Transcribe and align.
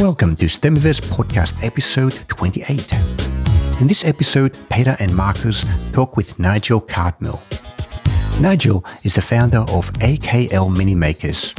Welcome 0.00 0.36
to 0.36 0.46
STEMiverse 0.46 1.00
Podcast 1.00 1.64
Episode 1.66 2.22
28. 2.28 2.92
In 3.80 3.88
this 3.88 4.04
episode, 4.04 4.56
Peter 4.70 4.94
and 5.00 5.12
Marcus 5.12 5.64
talk 5.92 6.16
with 6.16 6.38
Nigel 6.38 6.80
Cartmell. 6.80 7.40
Nigel 8.40 8.84
is 9.02 9.16
the 9.16 9.22
founder 9.22 9.58
of 9.58 9.92
AKL 9.94 10.72
Minimakers. 10.72 11.52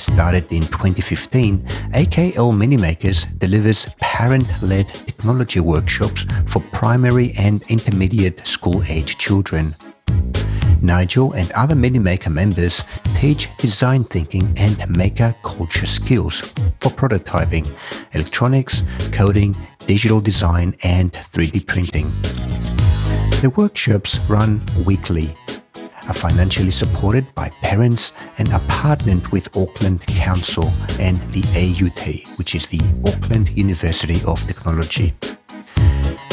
Started 0.00 0.50
in 0.50 0.62
2015, 0.62 1.58
AKL 1.92 2.54
Minimakers 2.54 3.38
delivers 3.38 3.86
parent-led 4.00 4.88
technology 4.88 5.60
workshops 5.60 6.24
for 6.48 6.62
primary 6.72 7.34
and 7.38 7.60
intermediate 7.68 8.46
school-age 8.46 9.18
children. 9.18 9.74
Nigel 10.82 11.32
and 11.32 11.50
other 11.52 11.74
Minimaker 11.74 12.30
members 12.30 12.82
teach 13.16 13.48
design 13.58 14.04
thinking 14.04 14.52
and 14.56 14.96
maker 14.96 15.34
culture 15.42 15.86
skills 15.86 16.40
for 16.80 16.90
prototyping, 16.90 17.68
electronics, 18.12 18.82
coding, 19.12 19.54
digital 19.86 20.20
design, 20.20 20.76
and 20.82 21.12
3D 21.12 21.66
printing. 21.66 22.08
The 23.40 23.52
workshops 23.56 24.18
run 24.28 24.60
weekly, 24.84 25.34
are 26.08 26.14
financially 26.14 26.70
supported 26.70 27.32
by 27.34 27.50
parents, 27.62 28.12
and 28.38 28.52
are 28.52 28.60
partnered 28.68 29.26
with 29.28 29.56
Auckland 29.56 30.06
Council 30.06 30.70
and 30.98 31.16
the 31.32 31.42
AUT, 31.54 32.38
which 32.38 32.54
is 32.54 32.66
the 32.66 32.80
Auckland 33.06 33.50
University 33.50 34.20
of 34.26 34.44
Technology. 34.46 35.14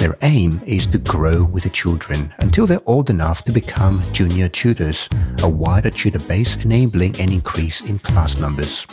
Their 0.05 0.17
aim 0.21 0.61
is 0.67 0.85
to 0.89 0.99
grow 0.99 1.45
with 1.45 1.63
the 1.63 1.71
children 1.71 2.31
until 2.37 2.67
they're 2.67 2.79
old 2.85 3.09
enough 3.09 3.41
to 3.41 3.51
become 3.51 4.03
junior 4.13 4.47
tutors, 4.47 5.09
a 5.41 5.49
wider 5.49 5.89
tutor 5.89 6.19
base 6.19 6.63
enabling 6.63 7.19
an 7.19 7.31
increase 7.31 7.81
in 7.81 7.97
class 7.97 8.37
numbers. 8.37 8.85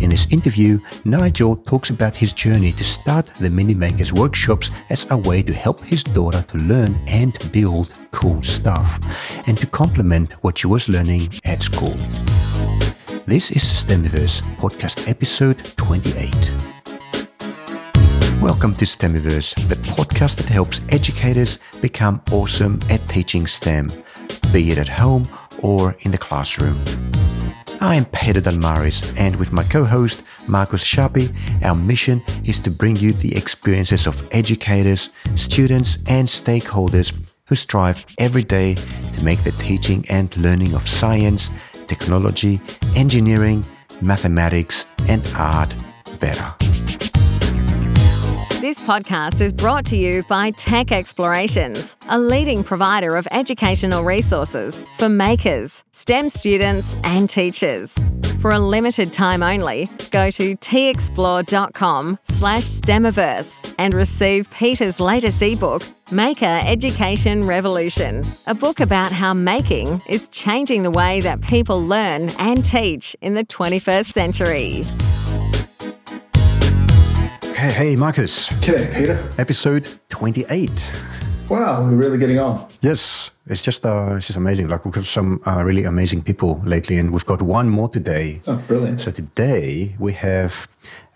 In 0.00 0.10
this 0.10 0.26
interview, 0.30 0.80
Nigel 1.04 1.54
talks 1.54 1.90
about 1.90 2.16
his 2.16 2.32
journey 2.32 2.72
to 2.72 2.82
start 2.82 3.26
the 3.36 3.48
Minimakers 3.48 4.10
workshops 4.12 4.72
as 4.90 5.06
a 5.10 5.16
way 5.16 5.40
to 5.40 5.54
help 5.54 5.82
his 5.82 6.02
daughter 6.02 6.42
to 6.42 6.58
learn 6.58 6.98
and 7.06 7.38
build 7.52 7.92
cool 8.10 8.42
stuff, 8.42 8.98
and 9.46 9.56
to 9.56 9.68
complement 9.68 10.32
what 10.42 10.58
she 10.58 10.66
was 10.66 10.88
learning 10.88 11.32
at 11.44 11.62
school. 11.62 11.94
This 13.24 13.52
is 13.52 13.62
STEMiverse 13.62 14.42
podcast 14.56 15.08
episode 15.08 15.62
28. 15.76 16.77
Welcome 18.40 18.74
to 18.74 18.84
STEMiverse, 18.84 19.68
the 19.68 19.74
podcast 19.74 20.36
that 20.36 20.46
helps 20.48 20.80
educators 20.90 21.58
become 21.82 22.22
awesome 22.30 22.78
at 22.88 23.00
teaching 23.08 23.48
STEM, 23.48 23.90
be 24.52 24.70
it 24.70 24.78
at 24.78 24.88
home 24.88 25.28
or 25.60 25.96
in 26.00 26.12
the 26.12 26.18
classroom. 26.18 26.76
I 27.80 27.96
am 27.96 28.04
Peter 28.04 28.40
Dalmaris, 28.40 29.12
and 29.18 29.34
with 29.36 29.50
my 29.50 29.64
co 29.64 29.84
host 29.84 30.22
Marcus 30.46 30.84
Schappi, 30.84 31.34
our 31.64 31.74
mission 31.74 32.22
is 32.44 32.60
to 32.60 32.70
bring 32.70 32.94
you 32.94 33.12
the 33.12 33.36
experiences 33.36 34.06
of 34.06 34.28
educators, 34.30 35.10
students, 35.34 35.98
and 36.06 36.28
stakeholders 36.28 37.12
who 37.46 37.56
strive 37.56 38.06
every 38.18 38.44
day 38.44 38.74
to 38.74 39.24
make 39.24 39.42
the 39.42 39.52
teaching 39.58 40.04
and 40.10 40.36
learning 40.36 40.74
of 40.74 40.88
science, 40.88 41.50
technology, 41.88 42.60
engineering, 42.94 43.64
mathematics, 44.00 44.86
and 45.08 45.28
art 45.36 45.74
better. 46.20 46.54
This 48.60 48.84
podcast 48.84 49.40
is 49.40 49.52
brought 49.52 49.86
to 49.86 49.96
you 49.96 50.24
by 50.24 50.50
Tech 50.50 50.90
Explorations, 50.90 51.96
a 52.08 52.18
leading 52.18 52.64
provider 52.64 53.14
of 53.14 53.28
educational 53.30 54.02
resources 54.02 54.84
for 54.98 55.08
makers, 55.08 55.84
STEM 55.92 56.28
students, 56.28 56.96
and 57.04 57.30
teachers. 57.30 57.94
For 58.40 58.50
a 58.50 58.58
limited 58.58 59.12
time 59.12 59.44
only, 59.44 59.88
go 60.10 60.28
to 60.32 60.56
texplore.com 60.56 62.18
slash 62.24 62.64
STEMiverse 62.64 63.76
and 63.78 63.94
receive 63.94 64.50
Peter's 64.50 64.98
latest 64.98 65.40
ebook, 65.40 65.84
Maker 66.10 66.60
Education 66.64 67.46
Revolution, 67.46 68.24
a 68.48 68.56
book 68.56 68.80
about 68.80 69.12
how 69.12 69.32
making 69.34 70.02
is 70.08 70.26
changing 70.28 70.82
the 70.82 70.90
way 70.90 71.20
that 71.20 71.40
people 71.42 71.80
learn 71.86 72.28
and 72.40 72.64
teach 72.64 73.14
in 73.20 73.34
the 73.34 73.44
21st 73.44 74.12
century. 74.12 74.84
Hey, 77.58 77.72
hey, 77.72 77.96
Marcus. 77.96 78.50
G'day, 78.62 78.94
Peter. 78.94 79.18
Episode 79.36 79.88
28. 80.10 80.86
Wow, 81.48 81.82
we're 81.82 81.96
really 81.96 82.16
getting 82.18 82.38
on. 82.38 82.68
Yes, 82.82 83.32
it's 83.48 83.62
just 83.62 83.84
uh, 83.84 84.14
it's 84.16 84.26
just 84.28 84.36
amazing. 84.36 84.68
Like 84.68 84.84
we've 84.84 84.94
got 84.94 85.04
some 85.06 85.40
uh, 85.44 85.64
really 85.64 85.82
amazing 85.84 86.22
people 86.22 86.60
lately, 86.64 86.98
and 86.98 87.10
we've 87.10 87.26
got 87.26 87.42
one 87.42 87.68
more 87.68 87.88
today. 87.88 88.40
Oh, 88.46 88.62
brilliant. 88.68 89.00
So 89.00 89.10
today 89.10 89.96
we 89.98 90.12
have 90.12 90.68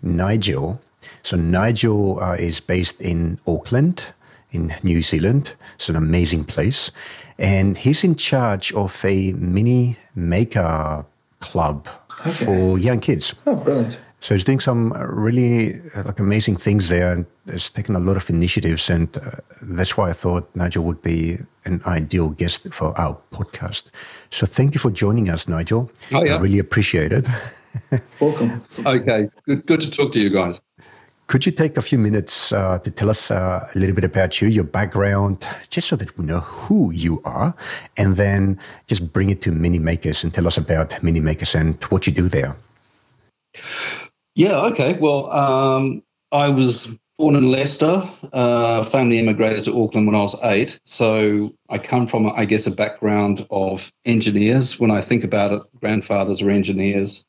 Nigel. 0.02 0.80
So 1.22 1.36
Nigel 1.36 2.18
uh, 2.20 2.34
is 2.34 2.58
based 2.58 3.00
in 3.00 3.38
Auckland, 3.46 4.06
in 4.50 4.74
New 4.82 5.00
Zealand. 5.02 5.52
It's 5.76 5.88
an 5.88 5.94
amazing 5.96 6.44
place, 6.44 6.90
and 7.38 7.78
he's 7.78 8.02
in 8.02 8.16
charge 8.16 8.72
of 8.72 9.00
a 9.04 9.32
mini 9.34 9.96
maker 10.16 11.04
club 11.38 11.86
Okay. 12.26 12.44
for 12.44 12.78
young 12.78 12.98
kids. 13.00 13.34
Oh, 13.46 13.54
brilliant. 13.56 13.96
So 14.22 14.34
he's 14.34 14.44
doing 14.44 14.60
some 14.60 14.92
uh, 14.92 15.04
really 15.04 15.80
uh, 15.96 16.04
like 16.04 16.20
amazing 16.20 16.56
things 16.56 16.88
there, 16.88 17.12
and 17.12 17.26
has 17.50 17.68
taken 17.68 17.96
a 17.96 17.98
lot 17.98 18.16
of 18.16 18.30
initiatives, 18.30 18.88
and 18.88 19.08
uh, 19.16 19.32
that's 19.62 19.96
why 19.96 20.10
I 20.10 20.12
thought 20.12 20.48
Nigel 20.54 20.84
would 20.84 21.02
be 21.02 21.38
an 21.64 21.82
ideal 21.86 22.28
guest 22.28 22.72
for 22.72 22.96
our 22.96 23.18
podcast. 23.32 23.90
So 24.30 24.46
thank 24.46 24.74
you 24.74 24.78
for 24.78 24.92
joining 24.92 25.28
us, 25.28 25.48
Nigel. 25.48 25.90
Oh, 26.12 26.22
yeah. 26.22 26.36
I 26.36 26.38
really 26.38 26.60
appreciate 26.60 27.12
it. 27.12 27.26
Welcome. 28.20 28.64
Okay, 28.86 29.28
good, 29.44 29.66
good 29.66 29.80
to 29.80 29.90
talk 29.90 30.12
to 30.12 30.20
you 30.20 30.30
guys. 30.30 30.60
Could 31.26 31.44
you 31.44 31.50
take 31.50 31.76
a 31.76 31.82
few 31.82 31.98
minutes 31.98 32.52
uh, 32.52 32.78
to 32.78 32.90
tell 32.92 33.10
us 33.10 33.28
uh, 33.32 33.68
a 33.74 33.76
little 33.76 33.94
bit 33.94 34.04
about 34.04 34.40
you, 34.40 34.46
your 34.46 34.64
background, 34.64 35.48
just 35.68 35.88
so 35.88 35.96
that 35.96 36.16
we 36.16 36.24
know 36.24 36.40
who 36.40 36.92
you 36.92 37.20
are, 37.24 37.56
and 37.96 38.14
then 38.14 38.60
just 38.86 39.12
bring 39.12 39.30
it 39.30 39.42
to 39.42 39.50
Mini 39.50 39.80
Makers 39.80 40.22
and 40.22 40.32
tell 40.32 40.46
us 40.46 40.58
about 40.58 41.02
Mini 41.02 41.18
Makers 41.18 41.56
and 41.56 41.82
what 41.84 42.06
you 42.06 42.12
do 42.12 42.28
there. 42.28 42.54
Yeah, 44.34 44.60
okay. 44.66 44.98
Well, 44.98 45.30
um, 45.30 46.02
I 46.30 46.48
was 46.48 46.96
born 47.18 47.36
in 47.36 47.50
Leicester. 47.50 48.02
Uh, 48.32 48.84
family 48.84 49.18
immigrated 49.18 49.64
to 49.64 49.82
Auckland 49.82 50.06
when 50.06 50.16
I 50.16 50.20
was 50.20 50.42
eight. 50.44 50.80
So 50.84 51.54
I 51.68 51.78
come 51.78 52.06
from, 52.06 52.30
I 52.34 52.44
guess, 52.44 52.66
a 52.66 52.70
background 52.70 53.46
of 53.50 53.92
engineers. 54.04 54.80
When 54.80 54.90
I 54.90 55.00
think 55.00 55.22
about 55.22 55.52
it, 55.52 55.62
grandfathers 55.80 56.40
are 56.42 56.50
engineers. 56.50 57.26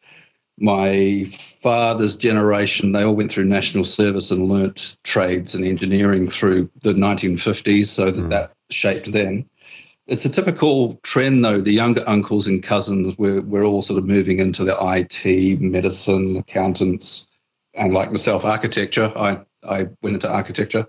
My 0.59 1.25
father's 1.61 2.15
generation, 2.15 2.91
they 2.91 3.03
all 3.03 3.15
went 3.15 3.31
through 3.31 3.45
national 3.45 3.85
service 3.85 4.31
and 4.31 4.49
learnt 4.49 4.97
trades 5.03 5.55
and 5.55 5.65
engineering 5.65 6.27
through 6.27 6.69
the 6.83 6.93
1950s, 6.93 7.87
so 7.87 8.11
that 8.11 8.29
that 8.29 8.53
shaped 8.69 9.11
them. 9.11 9.49
It's 10.07 10.25
a 10.25 10.29
typical 10.29 10.95
trend, 11.03 11.45
though. 11.45 11.61
The 11.61 11.71
younger 11.71 12.03
uncles 12.07 12.47
and 12.47 12.61
cousins, 12.61 13.17
we're, 13.17 13.41
we're 13.41 13.63
all 13.63 13.81
sort 13.81 13.99
of 13.99 14.05
moving 14.05 14.39
into 14.39 14.63
the 14.65 14.75
IT, 14.79 15.61
medicine, 15.61 16.37
accountants, 16.37 17.27
and 17.73 17.93
like 17.93 18.11
myself, 18.11 18.43
architecture. 18.43 19.13
I, 19.15 19.39
I 19.63 19.87
went 20.01 20.15
into 20.15 20.29
architecture. 20.29 20.85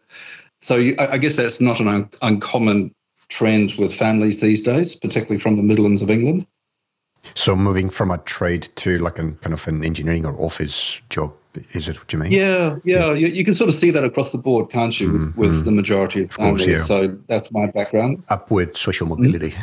So 0.61 0.77
you, 0.77 0.97
I 0.99 1.19
guess 1.19 1.37
that's 1.37 1.61
not 1.61 1.81
an 1.81 1.89
un- 1.89 2.11
uncommon 2.23 2.93
trend 3.29 3.75
with 3.79 3.95
families 3.95 4.41
these 4.41 4.63
days, 4.63 4.97
particularly 4.97 5.39
from 5.39 5.57
the 5.57 5.63
Midlands 5.63 6.03
of 6.03 6.11
England. 6.11 6.47
So 7.35 7.57
moving 7.57 7.91
from 7.91 8.11
a 8.11 8.19
trade 8.19 8.69
to 8.77 8.99
like 8.99 9.19
a 9.19 9.31
kind 9.33 9.53
of 9.55 9.67
an 9.69 9.85
engineering 9.85 10.27
or 10.27 10.39
office 10.41 11.01
job, 11.09 11.33
is 11.73 11.89
it 11.89 11.99
what 11.99 12.13
you 12.13 12.19
mean? 12.19 12.33
Yeah, 12.33 12.77
yeah, 12.85 13.13
You, 13.13 13.29
you 13.29 13.45
can 13.45 13.55
sort 13.55 13.69
of 13.69 13.75
see 13.75 13.91
that 13.91 14.05
across 14.05 14.33
the 14.33 14.39
board, 14.39 14.71
can't 14.71 14.99
you, 14.99 15.13
with, 15.13 15.37
with 15.37 15.65
the 15.65 15.73
majority 15.73 16.23
of, 16.23 16.31
course, 16.31 16.63
families? 16.63 16.67
yeah. 16.67 16.85
So 16.85 17.09
that's 17.29 17.53
my 17.53 17.67
background. 17.67 18.23
Upward 18.29 18.77
social 18.77 19.07
mobility. 19.07 19.55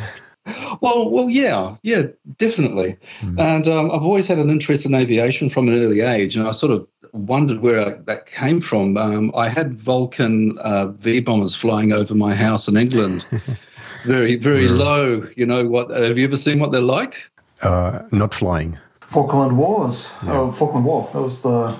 Well, 0.80 1.08
well, 1.10 1.30
yeah, 1.30 1.76
yeah, 1.82 2.02
definitely. 2.36 2.96
And 3.38 3.68
um, 3.68 3.92
I've 3.92 4.02
always 4.02 4.26
had 4.26 4.38
an 4.38 4.50
interest 4.50 4.84
in 4.84 4.94
aviation 4.94 5.48
from 5.48 5.68
an 5.68 5.74
early 5.74 6.00
age, 6.00 6.36
and 6.36 6.48
I 6.48 6.50
sort 6.52 6.72
of 6.72 6.86
wondered 7.12 7.60
where 7.60 7.80
I, 7.80 7.92
that 8.06 8.26
came 8.26 8.60
from. 8.60 8.96
Um, 8.96 9.30
I 9.36 9.48
had 9.48 9.74
Vulcan 9.74 10.58
uh, 10.58 10.88
V 10.88 11.20
bombers 11.20 11.54
flying 11.54 11.92
over 11.92 12.14
my 12.14 12.34
house 12.34 12.66
in 12.66 12.76
England, 12.76 13.24
very, 14.04 14.36
very 14.36 14.66
low. 14.66 15.24
You 15.36 15.46
know 15.46 15.64
what? 15.64 15.90
Have 15.90 16.18
you 16.18 16.24
ever 16.24 16.36
seen 16.36 16.58
what 16.58 16.72
they're 16.72 16.80
like? 16.80 17.30
Uh, 17.60 18.02
not 18.10 18.34
flying. 18.34 18.76
Falkland 19.12 19.56
Wars. 19.58 20.10
Oh, 20.22 20.50
Falkland 20.52 20.86
War. 20.86 21.08
That 21.12 21.20
was 21.22 21.42
the 21.42 21.76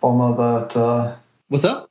bomber 0.00 0.36
that. 0.36 0.76
Uh, 0.76 1.14
What's 1.48 1.62
that? 1.62 1.86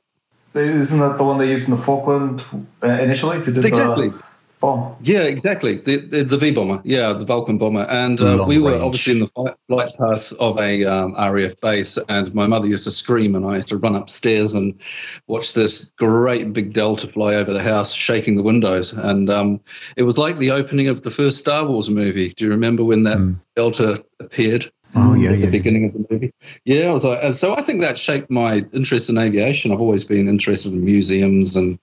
isn't 0.54 0.98
that 1.00 1.16
the 1.16 1.24
one 1.24 1.38
they 1.38 1.48
used 1.48 1.66
in 1.68 1.74
the 1.74 1.82
Falkland 1.82 2.44
uh, 2.82 2.86
initially 2.86 3.42
to 3.42 3.50
do 3.50 3.60
Exactly. 3.66 4.10
the 4.10 4.22
bomb? 4.60 4.94
Yeah, 5.00 5.22
exactly. 5.22 5.76
The 5.76 5.96
the, 5.96 6.24
the 6.24 6.36
V 6.36 6.52
bomber, 6.52 6.82
yeah, 6.84 7.14
the 7.14 7.24
Vulcan 7.24 7.56
bomber, 7.56 7.86
and 7.88 8.20
uh, 8.20 8.44
we 8.46 8.58
were 8.58 8.72
range. 8.72 8.82
obviously 8.82 9.12
in 9.14 9.20
the 9.20 9.54
flight, 9.68 9.96
path 9.96 10.32
of 10.34 10.58
a 10.60 10.84
um, 10.84 11.14
RAF 11.14 11.58
base, 11.62 11.96
and 12.10 12.34
my 12.34 12.46
mother 12.46 12.66
used 12.66 12.84
to 12.84 12.90
scream, 12.90 13.34
and 13.34 13.46
I 13.46 13.54
had 13.58 13.66
to 13.68 13.78
run 13.78 13.94
upstairs 13.94 14.52
and 14.52 14.78
watch 15.26 15.54
this 15.54 15.90
great 15.96 16.52
big 16.52 16.74
Delta 16.74 17.06
fly 17.06 17.34
over 17.34 17.50
the 17.50 17.62
house, 17.62 17.92
shaking 17.94 18.36
the 18.36 18.42
windows, 18.42 18.92
and 18.92 19.30
um, 19.30 19.58
it 19.96 20.02
was 20.02 20.18
like 20.18 20.36
the 20.36 20.50
opening 20.50 20.88
of 20.88 21.02
the 21.02 21.10
first 21.10 21.38
Star 21.38 21.66
Wars 21.66 21.88
movie. 21.88 22.28
Do 22.36 22.44
you 22.44 22.50
remember 22.50 22.84
when 22.84 23.04
that 23.04 23.36
Delta 23.56 24.04
appeared? 24.20 24.70
Oh 24.94 25.14
yeah, 25.14 25.30
at 25.30 25.38
yeah. 25.38 25.46
the 25.46 25.52
beginning 25.52 25.86
of 25.86 25.92
the 25.94 26.06
movie. 26.10 26.32
Yeah, 26.64 26.92
like, 26.92 27.22
and 27.22 27.34
so 27.34 27.54
I 27.54 27.62
think 27.62 27.80
that 27.80 27.96
shaped 27.96 28.30
my 28.30 28.64
interest 28.72 29.08
in 29.08 29.18
aviation. 29.18 29.72
I've 29.72 29.80
always 29.80 30.04
been 30.04 30.28
interested 30.28 30.72
in 30.72 30.84
museums 30.84 31.56
and 31.56 31.78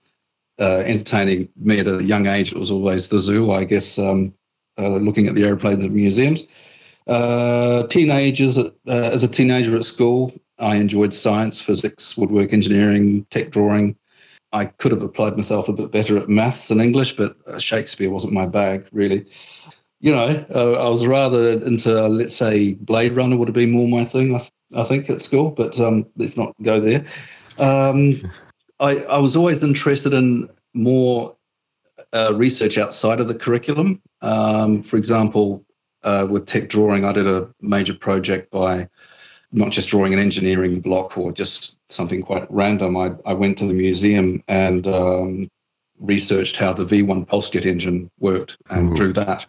uh, 0.60 0.82
entertaining 0.86 1.48
me 1.56 1.80
at 1.80 1.88
a 1.88 2.02
young 2.04 2.26
age. 2.26 2.52
It 2.52 2.58
was 2.58 2.70
always 2.70 3.08
the 3.08 3.18
zoo, 3.18 3.50
I 3.50 3.64
guess, 3.64 3.98
um, 3.98 4.32
uh, 4.78 4.88
looking 4.88 5.26
at 5.26 5.34
the 5.34 5.44
airplanes 5.44 5.84
at 5.84 5.90
museums. 5.90 6.44
Uh, 7.06 7.86
teenagers, 7.88 8.58
uh, 8.58 8.70
as 8.86 9.24
a 9.24 9.28
teenager 9.28 9.74
at 9.74 9.84
school, 9.84 10.32
I 10.58 10.76
enjoyed 10.76 11.12
science, 11.12 11.60
physics, 11.60 12.16
woodwork, 12.16 12.52
engineering, 12.52 13.26
tech 13.30 13.50
drawing. 13.50 13.96
I 14.52 14.66
could 14.66 14.92
have 14.92 15.02
applied 15.02 15.36
myself 15.36 15.68
a 15.68 15.72
bit 15.72 15.90
better 15.90 16.18
at 16.18 16.28
maths 16.28 16.70
and 16.70 16.80
English, 16.80 17.16
but 17.16 17.36
uh, 17.46 17.58
Shakespeare 17.58 18.10
wasn't 18.10 18.32
my 18.32 18.46
bag, 18.46 18.86
really. 18.92 19.26
You 20.00 20.12
know, 20.12 20.46
uh, 20.54 20.86
I 20.86 20.88
was 20.88 21.06
rather 21.06 21.52
into, 21.52 22.08
let's 22.08 22.34
say, 22.34 22.74
Blade 22.74 23.12
Runner 23.12 23.36
would 23.36 23.48
have 23.48 23.54
been 23.54 23.70
more 23.70 23.86
my 23.86 24.04
thing, 24.04 24.34
I, 24.34 24.38
th- 24.38 24.52
I 24.76 24.82
think, 24.84 25.10
at 25.10 25.20
school, 25.20 25.50
but 25.50 25.78
um, 25.78 26.06
let's 26.16 26.36
not 26.36 26.54
go 26.62 26.80
there. 26.80 27.04
Um, 27.58 28.20
I, 28.80 28.96
I 29.04 29.18
was 29.18 29.36
always 29.36 29.62
interested 29.62 30.14
in 30.14 30.48
more 30.72 31.36
uh, 32.14 32.32
research 32.34 32.78
outside 32.78 33.20
of 33.20 33.28
the 33.28 33.34
curriculum. 33.34 34.00
Um, 34.22 34.82
for 34.82 34.96
example, 34.96 35.64
uh, 36.02 36.26
with 36.30 36.46
tech 36.46 36.70
drawing, 36.70 37.04
I 37.04 37.12
did 37.12 37.26
a 37.26 37.52
major 37.60 37.94
project 37.94 38.50
by 38.50 38.88
not 39.52 39.70
just 39.70 39.88
drawing 39.88 40.12
an 40.12 40.18
engineering 40.18 40.80
block 40.80 41.18
or 41.18 41.32
just 41.32 41.78
something 41.90 42.22
quite 42.22 42.50
random. 42.50 42.96
I, 42.96 43.12
I 43.26 43.34
went 43.34 43.58
to 43.58 43.66
the 43.66 43.74
museum 43.74 44.42
and 44.48 44.86
um, 44.86 45.50
researched 45.98 46.56
how 46.56 46.72
the 46.72 46.84
V1 46.84 47.26
pulse 47.26 47.50
jet 47.50 47.66
engine 47.66 48.10
worked 48.18 48.56
and 48.70 48.92
Ooh. 48.92 48.96
drew 48.96 49.12
that. 49.12 49.46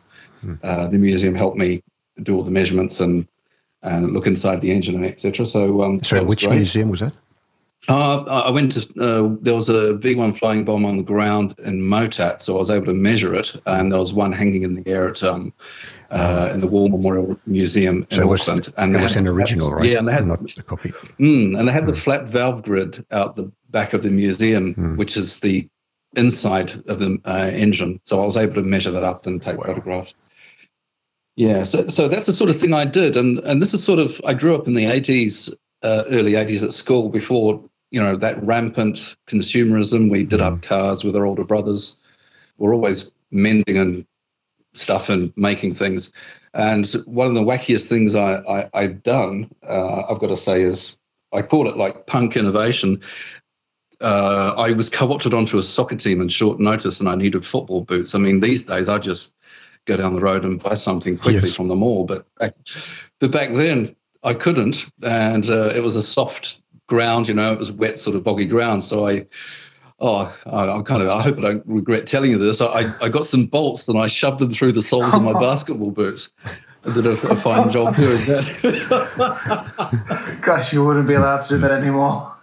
Uh, 0.64 0.88
the 0.88 0.98
museum 0.98 1.36
helped 1.36 1.58
me 1.58 1.82
do 2.24 2.36
all 2.36 2.44
the 2.44 2.52
measurements 2.52 3.00
and 3.00 3.28
and 3.84 4.14
look 4.14 4.28
inside 4.28 4.62
the 4.62 4.72
engine 4.72 4.94
and 4.96 5.06
etc. 5.06 5.44
So, 5.46 5.82
um, 5.82 6.04
So 6.04 6.16
that 6.16 6.24
was 6.26 6.30
which 6.30 6.46
great. 6.46 6.56
museum 6.58 6.90
was 6.90 7.00
that? 7.00 7.14
Uh, 7.90 8.22
I 8.48 8.52
went 8.52 8.74
to, 8.74 8.82
uh, 9.02 9.36
there 9.42 9.56
was 9.56 9.70
a 9.70 9.96
V1 9.98 10.38
flying 10.38 10.64
bomb 10.64 10.86
on 10.86 10.98
the 10.98 11.04
ground 11.04 11.56
in 11.66 11.82
Motat, 11.82 12.44
so 12.44 12.58
I 12.58 12.60
was 12.60 12.70
able 12.70 12.86
to 12.86 12.94
measure 12.94 13.34
it. 13.34 13.60
And 13.66 13.92
there 13.92 14.00
was 14.00 14.14
one 14.14 14.32
hanging 14.32 14.62
in 14.62 14.76
the 14.76 14.88
air 14.88 15.10
at, 15.10 15.24
um, 15.24 15.52
uh, 16.12 16.52
in 16.54 16.62
the 16.62 16.68
War 16.68 16.90
Memorial 16.90 17.36
Museum 17.48 18.06
in 18.12 18.18
So 18.18 18.28
was, 18.28 18.42
Auckland. 18.48 18.72
and 18.78 18.94
they 18.94 19.00
it 19.00 19.02
was 19.04 19.16
an 19.16 19.28
original, 19.28 19.74
right? 19.74 19.90
Yeah, 19.90 19.98
and 19.98 20.08
they 20.08 20.12
had, 20.14 20.28
not 20.28 20.42
a 20.58 20.62
copy. 20.62 20.90
mm, 21.20 21.58
and 21.58 21.68
they 21.68 21.72
had 21.72 21.88
the 21.88 21.94
flap 21.94 22.28
valve 22.28 22.62
grid 22.62 23.04
out 23.12 23.36
the 23.36 23.52
back 23.72 23.94
of 23.94 24.04
the 24.04 24.12
museum, 24.12 24.76
Hmm. 24.76 24.96
which 24.96 25.18
is 25.18 25.40
the 25.40 25.68
inside 26.16 26.74
of 26.88 27.00
the 27.00 27.18
uh, 27.26 27.50
engine. 27.52 28.00
So 28.04 28.22
I 28.22 28.26
was 28.26 28.38
able 28.38 28.54
to 28.56 28.62
measure 28.64 28.92
that 28.92 29.04
up 29.04 29.26
and 29.26 29.42
take 29.42 29.58
Wow. 29.58 29.64
photographs. 29.66 30.14
Yeah, 31.42 31.64
so, 31.64 31.88
so 31.88 32.08
that's 32.08 32.28
the 32.28 32.34
sort 32.34 32.52
of 32.52 32.60
thing 32.60 32.72
I 32.72 32.86
did. 32.86 33.18
And, 33.18 33.40
and 33.40 33.64
this 33.64 33.74
is 33.74 33.84
sort 33.84 33.98
of, 33.98 34.22
I 34.28 34.36
grew 34.36 34.54
up 34.54 34.68
in 34.68 34.76
the 34.76 34.86
80s, 34.86 35.52
uh, 35.82 36.04
early 36.12 36.34
80s 36.34 36.64
at 36.64 36.72
school 36.72 37.10
before, 37.10 37.64
you 37.90 38.00
know, 38.00 38.16
that 38.16 38.44
rampant 38.44 39.16
consumerism. 39.26 40.12
We 40.12 40.24
did 40.24 40.40
up 40.40 40.62
cars 40.62 41.04
with 41.04 41.16
our 41.16 41.26
older 41.26 41.44
brothers. 41.44 41.98
We're 42.60 42.76
always 42.76 43.12
mending 43.32 43.76
and 43.76 44.06
stuff 44.74 45.10
and 45.10 45.34
making 45.36 45.74
things. 45.74 46.14
And 46.54 46.88
one 47.06 47.26
of 47.26 47.34
the 47.34 47.42
wackiest 47.42 47.90
things 47.90 48.14
I, 48.14 48.36
I, 48.42 48.70
I'd 48.76 49.02
done, 49.02 49.50
uh, 49.68 50.04
I've 50.08 50.20
got 50.20 50.30
to 50.30 50.38
say, 50.38 50.62
is 50.62 50.96
I 51.34 51.42
call 51.42 51.68
it 51.68 51.76
like 51.76 52.06
punk 52.06 52.38
innovation. 52.38 53.02
Uh, 54.00 54.54
I 54.58 54.74
was 54.74 54.92
co-opted 54.92 55.34
onto 55.34 55.58
a 55.58 55.64
soccer 55.64 55.96
team 55.96 56.22
in 56.22 56.30
short 56.30 56.60
notice, 56.60 57.00
and 57.00 57.10
I 57.10 57.16
needed 57.16 57.48
football 57.48 57.82
boots. 57.82 58.14
I 58.14 58.20
mean, 58.20 58.42
these 58.42 58.68
days 58.68 58.90
I 58.90 59.00
just 59.00 59.34
go 59.86 59.98
down 59.98 60.16
the 60.16 60.22
road 60.22 60.46
and 60.46 60.62
buy 60.62 60.76
something 60.76 61.18
quickly 61.18 61.50
Yes. 61.50 61.56
from 61.56 61.68
the 61.68 61.76
mall, 61.76 62.06
but 62.06 62.26
back, 62.38 62.54
but 63.20 63.32
back 63.32 63.54
then 63.54 63.96
I 64.24 64.34
couldn't, 64.34 64.86
and 65.04 65.50
uh, 65.50 65.72
it 65.76 65.82
was 65.82 65.96
a 65.96 66.02
soft 66.02 66.62
ground. 66.88 67.28
You 67.28 67.34
know, 67.34 67.52
it 67.54 67.60
was 67.60 67.72
wet, 67.72 67.98
sort 67.98 68.16
of 68.16 68.24
boggy 68.24 68.46
ground. 68.46 68.84
So 68.84 69.08
I, 69.08 69.26
oh, 70.00 70.32
I, 70.46 70.70
I 70.78 70.82
kind 70.84 71.02
of, 71.02 71.10
I 71.10 71.22
hope 71.24 71.38
I 71.40 71.42
don't 71.42 71.64
regret 71.66 72.06
telling 72.06 72.30
you 72.32 72.38
this. 72.38 72.62
I, 72.62 72.94
I 73.02 73.10
got 73.10 73.26
some 73.26 73.48
bolts 73.48 73.88
and 73.88 73.98
I 73.98 74.06
shoved 74.08 74.40
them 74.40 74.52
through 74.52 74.74
the 74.74 74.82
soles 74.84 75.14
of 75.14 75.24
my 75.24 75.34
basketball 75.40 75.92
boots. 75.92 76.30
I 76.86 76.94
did 76.94 77.06
a, 77.06 77.12
a 77.12 77.36
fine 77.36 77.72
job 77.72 77.96
doing 77.96 78.18
that. 78.26 80.40
Gosh, 80.42 80.74
you 80.74 80.84
wouldn't 80.86 81.08
be 81.08 81.14
allowed 81.16 81.42
to 81.44 81.50
do 81.50 81.58
that 81.60 81.72
anymore. 81.72 82.36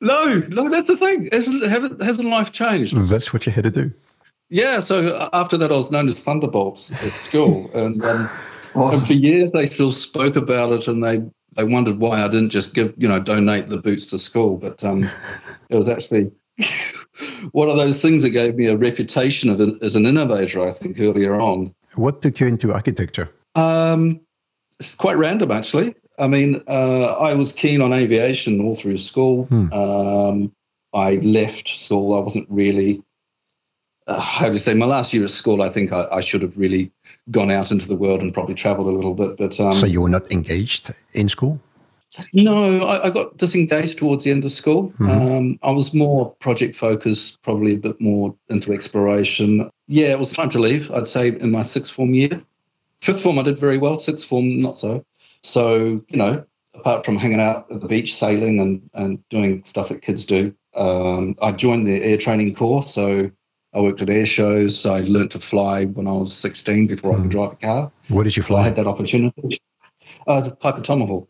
no, 0.00 0.42
no, 0.48 0.68
that's 0.68 0.86
the 0.88 0.96
thing. 0.96 1.28
Hasn't, 1.32 1.64
haven't, 1.66 2.02
hasn't 2.02 2.28
life 2.28 2.52
changed? 2.52 2.94
That's 3.08 3.32
what 3.32 3.46
you 3.46 3.52
had 3.52 3.64
to 3.64 3.70
do. 3.70 3.90
Yeah, 4.50 4.80
so 4.80 5.28
after 5.32 5.56
that, 5.58 5.70
I 5.70 5.76
was 5.76 5.90
known 5.90 6.06
as 6.06 6.20
Thunderbolts 6.20 6.90
at 6.90 7.12
school, 7.12 7.70
and, 7.74 8.02
um, 8.04 8.30
and 8.74 9.06
for 9.06 9.12
years 9.12 9.52
they 9.52 9.66
still 9.66 9.92
spoke 9.92 10.36
about 10.36 10.72
it, 10.72 10.88
and 10.88 11.02
they 11.04 11.20
they 11.54 11.64
wondered 11.64 11.98
why 11.98 12.22
I 12.22 12.28
didn't 12.28 12.50
just 12.50 12.74
give 12.74 12.94
you 12.96 13.08
know 13.08 13.20
donate 13.20 13.68
the 13.68 13.78
boots 13.78 14.06
to 14.10 14.18
school, 14.18 14.56
but 14.58 14.82
um, 14.84 15.08
it 15.68 15.76
was 15.76 15.88
actually 15.88 16.30
one 17.52 17.68
of 17.68 17.76
those 17.76 18.00
things 18.00 18.22
that 18.22 18.30
gave 18.30 18.56
me 18.56 18.66
a 18.66 18.76
reputation 18.76 19.50
of 19.50 19.60
as 19.82 19.96
an 19.96 20.06
innovator. 20.06 20.66
I 20.66 20.72
think 20.72 20.98
earlier 21.00 21.40
on, 21.40 21.74
What 21.94 22.22
took 22.22 22.40
you 22.40 22.46
into 22.46 22.72
architecture? 22.72 23.28
um, 23.54 24.20
it's 24.80 24.94
quite 24.94 25.16
random, 25.16 25.50
actually. 25.50 25.94
I 26.20 26.28
mean, 26.28 26.62
uh, 26.68 27.14
I 27.14 27.34
was 27.34 27.52
keen 27.52 27.80
on 27.80 27.92
aviation 27.92 28.60
all 28.60 28.74
through 28.76 28.98
school. 28.98 29.44
Hmm. 29.46 29.72
Um, 29.72 30.52
I 30.94 31.16
left 31.16 31.68
school. 31.68 32.14
I 32.16 32.20
wasn't 32.20 32.48
really, 32.48 33.02
uh, 34.08 34.18
how 34.20 34.46
do 34.46 34.54
you 34.54 34.58
say, 34.58 34.74
my 34.74 34.86
last 34.86 35.12
year 35.12 35.22
at 35.24 35.30
school, 35.30 35.62
I 35.62 35.68
think 35.68 35.92
I, 35.92 36.06
I 36.10 36.20
should 36.20 36.42
have 36.42 36.56
really 36.56 36.90
gone 37.30 37.50
out 37.50 37.70
into 37.70 37.86
the 37.86 37.94
world 37.94 38.22
and 38.22 38.32
probably 38.32 38.54
traveled 38.54 38.86
a 38.86 38.90
little 38.90 39.14
bit. 39.14 39.36
But 39.36 39.60
um, 39.60 39.74
so 39.74 39.86
you 39.86 40.00
were 40.00 40.08
not 40.08 40.30
engaged 40.32 40.92
in 41.12 41.28
school? 41.28 41.60
no, 42.32 42.86
I, 42.86 43.06
I 43.06 43.10
got 43.10 43.36
disengaged 43.36 43.98
towards 43.98 44.24
the 44.24 44.30
end 44.30 44.44
of 44.44 44.50
school. 44.50 44.94
Um, 45.00 45.58
I 45.62 45.70
was 45.70 45.92
more 45.92 46.30
project 46.36 46.74
focused, 46.74 47.42
probably 47.42 47.74
a 47.74 47.78
bit 47.78 48.00
more 48.00 48.34
into 48.48 48.72
exploration. 48.72 49.70
Yeah, 49.88 50.08
it 50.08 50.18
was 50.18 50.32
time 50.32 50.48
to 50.50 50.58
leave, 50.58 50.90
I'd 50.90 51.06
say, 51.06 51.28
in 51.28 51.50
my 51.50 51.62
sixth 51.62 51.92
form 51.92 52.14
year. 52.14 52.42
Fifth 53.02 53.20
form, 53.20 53.38
I 53.38 53.42
did 53.42 53.58
very 53.58 53.76
well. 53.76 53.98
Sixth 53.98 54.26
form, 54.26 54.60
not 54.60 54.78
so. 54.78 55.04
So, 55.42 56.02
you 56.08 56.16
know, 56.16 56.44
apart 56.74 57.04
from 57.04 57.16
hanging 57.16 57.40
out 57.40 57.70
at 57.70 57.80
the 57.80 57.86
beach, 57.86 58.14
sailing, 58.16 58.58
and, 58.58 58.88
and 58.94 59.28
doing 59.28 59.62
stuff 59.64 59.88
that 59.90 60.02
kids 60.02 60.24
do, 60.24 60.54
um, 60.74 61.36
I 61.42 61.52
joined 61.52 61.86
the 61.86 62.02
air 62.02 62.16
training 62.16 62.54
course. 62.54 62.92
So 62.92 63.30
I 63.74 63.80
worked 63.80 64.00
at 64.02 64.08
air 64.10 64.26
shows. 64.26 64.86
I 64.86 65.00
learnt 65.00 65.32
to 65.32 65.40
fly 65.40 65.84
when 65.84 66.06
I 66.08 66.12
was 66.12 66.32
16 66.34 66.86
before 66.86 67.12
I 67.12 67.20
could 67.20 67.30
drive 67.30 67.52
a 67.52 67.56
car. 67.56 67.92
What 68.08 68.22
did 68.24 68.36
you 68.36 68.42
fly? 68.42 68.60
I 68.60 68.64
had 68.64 68.76
that 68.76 68.86
opportunity. 68.86 69.60
Uh, 70.26 70.40
the 70.40 70.50
Piper 70.56 70.80
Tomahawk. 70.80 71.28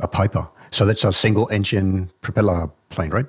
A 0.00 0.08
Piper. 0.08 0.48
So 0.70 0.84
that's 0.84 1.04
a 1.04 1.12
single 1.12 1.48
engine 1.50 2.10
propeller 2.20 2.68
plane, 2.90 3.10
right? 3.10 3.26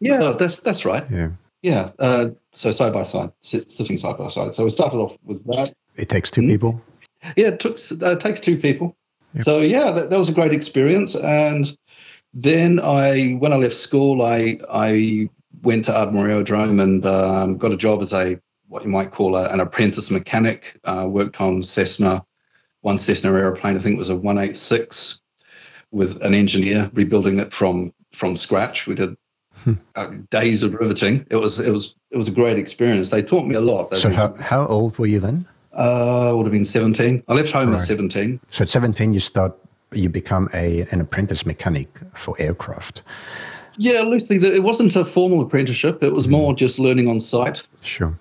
Yeah, 0.00 0.34
that's 0.38 0.60
that's 0.60 0.84
right. 0.84 1.04
Yeah. 1.10 1.30
Yeah. 1.62 1.90
Uh, 1.98 2.28
so 2.52 2.70
side 2.70 2.92
by 2.92 3.02
side, 3.04 3.30
sitting 3.40 3.96
side 3.98 4.18
by 4.18 4.28
side. 4.28 4.54
So 4.54 4.64
we 4.64 4.70
started 4.70 4.98
off 4.98 5.16
with 5.24 5.44
that. 5.46 5.74
It 5.96 6.08
takes 6.08 6.30
two 6.30 6.42
Hmm? 6.42 6.48
people. 6.48 6.82
Yeah, 7.36 7.48
it 7.48 7.60
took 7.60 7.78
uh, 8.02 8.14
takes 8.16 8.40
two 8.40 8.56
people. 8.58 8.96
So 9.40 9.60
yeah, 9.60 9.90
that, 9.92 10.10
that 10.10 10.18
was 10.18 10.28
a 10.28 10.32
great 10.32 10.52
experience. 10.52 11.14
And 11.16 11.76
then 12.32 12.78
I, 12.80 13.32
when 13.40 13.52
I 13.52 13.56
left 13.56 13.74
school, 13.74 14.22
I 14.22 14.58
I 14.70 15.28
went 15.62 15.84
to 15.86 15.96
Ardmore 15.96 16.28
Aerodrome 16.28 16.80
and 16.80 17.04
um, 17.06 17.56
got 17.56 17.72
a 17.72 17.76
job 17.76 18.02
as 18.02 18.12
a 18.12 18.38
what 18.68 18.84
you 18.84 18.90
might 18.90 19.10
call 19.10 19.36
a, 19.36 19.48
an 19.48 19.60
apprentice 19.60 20.10
mechanic. 20.10 20.78
Uh, 20.84 21.06
worked 21.08 21.40
on 21.40 21.62
Cessna, 21.62 22.24
one 22.82 22.98
Cessna 22.98 23.30
aeroplane. 23.30 23.76
I 23.76 23.80
think 23.80 23.96
it 23.96 23.98
was 23.98 24.10
a 24.10 24.16
186 24.16 25.22
with 25.90 26.22
an 26.22 26.34
engineer 26.34 26.90
rebuilding 26.92 27.38
it 27.38 27.52
from 27.52 27.92
from 28.12 28.36
scratch. 28.36 28.86
We 28.86 28.94
did 28.94 29.16
uh, 29.96 30.08
days 30.30 30.62
of 30.62 30.74
riveting. 30.74 31.26
It 31.30 31.36
was 31.36 31.58
it 31.58 31.70
was 31.70 31.94
it 32.10 32.16
was 32.16 32.28
a 32.28 32.32
great 32.32 32.58
experience. 32.58 33.10
They 33.10 33.22
taught 33.22 33.46
me 33.46 33.54
a 33.54 33.60
lot. 33.60 33.94
So 33.94 34.12
how, 34.12 34.34
how 34.34 34.66
old 34.66 34.98
were 34.98 35.06
you 35.06 35.20
then? 35.20 35.46
uh, 35.78 36.30
I 36.30 36.32
would 36.32 36.44
have 36.44 36.52
been 36.52 36.64
17. 36.64 37.22
I 37.28 37.34
left 37.34 37.52
home 37.52 37.72
at 37.72 37.80
17. 37.80 38.40
So 38.50 38.62
at 38.62 38.68
17, 38.68 39.14
you 39.14 39.20
start, 39.20 39.54
you 39.92 40.08
become 40.08 40.48
a 40.52 40.86
an 40.90 41.00
apprentice 41.00 41.46
mechanic 41.46 41.88
for 42.14 42.34
aircraft. 42.38 43.02
Yeah, 43.78 44.00
loosely. 44.02 44.36
It 44.36 44.62
wasn't 44.62 44.94
a 44.96 45.04
formal 45.04 45.40
apprenticeship. 45.40 46.02
It 46.02 46.12
was 46.12 46.28
more 46.28 46.54
just 46.54 46.78
learning 46.78 47.08
on 47.08 47.20
site, 47.20 47.62
Sure. 47.82 48.18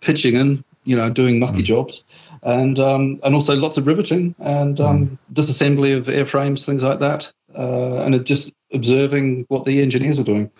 pitching 0.00 0.34
in, 0.36 0.64
you 0.84 0.96
know, 0.96 1.10
doing 1.10 1.38
mucky 1.38 1.62
jobs, 1.62 2.04
and 2.42 2.78
um, 2.78 3.18
and 3.24 3.34
also 3.34 3.54
lots 3.56 3.76
of 3.76 3.86
riveting 3.86 4.34
and 4.38 4.80
um, 4.80 5.18
disassembly 5.32 5.96
of 5.96 6.06
airframes, 6.06 6.64
things 6.64 6.82
like 6.82 7.00
that, 7.00 7.32
uh, 7.58 7.98
and 8.02 8.14
it 8.14 8.24
just 8.24 8.52
observing 8.72 9.44
what 9.48 9.64
the 9.64 9.82
engineers 9.82 10.18
were 10.18 10.24
doing. 10.24 10.50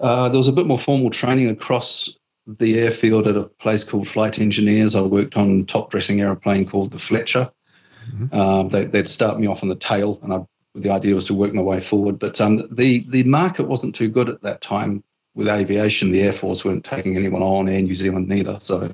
Uh, 0.00 0.28
there 0.28 0.38
was 0.38 0.48
a 0.48 0.52
bit 0.52 0.66
more 0.66 0.78
formal 0.78 1.10
training 1.10 1.48
across 1.48 2.16
the 2.46 2.78
airfield 2.78 3.26
at 3.26 3.36
a 3.36 3.44
place 3.44 3.84
called 3.84 4.06
Flight 4.06 4.38
Engineers. 4.38 4.94
I 4.94 5.02
worked 5.02 5.36
on 5.36 5.64
top 5.66 5.90
dressing 5.90 6.20
aeroplane 6.20 6.66
called 6.68 6.90
the 6.92 6.98
Fletcher. 6.98 7.50
Um, 8.32 8.68
they, 8.68 8.84
they'd 8.84 9.08
start 9.08 9.40
me 9.40 9.46
off 9.46 9.62
on 9.62 9.70
the 9.70 9.76
tail, 9.76 10.18
and 10.22 10.32
I, 10.32 10.44
the 10.74 10.90
idea 10.90 11.14
was 11.14 11.26
to 11.26 11.34
work 11.34 11.54
my 11.54 11.62
way 11.62 11.80
forward. 11.80 12.18
But 12.18 12.40
um, 12.40 12.68
the 12.70 13.04
the 13.08 13.24
market 13.24 13.64
wasn't 13.64 13.94
too 13.94 14.08
good 14.08 14.28
at 14.28 14.42
that 14.42 14.60
time 14.60 15.02
with 15.34 15.48
aviation. 15.48 16.12
The 16.12 16.22
Air 16.22 16.32
Force 16.32 16.64
weren't 16.64 16.84
taking 16.84 17.16
anyone 17.16 17.42
on, 17.42 17.68
Air 17.68 17.82
New 17.82 17.94
Zealand 17.94 18.28
neither. 18.28 18.58
So 18.60 18.90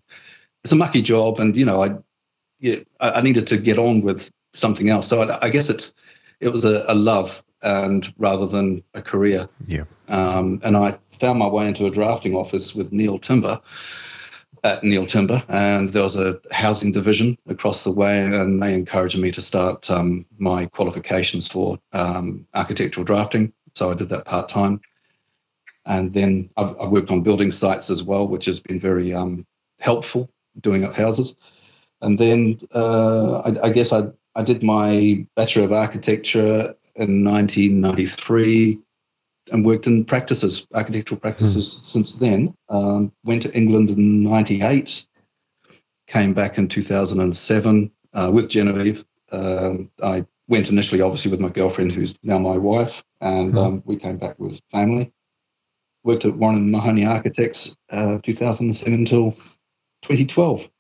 it's 0.64 0.72
a 0.72 0.76
mucky 0.76 1.02
job, 1.02 1.40
and 1.40 1.56
you 1.56 1.64
know, 1.64 1.82
I 1.82 1.96
yeah, 2.60 2.76
I, 3.00 3.22
needed 3.22 3.46
to 3.49 3.56
get 3.56 3.78
on 3.78 4.02
with 4.02 4.30
something 4.52 4.90
else. 4.90 5.08
So 5.08 5.22
I, 5.22 5.46
I 5.46 5.49
guess 5.49 5.70
it's 5.70 5.94
it 6.40 6.50
was 6.50 6.64
a, 6.64 6.84
a, 6.88 6.94
love 6.94 7.42
and 7.62 8.12
rather 8.18 8.46
than 8.46 8.82
a 8.94 9.02
career. 9.02 9.49
Yeah. 9.66 9.84
Um, 10.08 10.60
and 10.62 10.76
I 10.76 10.99
found 11.10 11.38
my 11.38 11.46
way 11.46 11.68
into 11.68 11.87
a 11.87 11.90
drafting 11.90 12.34
office 12.34 12.75
with 12.75 12.92
Neil 12.92 13.18
Timber 13.18 13.60
at 14.64 14.85
Neil 14.85 15.07
Timber, 15.07 15.43
and 15.49 15.93
there 15.93 16.02
was 16.02 16.17
a 16.17 16.40
housing 16.50 16.93
division 16.93 17.38
across 17.49 17.85
the 17.85 17.93
way, 17.93 18.23
and 18.23 18.62
they 18.62 18.75
encouraged 18.75 19.19
me 19.19 19.31
to 19.33 19.43
start 19.43 19.90
um, 19.90 20.26
my 20.38 20.67
qualifications 20.67 21.47
for 21.47 21.79
um, 21.93 22.47
architectural 22.55 23.05
drafting. 23.05 23.52
So 23.75 23.90
I 23.90 23.95
did 23.95 24.09
that 24.11 24.25
part 24.25 24.49
time, 24.49 24.81
and 25.87 26.12
then 26.12 26.50
I've, 26.57 26.79
I've, 26.81 26.90
worked 26.90 27.11
on 27.11 27.23
building 27.23 27.50
sites 27.50 27.90
as 27.90 28.02
well, 28.02 28.26
which 28.29 28.45
has 28.47 28.61
been 28.61 28.81
very 28.81 29.14
um, 29.14 29.47
helpful 29.79 30.31
doing 30.61 30.85
up 30.85 30.95
houses. 30.95 31.37
And 32.02 32.19
then 32.19 32.61
uh, 32.75 33.40
I, 33.40 33.67
I, 33.67 33.71
guess 33.71 33.93
I 33.93 34.09
I 34.35 34.43
did 34.43 34.62
my 34.62 35.26
bachelor 35.37 35.64
of 35.64 35.73
architecture 35.73 36.75
in 36.97 37.25
1993 37.25 38.79
and 39.50 39.64
worked 39.64 39.87
in 39.87 40.04
practices, 40.04 40.66
architectural 40.75 41.21
practices 41.21 41.66
mm. 41.66 41.85
since 41.85 42.19
then. 42.19 42.54
Um, 42.69 43.12
went 43.25 43.42
to 43.42 43.54
England 43.54 43.90
in 43.90 44.23
98, 44.23 45.07
came 46.07 46.35
back 46.35 46.59
in 46.59 46.69
2007 46.69 47.90
uh, 48.12 48.30
with 48.33 48.49
Genevieve. 48.49 49.04
Um, 49.33 49.90
I 50.02 50.26
went 50.49 50.71
initially, 50.71 51.00
obviously, 51.00 51.30
with 51.30 51.40
my 51.40 51.49
girlfriend, 51.49 51.92
who's 51.92 52.16
now 52.23 52.38
my 52.38 52.59
wife, 52.59 53.02
and 53.21 53.54
mm. 53.54 53.59
um, 53.59 53.83
we 53.85 53.97
came 53.97 54.19
back 54.19 54.38
with 54.38 54.61
family. 54.71 55.12
Worked 56.02 56.25
at 56.25 56.37
Warren 56.37 56.57
and 56.57 56.73
Mahoney 56.73 57.04
Architects 57.04 57.76
uh, 57.90 58.19
2007 58.23 58.95
until 59.00 59.33
2012. 60.02 60.71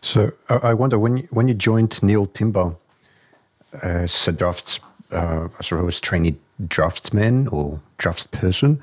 So 0.00 0.32
I 0.48 0.72
wonder 0.72 0.98
when 0.98 1.18
you, 1.18 1.28
when 1.30 1.48
you 1.48 1.54
joined 1.54 2.02
Neil 2.02 2.24
Timber 2.24 2.74
as 3.82 4.26
a 4.26 4.32
drafts, 4.32 4.80
uh, 5.12 5.48
I 5.58 5.62
suppose, 5.62 6.00
trainee 6.00 6.36
draftsman 6.66 7.48
or 7.48 7.80
draftsperson. 7.98 8.80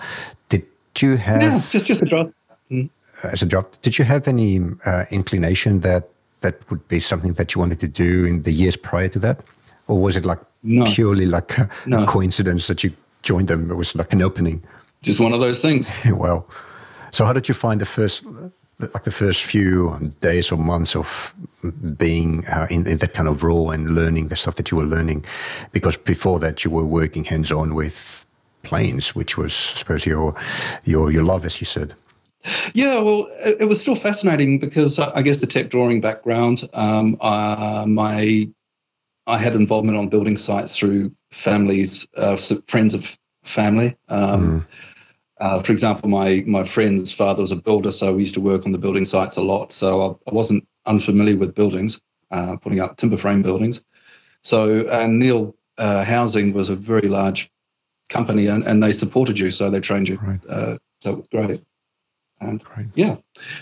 Did 0.49 0.65
you 0.99 1.17
have 1.17 1.41
yeah, 1.41 1.61
just 1.69 1.85
just 1.85 2.01
a 2.01 2.05
draft 2.05 2.33
mm. 2.71 2.89
as 3.23 3.41
a 3.41 3.45
draft? 3.45 3.81
Did 3.81 3.97
you 3.97 4.05
have 4.05 4.27
any 4.27 4.61
uh, 4.85 5.05
inclination 5.11 5.79
that 5.81 6.09
that 6.41 6.69
would 6.69 6.87
be 6.87 6.99
something 6.99 7.33
that 7.33 7.55
you 7.55 7.59
wanted 7.59 7.79
to 7.79 7.87
do 7.87 8.25
in 8.25 8.43
the 8.43 8.51
years 8.51 8.75
prior 8.77 9.09
to 9.09 9.19
that, 9.19 9.39
or 9.87 9.99
was 9.99 10.15
it 10.15 10.25
like 10.25 10.39
no. 10.63 10.83
purely 10.85 11.25
like 11.25 11.57
a, 11.57 11.69
no. 11.85 12.03
a 12.03 12.05
coincidence 12.05 12.67
that 12.67 12.83
you 12.83 12.93
joined 13.21 13.47
them? 13.47 13.71
It 13.71 13.75
was 13.75 13.95
like 13.95 14.13
an 14.13 14.21
opening. 14.21 14.61
Just 15.01 15.19
one 15.19 15.33
of 15.33 15.39
those 15.39 15.61
things. 15.61 15.91
well, 16.05 16.47
so 17.11 17.25
how 17.25 17.33
did 17.33 17.47
you 17.47 17.53
find 17.53 17.81
the 17.81 17.85
first 17.85 18.25
like 18.79 19.03
the 19.03 19.11
first 19.11 19.43
few 19.43 20.13
days 20.19 20.51
or 20.51 20.57
months 20.57 20.95
of 20.95 21.33
being 21.97 22.45
uh, 22.47 22.67
in, 22.69 22.87
in, 22.87 22.97
that 22.97 23.13
kind 23.13 23.29
of 23.29 23.43
role 23.43 23.71
and 23.71 23.95
learning 23.95 24.27
the 24.27 24.35
stuff 24.35 24.55
that 24.55 24.71
you 24.71 24.77
were 24.77 24.85
learning, 24.85 25.23
because 25.71 25.95
before 25.95 26.39
that 26.39 26.65
you 26.65 26.71
were 26.71 26.85
working 26.85 27.23
hands 27.23 27.51
on 27.51 27.75
with 27.75 28.22
planes, 28.63 29.13
which 29.13 29.37
was, 29.37 29.73
I 29.75 29.79
suppose, 29.79 30.05
your 30.05 30.35
your 30.83 31.11
your 31.11 31.23
love, 31.23 31.45
as 31.45 31.61
you 31.61 31.65
said. 31.65 31.93
Yeah, 32.73 32.99
well, 32.99 33.27
it, 33.45 33.61
it 33.61 33.65
was 33.65 33.79
still 33.79 33.95
fascinating 33.95 34.59
because 34.59 34.99
I 34.99 35.21
guess 35.21 35.39
the 35.39 35.47
tech 35.47 35.69
drawing 35.69 36.01
background, 36.01 36.67
um, 36.73 37.15
uh, 37.21 37.85
my 37.87 38.49
I 39.27 39.37
had 39.37 39.55
involvement 39.55 39.97
on 39.97 40.09
building 40.09 40.35
sites 40.35 40.77
through 40.77 41.15
families, 41.31 42.07
uh, 42.17 42.35
friends 42.67 42.93
of 42.93 43.17
family. 43.43 43.95
Um, 44.09 44.61
mm 44.61 44.65
uh, 45.39 45.61
for 45.61 45.73
example, 45.73 46.07
my 46.07 46.41
my 46.47 46.63
friend's 46.63 47.11
father 47.11 47.41
was 47.41 47.51
a 47.51 47.61
builder, 47.61 47.91
so 47.91 48.13
we 48.13 48.19
used 48.19 48.35
to 48.35 48.39
work 48.39 48.65
on 48.65 48.71
the 48.71 48.77
building 48.77 49.03
sites 49.03 49.35
a 49.35 49.41
lot. 49.41 49.73
So 49.73 50.01
I, 50.01 50.29
I 50.29 50.33
wasn't 50.33 50.65
unfamiliar 50.85 51.35
with 51.35 51.53
buildings, 51.55 51.99
uh, 52.31 52.55
putting 52.61 52.79
up 52.79 52.95
timber 52.95 53.17
frame 53.17 53.41
buildings. 53.41 53.83
So 54.43 54.83
Neil 55.07 55.53
uh, 55.77 56.03
Housing 56.05 56.53
was 56.53 56.69
a 56.69 56.75
very 56.75 57.09
large 57.09 57.51
company, 58.09 58.47
and, 58.47 58.63
and 58.65 58.81
they 58.81 58.91
supported 58.91 59.39
you, 59.39 59.51
so 59.51 59.69
they 59.69 59.79
trained 59.79 60.09
you. 60.09 60.17
Right. 60.17 60.39
Uh, 60.47 60.77
so 61.01 61.13
it 61.13 61.17
was 61.17 61.27
great. 61.27 61.63
And 62.41 62.63
right. 62.75 62.87
yeah, 62.95 63.15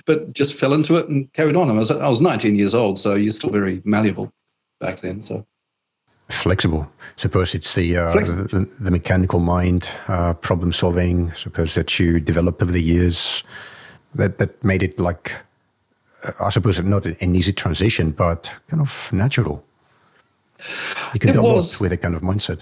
but 0.06 0.34
just 0.34 0.56
fell 0.56 0.74
into 0.74 0.96
it 0.96 1.08
and 1.08 1.32
carried 1.34 1.56
on. 1.56 1.70
I 1.70 1.74
was 1.74 1.92
I 1.92 2.08
was 2.08 2.22
19 2.22 2.56
years 2.56 2.74
old, 2.74 2.98
so 2.98 3.14
you're 3.14 3.32
still 3.32 3.52
very 3.52 3.82
malleable 3.86 4.34
back 4.80 5.02
then. 5.02 5.22
So 5.22 5.46
flexible. 6.30 6.92
Suppose 7.18 7.54
it's 7.54 7.76
the, 7.76 7.98
uh, 7.98 8.12
the, 8.14 8.68
the, 8.80 8.90
mechanical 8.90 9.40
mind, 9.40 9.90
uh, 10.08 10.34
problem 10.34 10.72
solving. 10.72 11.32
Suppose 11.34 11.76
that 11.76 12.00
you 12.00 12.20
developed 12.20 12.64
over 12.64 12.72
the 12.72 12.82
years 12.82 13.44
that 14.16 14.38
that 14.40 14.64
made 14.64 14.82
it 14.82 14.98
like 15.00 15.36
uh, 16.24 16.32
I 16.40 16.50
suppose 16.50 16.82
not 16.82 17.06
an 17.06 17.36
easy 17.36 17.54
transition, 17.54 18.12
but 18.12 18.52
kind 18.68 18.82
of 18.82 19.10
natural. 19.14 19.64
You 21.14 21.20
can 21.20 21.34
do 21.34 21.42
a 21.42 21.44
lot 21.44 21.78
with 21.80 21.92
a 21.92 21.98
kind 21.98 22.16
of 22.16 22.22
mindset. 22.22 22.62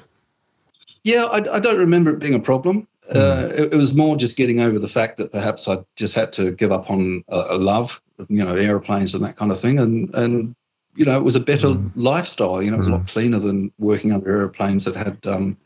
Yeah, 1.03 1.25
I, 1.25 1.55
I 1.55 1.59
don't 1.59 1.77
remember 1.77 2.11
it 2.11 2.19
being 2.19 2.33
a 2.33 2.39
problem. 2.39 2.87
Mm. 3.11 3.15
Uh, 3.15 3.53
it, 3.53 3.73
it, 3.73 3.77
was 3.77 3.95
more 3.95 4.15
just 4.15 4.37
getting 4.37 4.59
over 4.59 4.77
the 4.77 4.87
fact 4.87 5.17
that 5.17 5.31
perhaps 5.31 5.67
I 5.67 5.77
just 5.95 6.13
had 6.13 6.31
to 6.33 6.51
give 6.51 6.71
up 6.71 6.91
on 6.91 7.23
a, 7.29 7.45
a 7.49 7.57
love, 7.57 8.01
you 8.27 8.43
know, 8.43 8.55
airplanes 8.55 9.15
and 9.15 9.23
that 9.23 9.35
kind 9.35 9.51
of 9.51 9.59
thing, 9.59 9.79
and 9.79 10.13
and 10.13 10.55
you 10.95 11.05
know, 11.05 11.17
it 11.17 11.23
was 11.23 11.35
a 11.35 11.39
better 11.39 11.69
mm. 11.69 11.91
lifestyle. 11.95 12.61
You 12.61 12.69
know, 12.69 12.75
it 12.75 12.79
was 12.79 12.87
mm. 12.87 12.91
a 12.91 12.95
lot 12.95 13.05
mm. 13.05 13.11
cleaner 13.11 13.39
than 13.39 13.71
working 13.79 14.11
under 14.11 14.29
airplanes 14.29 14.85
that 14.85 14.95
had 14.95 15.17
um, 15.25 15.57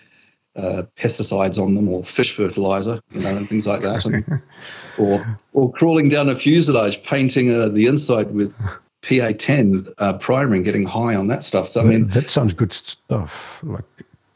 uh, 0.55 0.83
pesticides 0.95 1.61
on 1.61 1.75
them 1.75 1.89
or 1.89 2.03
fish 2.03 2.33
fertilizer, 2.33 3.01
you 3.11 3.21
know, 3.21 3.35
and 3.35 3.47
things 3.47 3.67
like 3.67 3.81
that, 3.81 4.05
and, 4.05 4.41
or 4.97 5.39
or 5.53 5.71
crawling 5.73 6.07
down 6.07 6.29
a 6.29 6.35
fuselage, 6.35 7.03
painting 7.03 7.53
uh, 7.53 7.67
the 7.67 7.87
inside 7.87 8.31
with 8.31 8.55
PA10 9.01 9.93
uh, 9.97 10.13
primer 10.13 10.55
and 10.55 10.63
getting 10.63 10.85
high 10.85 11.15
on 11.15 11.27
that 11.27 11.43
stuff. 11.43 11.67
So 11.67 11.81
I 11.81 11.83
mean, 11.83 12.07
that 12.09 12.29
sounds 12.29 12.53
good 12.53 12.71
stuff, 12.71 13.59
like 13.63 13.83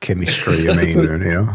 chemistry. 0.08 0.70
I 0.70 0.76
mean, 0.78 0.92
you 0.92 1.18
know. 1.18 1.50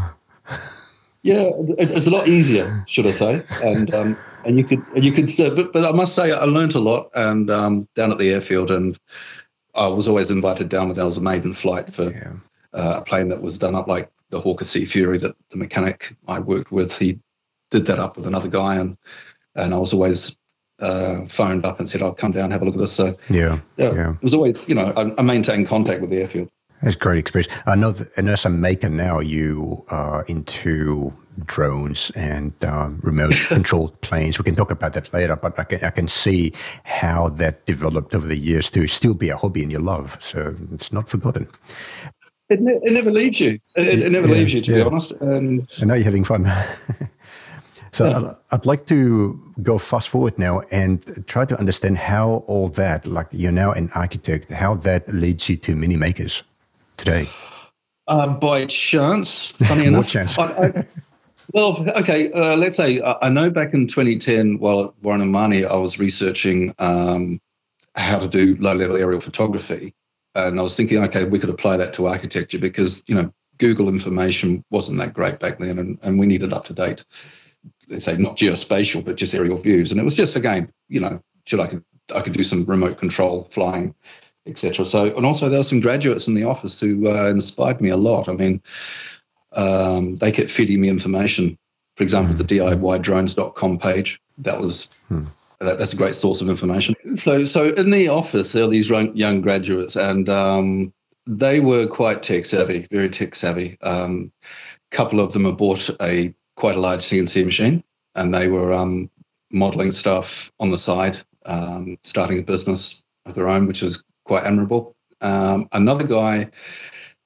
Yeah, 1.23 1.50
it's 1.78 2.06
a 2.09 2.11
lot 2.11 2.26
easier, 2.26 2.85
should 2.88 3.06
I 3.06 3.12
say? 3.12 3.44
And 3.62 3.94
um, 3.94 4.16
and 4.44 4.59
you 4.59 4.64
could 4.64 4.85
and 4.94 5.04
you 5.04 5.12
could, 5.12 5.30
but 5.54 5.73
but 5.73 5.85
I 5.85 5.92
must 5.92 6.14
say 6.14 6.32
I 6.32 6.44
learned 6.44 6.75
a 6.75 6.80
lot 6.80 7.11
and 7.14 7.50
um, 7.50 7.88
down 7.94 8.11
at 8.11 8.18
the 8.18 8.30
airfield, 8.30 8.71
and 8.71 8.99
I 9.75 9.87
was 9.87 10.09
always 10.09 10.30
invited 10.30 10.68
down 10.68 10.88
when 10.88 10.97
there 10.97 11.04
was 11.04 11.16
a 11.16 11.23
maiden 11.23 11.54
flight 11.54 11.94
for 11.94 12.11
yeah. 12.11 12.32
uh, 12.73 12.99
a 12.99 13.02
plane 13.02 13.28
that 13.28 13.40
was 13.40 13.59
done 13.59 13.75
up 13.75 13.87
like 13.87 14.11
the 14.30 14.40
Hawker 14.40 14.64
Sea 14.64 14.85
Fury 14.85 15.18
that 15.18 15.37
the 15.50 15.56
mechanic 15.56 16.14
I 16.26 16.40
worked 16.40 16.73
with. 16.73 16.97
He 16.99 17.21
did 17.71 17.87
that 17.87 18.00
up 18.00 18.16
with 18.16 18.26
another 18.26 18.49
guy, 18.49 18.75
and 18.75 18.97
and 19.54 19.73
I 19.73 19.76
was 19.76 19.92
always 19.92 20.37
uh, 20.80 21.25
phoned 21.26 21.64
up 21.64 21.78
and 21.78 21.88
said, 21.88 22.02
"I'll 22.02 22.14
come 22.14 22.32
down 22.32 22.44
and 22.44 22.52
have 22.52 22.62
a 22.62 22.64
look 22.64 22.75
at 22.75 22.80
this." 22.80 22.92
So 22.92 23.16
yeah, 23.30 23.61
yeah, 23.76 24.11
it 24.11 24.23
was 24.23 24.35
always 24.35 24.68
you 24.68 24.75
know 24.75 24.92
I, 24.97 25.14
I 25.18 25.23
maintained 25.23 25.68
contact 25.68 26.00
with 26.00 26.11
the 26.11 26.18
airfield. 26.18 26.50
It's 26.82 26.96
great 26.96 27.18
experience. 27.18 27.52
I 27.66 27.76
know 27.76 27.92
that, 27.92 28.16
and 28.16 28.28
as 28.28 28.44
a 28.44 28.50
maker 28.50 28.88
now, 28.88 29.20
you 29.20 29.84
are 29.88 30.24
into 30.26 31.12
drones 31.46 32.10
and 32.14 32.52
um, 32.64 32.98
remote 33.02 33.34
controlled 33.48 33.98
planes. 34.00 34.38
We 34.38 34.44
can 34.44 34.56
talk 34.56 34.70
about 34.70 34.92
that 34.94 35.12
later, 35.12 35.36
but 35.36 35.58
I 35.58 35.64
can, 35.64 35.84
I 35.84 35.90
can 35.90 36.08
see 36.08 36.52
how 36.84 37.28
that 37.30 37.64
developed 37.66 38.14
over 38.14 38.26
the 38.26 38.36
years 38.36 38.70
to 38.72 38.86
still 38.88 39.14
be 39.14 39.28
a 39.28 39.36
hobby 39.36 39.62
and 39.62 39.70
your 39.70 39.80
love. 39.80 40.18
So 40.20 40.56
it's 40.72 40.92
not 40.92 41.08
forgotten. 41.08 41.48
It, 42.48 42.60
ne- 42.60 42.80
it 42.82 42.92
never 42.92 43.12
leaves 43.12 43.38
you. 43.38 43.60
It, 43.76 44.00
it 44.00 44.12
never 44.12 44.26
yeah, 44.26 44.34
leaves 44.34 44.52
you, 44.52 44.60
to 44.62 44.72
yeah. 44.72 44.78
be 44.78 44.82
honest. 44.82 45.12
And 45.12 45.66
I 45.80 45.84
know 45.84 45.94
you're 45.94 46.04
having 46.04 46.24
fun. 46.24 46.44
so 47.92 48.08
yeah. 48.08 48.18
I'd, 48.18 48.36
I'd 48.50 48.66
like 48.66 48.86
to 48.86 49.40
go 49.62 49.78
fast 49.78 50.08
forward 50.08 50.36
now 50.36 50.62
and 50.72 51.24
try 51.28 51.44
to 51.44 51.58
understand 51.58 51.98
how 51.98 52.44
all 52.48 52.68
that, 52.70 53.06
like 53.06 53.28
you're 53.30 53.52
now 53.52 53.70
an 53.70 53.88
architect, 53.94 54.50
how 54.50 54.74
that 54.74 55.08
leads 55.14 55.48
you 55.48 55.56
to 55.58 55.76
mini 55.76 55.96
makers 55.96 56.42
today? 56.96 57.28
Uh, 58.08 58.34
by 58.34 58.66
chance, 58.66 59.52
funny 59.64 59.87
enough. 59.87 60.08
chance. 60.08 60.38
I, 60.38 60.44
I, 60.44 60.87
well, 61.52 61.84
okay, 61.96 62.32
uh, 62.32 62.56
let's 62.56 62.76
say 62.76 63.00
I, 63.00 63.16
I 63.22 63.28
know 63.28 63.50
back 63.50 63.75
in 63.75 63.87
2010, 63.87 64.58
while 64.58 64.87
at 64.87 64.94
Warren 65.02 65.20
and 65.20 65.32
Mahoney, 65.32 65.64
I 65.64 65.76
was 65.76 65.99
researching 65.99 66.75
um, 66.78 67.40
how 67.94 68.18
to 68.18 68.28
do 68.28 68.56
low-level 68.58 68.96
aerial 68.96 69.20
photography, 69.20 69.94
and 70.34 70.58
I 70.58 70.62
was 70.62 70.76
thinking, 70.76 71.02
okay, 71.04 71.25
we 71.25 71.38
could 71.38 71.50
apply 71.50 71.76
that 71.76 71.92
to 71.94 72.06
architecture 72.06 72.58
because 72.58 73.04
you 73.06 73.14
know 73.14 73.32
Google 73.58 73.88
information 73.88 74.64
wasn't 74.70 74.99
that 74.99 75.14
great 75.14 75.40
back 75.40 75.58
then, 75.58 75.78
and, 75.78 75.99
and 76.02 76.18
we 76.18 76.26
needed 76.26 76.52
up 76.52 76.64
to 76.66 76.72
date, 76.72 77.04
let's 77.88 78.04
say 78.04 78.16
not 78.16 78.37
geospatial, 78.37 79.04
but 79.04 79.16
just 79.16 79.34
aerial 79.34 79.58
views, 79.58 79.90
and 79.90 80.00
it 80.00 80.04
was 80.04 80.16
just 80.16 80.37
again, 80.37 80.72
you 80.88 81.00
know, 81.00 81.22
should 81.46 81.61
I 81.61 81.66
could 81.66 81.84
I 82.14 82.20
could 82.20 82.32
do 82.32 82.42
some 82.42 82.64
remote 82.64 82.99
control 82.99 83.44
flying 83.44 83.94
etc. 84.46 84.84
So, 84.84 85.14
and 85.16 85.25
also 85.25 85.49
there 85.49 85.61
were 85.61 85.64
some 85.64 85.80
graduates 85.80 86.28
in 86.28 86.34
the 86.34 86.44
office 86.44 86.80
who 86.80 87.08
uh, 87.08 87.28
inspired 87.28 87.80
me 87.80 87.90
a 87.90 87.96
lot. 87.96 88.28
I 88.28 88.32
mean, 88.32 88.62
um, 89.52 90.16
they 90.16 90.32
kept 90.32 90.50
feeding 90.50 90.80
me 90.80 90.88
information. 90.88 91.58
For 91.96 92.02
example, 92.02 92.34
the. 92.34 92.44
DIYdrones.com 92.44 93.78
page. 93.78 94.20
That 94.38 94.61
was 94.61 94.90
hmm. 95.08 95.25
that, 95.61 95.78
that's 95.78 95.92
a 95.92 95.96
great 95.96 96.14
source 96.14 96.40
of 96.40 96.49
information. 96.49 96.94
So, 97.16 97.44
so 97.44 97.66
in 97.66 97.90
the 97.90 98.08
office, 98.08 98.52
there 98.52 98.64
were 98.64 98.70
these 98.70 98.88
young 98.88 99.40
graduates, 99.42 99.94
and 99.96 100.28
um, 100.28 100.92
they 101.26 101.61
were 101.61 101.87
quite 101.87 102.22
tech 102.22 102.46
savvy, 102.46 102.87
very 102.90 103.11
tech 103.11 103.34
savvy. 103.34 103.76
A 103.82 104.04
um, 104.04 104.32
couple 104.90 105.20
of 105.20 105.32
them 105.32 105.44
had 105.44 105.56
bought 105.56 105.90
a 106.00 106.34
quite 106.56 106.76
a 106.76 106.80
large 106.80 107.00
CNC 107.00 107.44
machine, 107.44 107.84
and 108.14 108.34
they 108.34 108.49
were 108.49 108.72
um, 108.72 109.11
modeling 109.50 109.90
stuff 109.90 110.50
on 110.58 110.70
the 110.70 110.78
side, 110.78 111.18
um, 111.44 111.99
starting 112.02 112.38
a 112.38 112.42
business 112.42 113.04
of 113.26 113.34
their 113.34 113.49
own, 113.49 113.66
which 113.66 113.82
was 113.82 114.02
quite 114.32 114.44
admirable. 114.44 114.96
Um, 115.20 115.68
another 115.72 116.04
guy, 116.04 116.50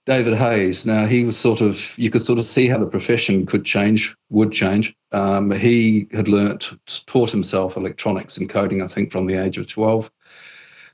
David 0.07 0.35
Hayes. 0.35 0.85
Now 0.85 1.07
he 1.07 1.25
was 1.25 1.39
sort 1.39 1.61
of 1.61 1.97
you 1.97 2.11
could 2.11 2.23
sort 2.23 2.41
of 2.41 2.45
see 2.45 2.67
how 2.67 2.79
the 2.79 2.89
profession 2.89 3.47
could 3.47 3.65
change, 3.65 4.17
would 4.31 4.51
change. 4.51 4.93
Um, 5.13 5.53
he 5.53 6.09
had 6.11 6.27
learnt, 6.27 6.73
taught 7.07 7.31
himself 7.31 7.77
electronics 7.77 8.39
and 8.39 8.51
coding, 8.51 8.83
I 8.83 8.89
think, 8.89 9.13
from 9.13 9.27
the 9.27 9.37
age 9.37 9.57
of 9.57 9.69
twelve. 9.69 10.11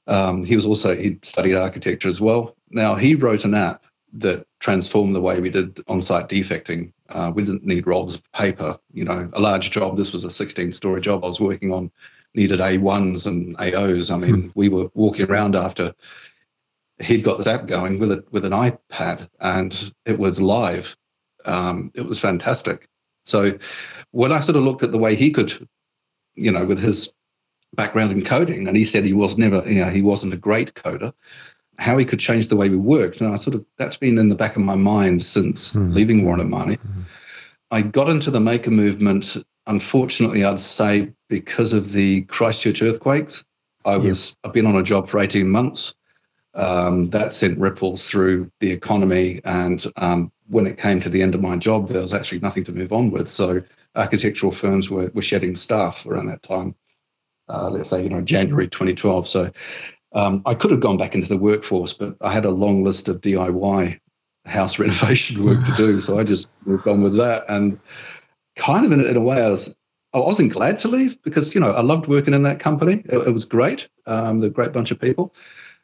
Um, 0.06 0.44
he 0.44 0.54
was 0.54 0.66
also 0.66 0.94
he 0.94 1.18
studied 1.22 1.56
architecture 1.56 2.08
as 2.08 2.20
well. 2.20 2.56
Now 2.70 2.94
he 2.94 3.14
wrote 3.14 3.46
an 3.46 3.54
app 3.54 3.86
that 4.12 4.46
transformed 4.60 5.16
the 5.16 5.22
way 5.22 5.40
we 5.40 5.48
did 5.48 5.80
on-site 5.88 6.28
defecting. 6.28 6.92
Uh, 7.08 7.32
we 7.34 7.42
didn't 7.42 7.64
need 7.64 7.86
rolls 7.86 8.16
of 8.16 8.32
paper. 8.32 8.78
You 8.92 9.06
know, 9.06 9.30
a 9.32 9.40
large 9.40 9.70
job. 9.70 9.96
This 9.96 10.12
was 10.12 10.24
a 10.24 10.28
16-story 10.28 11.00
job 11.00 11.24
I 11.24 11.28
was 11.28 11.40
working 11.40 11.72
on. 11.72 11.90
Needed 12.34 12.60
A1s 12.60 13.26
and 13.26 13.56
A0s. 13.58 14.12
I 14.12 14.16
mean, 14.16 14.42
hmm. 14.42 14.48
we 14.54 14.68
were 14.68 14.88
walking 14.94 15.30
around 15.30 15.54
after 15.54 15.92
he'd 17.02 17.24
got 17.24 17.38
this 17.38 17.46
app 17.46 17.66
going 17.66 17.98
with 17.98 18.12
a 18.12 18.24
with 18.30 18.44
an 18.44 18.52
iPad, 18.52 19.28
and 19.40 19.92
it 20.06 20.18
was 20.18 20.40
live. 20.40 20.96
Um, 21.44 21.90
it 21.94 22.06
was 22.06 22.18
fantastic. 22.18 22.88
So 23.24 23.58
when 24.10 24.32
I 24.32 24.40
sort 24.40 24.56
of 24.56 24.64
looked 24.64 24.82
at 24.82 24.92
the 24.92 24.98
way 24.98 25.14
he 25.14 25.30
could, 25.30 25.68
you 26.34 26.50
know, 26.50 26.64
with 26.64 26.80
his 26.80 27.12
background 27.74 28.12
in 28.12 28.24
coding, 28.24 28.68
and 28.68 28.76
he 28.76 28.84
said 28.84 29.04
he 29.04 29.12
was 29.12 29.38
never, 29.38 29.68
you 29.68 29.82
know, 29.84 29.90
he 29.90 30.02
wasn't 30.02 30.34
a 30.34 30.38
great 30.38 30.74
coder. 30.74 31.12
How 31.78 31.96
he 31.96 32.04
could 32.04 32.20
change 32.20 32.48
the 32.48 32.56
way 32.56 32.68
we 32.68 32.76
worked, 32.76 33.20
and 33.20 33.32
I 33.32 33.36
sort 33.36 33.56
of 33.56 33.64
that's 33.78 33.96
been 33.96 34.18
in 34.18 34.28
the 34.28 34.34
back 34.34 34.56
of 34.56 34.62
my 34.62 34.76
mind 34.76 35.24
since 35.24 35.74
mm. 35.74 35.92
leaving 35.94 36.24
Warren 36.24 36.40
and 36.40 36.50
Mahoney. 36.50 36.76
Mm. 36.76 37.02
I 37.70 37.80
got 37.80 38.10
into 38.10 38.30
the 38.30 38.40
maker 38.40 38.70
movement, 38.70 39.36
unfortunately, 39.66 40.44
I'd 40.44 40.60
say 40.60 41.12
because 41.28 41.72
of 41.72 41.92
the 41.92 42.22
Christchurch 42.22 42.82
earthquakes. 42.82 43.44
I 43.84 43.96
was 43.96 44.30
yep. 44.30 44.36
I've 44.44 44.52
been 44.52 44.66
on 44.66 44.76
a 44.76 44.82
job 44.82 45.08
for 45.08 45.20
eighteen 45.20 45.50
months. 45.50 45.94
Um, 46.54 47.08
that 47.08 47.32
sent 47.32 47.58
ripples 47.58 48.08
through 48.08 48.50
the 48.60 48.70
economy, 48.70 49.40
and 49.44 49.84
um, 49.96 50.30
when 50.48 50.66
it 50.66 50.76
came 50.76 51.00
to 51.00 51.08
the 51.08 51.22
end 51.22 51.34
of 51.34 51.40
my 51.40 51.56
job, 51.56 51.88
there 51.88 52.02
was 52.02 52.12
actually 52.12 52.40
nothing 52.40 52.64
to 52.64 52.72
move 52.72 52.92
on 52.92 53.10
with. 53.10 53.28
So 53.28 53.62
architectural 53.96 54.52
firms 54.52 54.90
were 54.90 55.10
were 55.14 55.22
shedding 55.22 55.56
staff 55.56 56.06
around 56.06 56.26
that 56.26 56.42
time 56.42 56.74
uh, 57.48 57.68
let's 57.70 57.90
say, 57.90 58.02
you 58.02 58.08
know, 58.08 58.22
January 58.22 58.68
2012. 58.68 59.28
So 59.28 59.50
um, 60.12 60.42
I 60.46 60.54
could 60.54 60.70
have 60.70 60.80
gone 60.80 60.96
back 60.96 61.14
into 61.14 61.28
the 61.28 61.38
workforce, 61.38 61.92
but 61.92 62.16
I 62.20 62.32
had 62.32 62.44
a 62.44 62.50
long 62.50 62.84
list 62.84 63.08
of 63.08 63.20
DIY 63.20 63.98
house 64.44 64.78
renovation 64.78 65.44
work 65.44 65.64
to 65.64 65.72
do. 65.76 66.00
So 66.00 66.18
I 66.18 66.24
just 66.24 66.48
moved 66.64 66.86
on 66.86 67.02
with 67.02 67.16
that. 67.16 67.44
And 67.48 67.78
kind 68.56 68.84
of 68.84 68.92
in, 68.92 69.00
in 69.00 69.16
a 69.16 69.20
way, 69.20 69.42
I 69.42 69.50
was 69.50 69.76
I 70.14 70.18
wasn't 70.18 70.52
glad 70.52 70.78
to 70.80 70.88
leave 70.88 71.20
because 71.22 71.54
you 71.54 71.60
know 71.60 71.70
I 71.70 71.80
loved 71.80 72.06
working 72.06 72.34
in 72.34 72.42
that 72.42 72.60
company. 72.60 73.02
It, 73.06 73.28
it 73.28 73.32
was 73.32 73.44
great. 73.44 73.88
Um, 74.06 74.40
they're 74.40 74.50
a 74.50 74.52
great 74.52 74.72
bunch 74.72 74.90
of 74.90 75.00
people, 75.00 75.34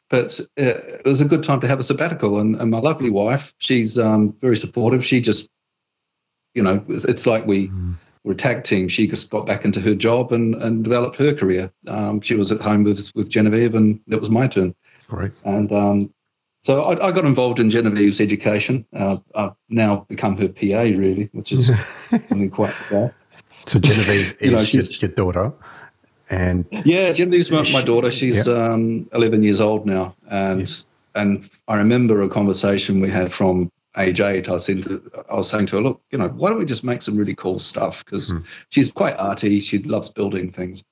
but 0.09 0.39
it, 0.57 0.75
uh, 0.75 0.97
it, 0.99 1.05
was 1.05 1.21
a 1.21 1.27
good 1.27 1.43
time 1.43 1.59
to 1.61 1.67
have 1.67 1.79
a 1.79 1.83
sabbatical. 1.83 2.39
And, 2.39 2.55
and 2.55 2.69
my 2.69 2.79
lovely 2.79 3.09
wife, 3.09 3.53
she's 3.59 3.97
um, 3.97 4.33
very 4.39 4.57
supportive. 4.57 5.05
She 5.05 5.21
just, 5.21 5.49
you 6.53 6.61
know, 6.61 6.83
it's 6.87 7.25
like 7.25 7.45
we 7.45 7.69
mm 7.69 7.95
were 8.23 8.33
a 8.33 8.35
tag 8.35 8.63
team. 8.63 8.87
She 8.87 9.07
just 9.07 9.29
got 9.29 9.45
back 9.45 9.65
into 9.65 9.81
her 9.81 9.95
job 9.95 10.31
and, 10.31 10.55
and 10.55 10.83
developed 10.83 11.15
her 11.17 11.33
career. 11.33 11.71
Um, 11.87 12.21
she 12.21 12.35
was 12.35 12.51
at 12.51 12.61
home 12.61 12.83
with 12.83 13.11
with 13.15 13.29
Genevieve, 13.29 13.75
and 13.75 13.99
it 14.07 14.19
was 14.19 14.29
my 14.29 14.47
turn. 14.47 14.75
Right. 15.09 15.31
And 15.43 15.71
um, 15.71 16.13
so 16.61 16.83
I, 16.83 17.07
I, 17.07 17.11
got 17.11 17.25
involved 17.25 17.59
in 17.59 17.69
Genevieve's 17.69 18.19
education. 18.19 18.85
Uh, 18.93 19.17
I've 19.35 19.53
now 19.69 20.05
become 20.09 20.37
her 20.37 20.49
PA, 20.49 20.81
really, 20.97 21.29
which 21.33 21.51
is 21.51 21.67
something 22.09 22.49
quite 22.49 22.73
cool. 22.89 23.13
So 23.65 23.79
Genevieve 23.79 24.35
is 24.41 24.51
know, 24.51 24.61
your, 24.61 24.83
your, 24.83 25.11
daughter, 25.11 25.53
and 26.29 26.65
yeah, 26.85 27.11
Genevieve's 27.13 27.51
my, 27.51 27.69
my 27.71 27.81
daughter. 27.81 28.11
She's 28.11 28.47
yeah. 28.47 28.53
um, 28.53 29.09
11 29.13 29.43
years 29.43 29.61
old 29.61 29.85
now, 29.85 30.15
and 30.29 30.61
yeah. 30.61 31.21
and 31.21 31.49
I 31.67 31.75
remember 31.75 32.21
a 32.21 32.29
conversation 32.29 32.99
we 32.99 33.09
had 33.09 33.31
from 33.31 33.71
age 33.97 34.21
eight, 34.21 34.47
I 34.49 34.53
was, 34.53 34.69
into, 34.69 35.01
I 35.29 35.35
was 35.35 35.49
saying 35.49 35.67
to 35.67 35.77
her, 35.77 35.81
look, 35.81 36.01
you 36.11 36.17
know, 36.17 36.29
why 36.29 36.49
don't 36.49 36.59
we 36.59 36.65
just 36.65 36.83
make 36.83 37.01
some 37.01 37.17
really 37.17 37.35
cool 37.35 37.59
stuff? 37.59 38.05
Because 38.05 38.31
mm. 38.31 38.43
she's 38.69 38.91
quite 38.91 39.15
arty. 39.17 39.59
She 39.59 39.79
loves 39.79 40.09
building 40.09 40.51
things. 40.51 40.83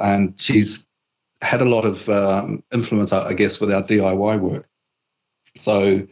And 0.00 0.34
she's 0.40 0.86
had 1.42 1.60
a 1.60 1.66
lot 1.66 1.84
of 1.84 2.08
um, 2.08 2.62
influence, 2.72 3.12
I 3.12 3.34
guess, 3.34 3.60
with 3.60 3.72
our 3.72 3.82
DIY 3.82 4.38
work. 4.40 4.66
So 5.56 6.06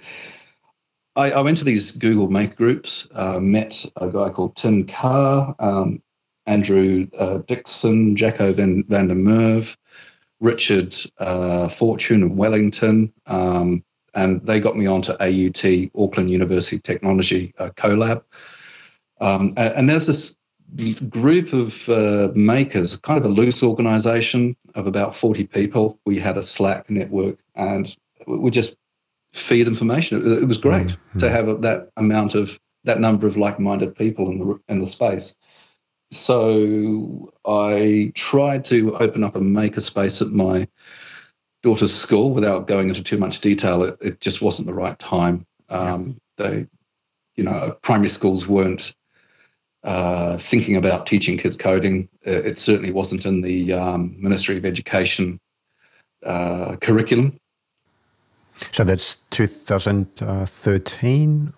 I, 1.16 1.32
I 1.32 1.40
went 1.40 1.58
to 1.58 1.64
these 1.64 1.92
Google 1.92 2.30
Make 2.30 2.56
groups, 2.56 3.08
uh, 3.12 3.40
met 3.40 3.84
a 3.96 4.08
guy 4.08 4.30
called 4.30 4.56
Tim 4.56 4.86
Carr, 4.86 5.54
um, 5.58 6.02
Andrew 6.46 7.06
uh, 7.18 7.38
Dixon, 7.38 8.16
Jacko 8.16 8.52
Van, 8.52 8.84
van 8.88 9.08
der 9.08 9.14
Merwe, 9.14 9.76
Richard 10.40 10.96
uh, 11.18 11.68
Fortune 11.68 12.22
in 12.22 12.36
Wellington, 12.36 13.12
um, 13.26 13.84
and 14.14 14.44
they 14.46 14.60
got 14.60 14.76
me 14.76 14.86
onto 14.86 15.12
AUT, 15.12 15.90
Auckland 15.94 16.30
University 16.30 16.78
Technology 16.78 17.52
uh, 17.58 17.70
CoLab. 17.70 18.22
Um, 19.20 19.52
and, 19.56 19.74
and, 19.74 19.90
there's 19.90 20.06
this 20.06 20.36
group 21.08 21.52
of 21.52 21.88
uh, 21.88 22.30
makers, 22.34 22.96
kind 22.96 23.18
of 23.18 23.24
a 23.24 23.28
loose 23.28 23.62
organization 23.62 24.56
of 24.76 24.86
about 24.86 25.14
40 25.14 25.46
people. 25.48 25.98
We 26.06 26.18
had 26.20 26.38
a 26.38 26.42
Slack 26.42 26.88
network 26.88 27.38
and 27.56 27.94
we 28.26 28.50
just 28.50 28.76
feed 29.32 29.66
information. 29.66 30.20
It, 30.20 30.42
it 30.42 30.46
was 30.46 30.58
great 30.58 30.88
mm-hmm. 30.88 31.18
to 31.18 31.30
have 31.30 31.62
that 31.62 31.90
amount 31.96 32.34
of 32.34 32.58
that 32.84 33.00
number 33.00 33.26
of 33.26 33.36
like-minded 33.36 33.94
people 33.94 34.30
in 34.30 34.38
the 34.38 34.60
in 34.68 34.80
the 34.80 34.86
space. 34.86 35.36
So 36.10 37.30
I 37.46 38.12
tried 38.14 38.64
to 38.66 38.96
open 38.96 39.24
up 39.24 39.36
a 39.36 39.40
maker 39.40 39.80
space 39.80 40.22
at 40.22 40.28
my 40.28 40.66
daughter's 41.62 41.94
school, 41.94 42.32
without 42.32 42.66
going 42.66 42.88
into 42.88 43.02
too 43.02 43.18
much 43.18 43.40
detail, 43.40 43.82
it, 43.82 43.96
it 44.00 44.20
just 44.20 44.42
wasn't 44.42 44.66
the 44.66 44.74
right 44.74 44.98
time. 44.98 45.44
Um, 45.68 46.20
they, 46.36 46.66
you 47.36 47.44
know, 47.44 47.76
primary 47.82 48.08
schools 48.08 48.46
weren't 48.46 48.94
uh, 49.84 50.36
thinking 50.38 50.76
about 50.76 51.06
teaching 51.06 51.36
kids 51.36 51.56
coding. 51.56 52.08
It 52.22 52.58
certainly 52.58 52.92
wasn't 52.92 53.26
in 53.26 53.42
the 53.42 53.72
um, 53.72 54.16
Ministry 54.18 54.56
of 54.56 54.64
Education 54.64 55.40
uh, 56.24 56.76
curriculum. 56.80 57.38
So 58.72 58.84
that's 58.84 59.16
2013? 59.30 61.52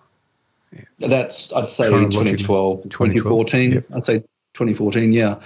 That's, 0.99 1.53
I'd 1.53 1.69
say 1.69 1.89
2012, 1.89 2.83
2014. 2.89 3.71
Yep. 3.71 3.85
I'd 3.93 4.03
say 4.03 4.19
2014, 4.53 5.13
yeah. 5.13 5.39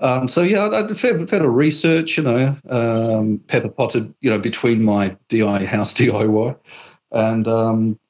Um, 0.00 0.26
so 0.26 0.40
yeah, 0.42 0.68
I 0.68 0.84
did 0.84 0.98
fair, 0.98 1.24
fair 1.28 1.48
research, 1.48 2.16
you 2.16 2.24
know, 2.24 2.56
um, 2.68 3.38
pepper 3.46 3.68
potted, 3.68 4.12
you 4.20 4.30
know, 4.30 4.38
between 4.38 4.82
my 4.82 5.16
DI 5.28 5.64
house 5.64 5.94
DIY, 5.98 6.58
and 7.12 7.46
um, 7.46 8.00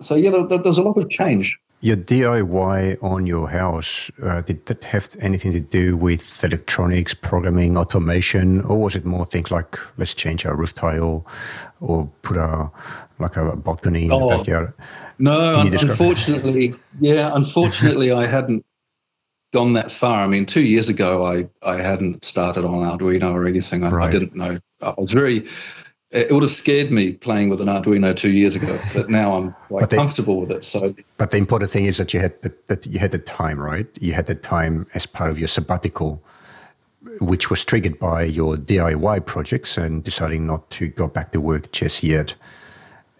so 0.00 0.16
yeah, 0.16 0.30
there, 0.30 0.58
there's 0.58 0.78
a 0.78 0.82
lot 0.82 0.98
of 0.98 1.08
change. 1.08 1.56
Your 1.82 1.96
DIY 1.96 3.02
on 3.02 3.26
your 3.26 3.48
house 3.48 4.10
uh, 4.22 4.42
did 4.42 4.66
that 4.66 4.84
have 4.84 5.16
anything 5.20 5.52
to 5.52 5.60
do 5.60 5.96
with 5.96 6.44
electronics, 6.44 7.14
programming, 7.14 7.78
automation, 7.78 8.60
or 8.62 8.78
was 8.82 8.94
it 8.94 9.06
more 9.06 9.24
things 9.24 9.50
like 9.50 9.78
let's 9.96 10.14
change 10.14 10.44
our 10.44 10.54
roof 10.54 10.74
tile, 10.74 11.26
or 11.80 12.10
put 12.20 12.36
a 12.36 12.70
like 13.18 13.36
a 13.38 13.56
balcony 13.56 14.04
in 14.04 14.12
oh, 14.12 14.28
the 14.28 14.36
backyard? 14.36 14.74
No, 15.18 15.62
unfortunately, 15.62 16.74
yeah, 17.00 17.30
unfortunately, 17.34 18.12
I 18.12 18.26
hadn't 18.26 18.64
gone 19.52 19.72
that 19.74 19.90
far. 19.90 20.22
I 20.22 20.26
mean, 20.26 20.46
two 20.46 20.62
years 20.62 20.88
ago, 20.88 21.26
I, 21.26 21.48
I 21.62 21.80
hadn't 21.80 22.24
started 22.24 22.64
on 22.64 22.98
Arduino 22.98 23.32
or 23.32 23.46
anything. 23.46 23.84
I, 23.84 23.90
right. 23.90 24.08
I, 24.08 24.10
didn't 24.10 24.34
know. 24.34 24.58
I 24.80 24.94
was 24.96 25.12
very. 25.12 25.46
It 26.10 26.32
would 26.32 26.42
have 26.42 26.50
scared 26.50 26.90
me 26.90 27.12
playing 27.12 27.50
with 27.50 27.60
an 27.60 27.68
Arduino 27.68 28.16
two 28.16 28.30
years 28.30 28.56
ago, 28.56 28.78
but 28.94 29.08
now 29.08 29.36
I'm 29.36 29.52
quite 29.68 29.90
comfortable 29.90 30.40
with 30.40 30.50
it. 30.50 30.64
So, 30.64 30.94
but 31.18 31.30
the 31.30 31.36
important 31.36 31.70
thing 31.70 31.84
is 31.84 31.98
that 31.98 32.12
you 32.12 32.20
had 32.20 32.40
the, 32.42 32.52
that 32.66 32.86
you 32.86 32.98
had 32.98 33.12
the 33.12 33.18
time, 33.18 33.60
right? 33.60 33.86
You 34.00 34.12
had 34.12 34.26
the 34.26 34.34
time 34.34 34.86
as 34.94 35.06
part 35.06 35.30
of 35.30 35.38
your 35.38 35.48
sabbatical, 35.48 36.22
which 37.20 37.48
was 37.48 37.64
triggered 37.64 37.98
by 37.98 38.24
your 38.24 38.56
DIY 38.56 39.24
projects 39.24 39.78
and 39.78 40.02
deciding 40.02 40.46
not 40.46 40.68
to 40.70 40.88
go 40.88 41.06
back 41.06 41.30
to 41.32 41.40
work 41.40 41.70
just 41.70 42.02
yet 42.02 42.34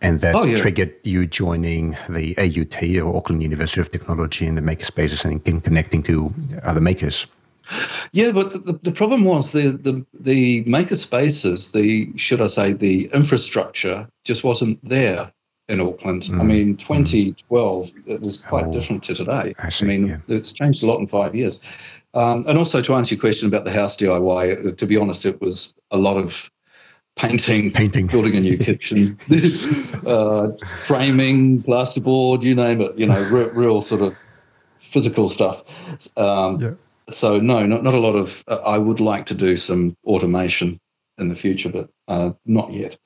and 0.02 0.20
that 0.20 0.34
oh, 0.34 0.44
yeah. 0.44 0.56
triggered 0.56 0.94
you 1.02 1.26
joining 1.26 1.96
the 2.08 2.34
AUT 2.38 2.82
or 3.04 3.16
Auckland 3.16 3.42
University 3.42 3.80
of 3.80 3.90
Technology 3.90 4.46
in 4.46 4.54
the 4.54 4.62
makerspaces 4.62 5.24
and 5.24 5.62
connecting 5.64 6.02
to 6.04 6.32
other 6.62 6.80
makers. 6.80 7.26
Yeah, 8.12 8.32
but 8.32 8.52
the, 8.52 8.78
the 8.82 8.92
problem 8.92 9.24
was 9.24 9.52
the, 9.52 9.70
the 9.70 10.04
the 10.12 10.64
makerspaces, 10.64 11.72
the 11.72 12.16
should 12.18 12.40
I 12.40 12.48
say, 12.48 12.72
the 12.72 13.08
infrastructure 13.14 14.08
just 14.24 14.42
wasn't 14.42 14.82
there 14.84 15.32
in 15.68 15.80
Auckland. 15.80 16.22
Mm. 16.22 16.40
I 16.40 16.42
mean, 16.42 16.76
2012 16.76 17.86
mm. 17.86 18.08
it 18.08 18.20
was 18.20 18.42
quite 18.42 18.66
oh, 18.66 18.72
different 18.72 19.04
to 19.04 19.14
today. 19.14 19.54
I, 19.58 19.70
see, 19.70 19.84
I 19.84 19.88
mean, 19.88 20.06
yeah. 20.06 20.18
it's 20.28 20.52
changed 20.52 20.82
a 20.82 20.86
lot 20.86 20.98
in 20.98 21.06
five 21.06 21.34
years. 21.34 21.58
Um, 22.12 22.44
and 22.48 22.58
also 22.58 22.82
to 22.82 22.94
answer 22.94 23.14
your 23.14 23.20
question 23.20 23.46
about 23.46 23.64
the 23.64 23.70
house 23.70 23.96
DIY, 23.96 24.76
to 24.76 24.86
be 24.86 24.96
honest, 24.96 25.24
it 25.24 25.40
was 25.40 25.76
a 25.92 25.96
lot 25.96 26.16
of 26.16 26.50
painting, 27.14 27.70
painting, 27.70 28.08
building 28.08 28.34
a 28.34 28.40
new 28.40 28.58
kitchen, 28.68 29.16
uh, 30.06 30.48
framing, 30.78 31.62
plasterboard, 31.62 32.42
you 32.42 32.54
name 32.54 32.80
it. 32.80 32.98
You 32.98 33.06
know, 33.06 33.20
real, 33.30 33.50
real 33.50 33.82
sort 33.82 34.02
of 34.02 34.16
physical 34.80 35.28
stuff. 35.28 35.62
Um, 36.18 36.60
yeah. 36.60 36.70
So 37.10 37.38
no, 37.38 37.66
not 37.66 37.82
not 37.82 37.94
a 37.94 38.00
lot 38.00 38.16
of. 38.16 38.44
Uh, 38.46 38.58
I 38.64 38.78
would 38.78 39.00
like 39.00 39.26
to 39.26 39.34
do 39.34 39.56
some 39.56 39.96
automation 40.04 40.80
in 41.18 41.28
the 41.28 41.36
future, 41.36 41.68
but 41.68 41.90
uh, 42.08 42.32
not 42.46 42.72
yet. 42.72 42.96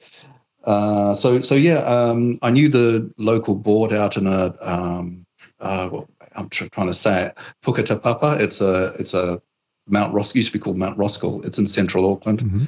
Uh, 0.64 1.14
so 1.14 1.40
so 1.42 1.54
yeah, 1.54 1.78
um, 1.78 2.38
I 2.42 2.50
knew 2.50 2.68
the 2.68 3.12
local 3.18 3.54
board 3.54 3.92
out 3.92 4.16
in 4.16 4.26
a 4.26 4.54
um, 4.60 5.26
uh, 5.60 5.88
well, 5.90 6.08
I'm 6.34 6.48
tr- 6.48 6.66
trying 6.66 6.88
to 6.88 6.94
say 6.94 7.26
it, 7.26 7.38
Puketapapa. 7.62 8.40
It's 8.40 8.60
a 8.60 8.92
it's 8.98 9.14
a 9.14 9.40
Mount 9.86 10.14
Ross 10.14 10.34
used 10.34 10.48
to 10.48 10.58
be 10.58 10.62
called 10.62 10.78
Mount 10.78 10.98
Roskill. 10.98 11.44
It's 11.44 11.58
in 11.58 11.66
central 11.66 12.10
Auckland. 12.10 12.40
Mm-hmm. 12.40 12.64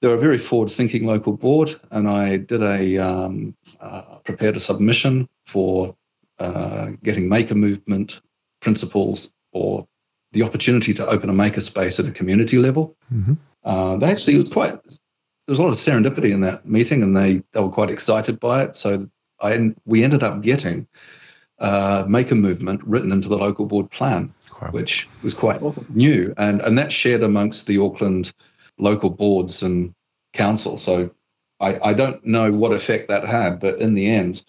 They're 0.00 0.14
a 0.14 0.18
very 0.18 0.38
forward-thinking 0.38 1.04
local 1.04 1.36
board, 1.36 1.74
and 1.90 2.08
I 2.08 2.36
did 2.36 2.62
a 2.62 2.98
um, 2.98 3.56
uh, 3.80 4.18
prepared 4.22 4.54
a 4.54 4.60
submission 4.60 5.28
for 5.46 5.96
uh, 6.38 6.92
getting 7.02 7.28
maker 7.28 7.56
movement 7.56 8.20
principles 8.60 9.32
or 9.52 9.88
the 10.32 10.42
opportunity 10.42 10.92
to 10.94 11.06
open 11.06 11.30
a 11.30 11.34
maker 11.34 11.60
space 11.60 11.98
at 11.98 12.06
a 12.06 12.12
community 12.12 12.58
level. 12.58 12.96
Mm-hmm. 13.12 13.34
Uh, 13.64 13.96
they 13.96 14.10
actually 14.10 14.36
was 14.36 14.50
quite 14.50 14.72
there 14.82 15.52
was 15.52 15.58
a 15.58 15.62
lot 15.62 15.70
of 15.70 15.76
serendipity 15.76 16.30
in 16.30 16.42
that 16.42 16.66
meeting, 16.66 17.02
and 17.02 17.16
they 17.16 17.42
they 17.52 17.60
were 17.60 17.70
quite 17.70 17.90
excited 17.90 18.38
by 18.38 18.62
it. 18.62 18.76
So 18.76 19.08
I 19.40 19.74
we 19.86 20.04
ended 20.04 20.22
up 20.22 20.42
getting 20.42 20.86
uh, 21.58 22.04
maker 22.08 22.34
movement 22.34 22.82
written 22.84 23.12
into 23.12 23.28
the 23.28 23.38
local 23.38 23.66
board 23.66 23.90
plan, 23.90 24.32
which 24.70 25.08
was 25.22 25.34
quite 25.34 25.60
new, 25.90 26.34
and 26.36 26.60
and 26.60 26.76
that's 26.78 26.94
shared 26.94 27.22
amongst 27.22 27.66
the 27.66 27.78
Auckland 27.78 28.32
local 28.78 29.10
boards 29.10 29.62
and 29.62 29.94
council. 30.32 30.78
So 30.78 31.10
I, 31.60 31.78
I 31.82 31.94
don't 31.94 32.24
know 32.24 32.52
what 32.52 32.72
effect 32.72 33.08
that 33.08 33.24
had, 33.24 33.60
but 33.60 33.78
in 33.78 33.94
the 33.94 34.06
end, 34.06 34.44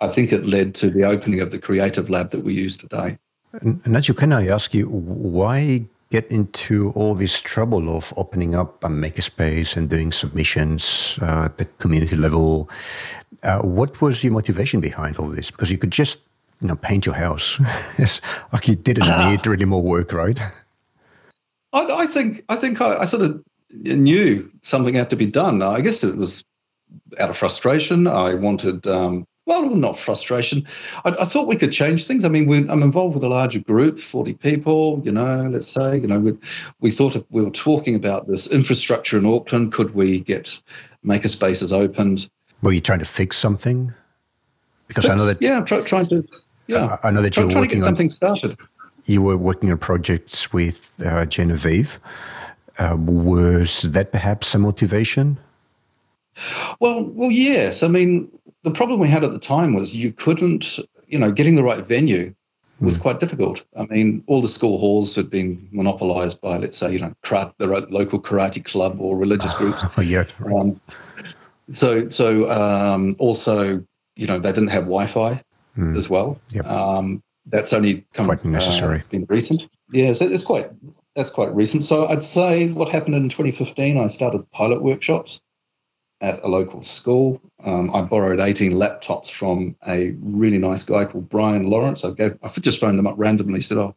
I 0.00 0.08
think 0.08 0.32
it 0.32 0.46
led 0.46 0.74
to 0.76 0.90
the 0.90 1.04
opening 1.04 1.40
of 1.40 1.50
the 1.50 1.58
creative 1.58 2.10
lab 2.10 2.30
that 2.30 2.44
we 2.44 2.54
use 2.54 2.76
today. 2.76 3.18
And, 3.60 3.86
Nigel, 3.86 4.14
can 4.14 4.32
I 4.32 4.48
ask 4.48 4.74
you 4.74 4.88
why 4.88 5.84
get 6.10 6.30
into 6.30 6.90
all 6.90 7.14
this 7.14 7.40
trouble 7.40 7.96
of 7.96 8.12
opening 8.16 8.54
up 8.54 8.84
a 8.84 8.88
makerspace 8.88 9.76
and 9.76 9.88
doing 9.88 10.12
submissions 10.12 11.18
uh, 11.22 11.44
at 11.46 11.58
the 11.58 11.64
community 11.78 12.16
level? 12.16 12.68
Uh, 13.42 13.60
what 13.60 14.00
was 14.00 14.22
your 14.22 14.32
motivation 14.32 14.80
behind 14.80 15.16
all 15.16 15.28
this? 15.28 15.50
Because 15.50 15.70
you 15.70 15.78
could 15.78 15.90
just 15.90 16.20
you 16.60 16.68
know 16.68 16.76
paint 16.76 17.04
your 17.04 17.14
house. 17.14 17.58
like 18.52 18.68
you 18.68 18.76
didn't 18.76 19.10
uh, 19.10 19.30
need 19.30 19.46
really 19.46 19.64
more 19.64 19.82
work, 19.82 20.12
right? 20.12 20.40
I, 21.72 21.86
I 21.86 22.06
think 22.06 22.44
I 22.48 22.56
think 22.56 22.80
I, 22.80 22.98
I, 22.98 23.04
sort 23.04 23.22
of 23.22 23.42
knew 23.70 24.50
something 24.62 24.94
had 24.94 25.10
to 25.10 25.16
be 25.16 25.26
done. 25.26 25.62
I 25.62 25.80
guess 25.80 26.04
it 26.04 26.16
was 26.16 26.44
out 27.18 27.30
of 27.30 27.36
frustration. 27.36 28.06
I 28.06 28.34
wanted. 28.34 28.86
Um, 28.86 29.26
well, 29.46 29.68
not 29.70 29.98
frustration. 29.98 30.64
I, 31.04 31.10
I, 31.20 31.24
thought 31.24 31.48
we 31.48 31.56
could 31.56 31.72
change 31.72 32.04
things. 32.04 32.24
I 32.24 32.28
mean, 32.28 32.46
we, 32.46 32.58
I'm 32.68 32.82
involved 32.82 33.14
with 33.14 33.24
a 33.24 33.28
larger 33.28 33.58
group, 33.58 33.98
40 33.98 34.34
people, 34.34 35.02
you 35.04 35.12
know, 35.12 35.48
let's 35.50 35.66
say, 35.66 35.98
you 35.98 36.06
know, 36.06 36.20
we, 36.20 36.32
we 36.80 36.90
thought 36.90 37.16
of, 37.16 37.24
we 37.30 37.42
were 37.42 37.50
talking 37.50 37.94
about 37.94 38.28
this 38.28 38.50
infrastructure 38.52 39.18
in 39.18 39.26
Auckland. 39.26 39.72
Could 39.72 39.94
we 39.94 40.20
get 40.20 40.60
maker 41.02 41.28
spaces 41.28 41.72
opened? 41.72 42.30
Were 42.62 42.72
you 42.72 42.80
trying 42.80 43.00
to 43.00 43.04
fix 43.04 43.36
something? 43.36 43.92
Because 44.86 45.08
I 45.08 45.16
know 45.16 45.26
that. 45.26 45.40
Yeah, 45.40 45.60
try, 45.62 45.80
trying 45.80 46.08
to 46.10 46.26
yeah, 46.66 46.96
I 47.02 47.10
know 47.10 47.22
that 47.22 47.36
you're 47.36 47.48
trying 47.48 47.62
working 47.62 47.70
to 47.70 47.76
get 47.76 47.84
something 47.84 48.06
on, 48.06 48.10
started. 48.10 48.58
You 49.04 49.22
were 49.22 49.36
working 49.36 49.70
on 49.70 49.78
projects 49.78 50.52
with 50.52 50.92
uh, 51.04 51.26
Genevieve. 51.26 51.98
Uh, 52.78 52.96
was 52.98 53.82
that 53.82 54.12
perhaps 54.12 54.54
a 54.54 54.58
motivation? 54.58 55.38
Well, 56.80 57.04
well, 57.04 57.30
yes. 57.30 57.82
I 57.82 57.88
mean, 57.88 58.30
the 58.62 58.70
problem 58.70 59.00
we 59.00 59.08
had 59.08 59.24
at 59.24 59.32
the 59.32 59.38
time 59.38 59.74
was 59.74 59.96
you 59.96 60.12
couldn't, 60.12 60.78
you 61.06 61.18
know, 61.18 61.32
getting 61.32 61.56
the 61.56 61.62
right 61.62 61.84
venue 61.84 62.34
was 62.80 62.98
mm. 62.98 63.02
quite 63.02 63.20
difficult. 63.20 63.64
I 63.76 63.84
mean, 63.86 64.22
all 64.26 64.40
the 64.40 64.48
school 64.48 64.78
halls 64.78 65.14
had 65.14 65.30
been 65.30 65.68
monopolized 65.72 66.40
by, 66.40 66.58
let's 66.58 66.76
say, 66.76 66.92
you 66.92 66.98
know, 66.98 67.14
karate, 67.22 67.52
the 67.58 67.66
local 67.66 68.20
karate 68.20 68.64
club 68.64 69.00
or 69.00 69.16
religious 69.16 69.54
groups. 69.58 69.82
oh, 69.96 70.00
yeah. 70.00 70.24
Um, 70.46 70.80
so, 71.70 72.08
so 72.08 72.50
um, 72.50 73.16
also, 73.18 73.84
you 74.16 74.26
know, 74.26 74.38
they 74.38 74.52
didn't 74.52 74.68
have 74.68 74.84
Wi-Fi 74.84 75.42
mm. 75.76 75.96
as 75.96 76.08
well. 76.08 76.40
Yep. 76.50 76.66
Um, 76.66 77.22
that's 77.46 77.72
only 77.72 78.04
come 78.12 78.26
quite 78.26 78.44
necessary. 78.44 79.00
Uh, 79.00 79.10
been 79.10 79.26
recent. 79.28 79.68
Yeah, 79.90 80.12
so 80.12 80.26
it's 80.26 80.44
quite 80.44 80.70
that's 81.16 81.30
quite 81.30 81.54
recent. 81.54 81.82
So 81.82 82.06
I'd 82.06 82.22
say 82.22 82.70
what 82.70 82.88
happened 82.88 83.16
in 83.16 83.28
2015, 83.28 83.98
I 83.98 84.06
started 84.06 84.48
pilot 84.52 84.82
workshops 84.82 85.40
at 86.20 86.42
a 86.42 86.48
local 86.48 86.82
school. 86.82 87.40
Um, 87.64 87.94
I 87.94 88.02
borrowed 88.02 88.40
18 88.40 88.72
laptops 88.72 89.30
from 89.30 89.76
a 89.86 90.14
really 90.20 90.58
nice 90.58 90.84
guy 90.84 91.04
called 91.04 91.28
Brian 91.28 91.70
Lawrence. 91.70 92.04
I, 92.04 92.10
gave, 92.10 92.36
I 92.42 92.48
just 92.48 92.80
phoned 92.80 92.98
him 92.98 93.06
up 93.06 93.14
randomly, 93.16 93.60
said, 93.60 93.78
"Oh, 93.78 93.94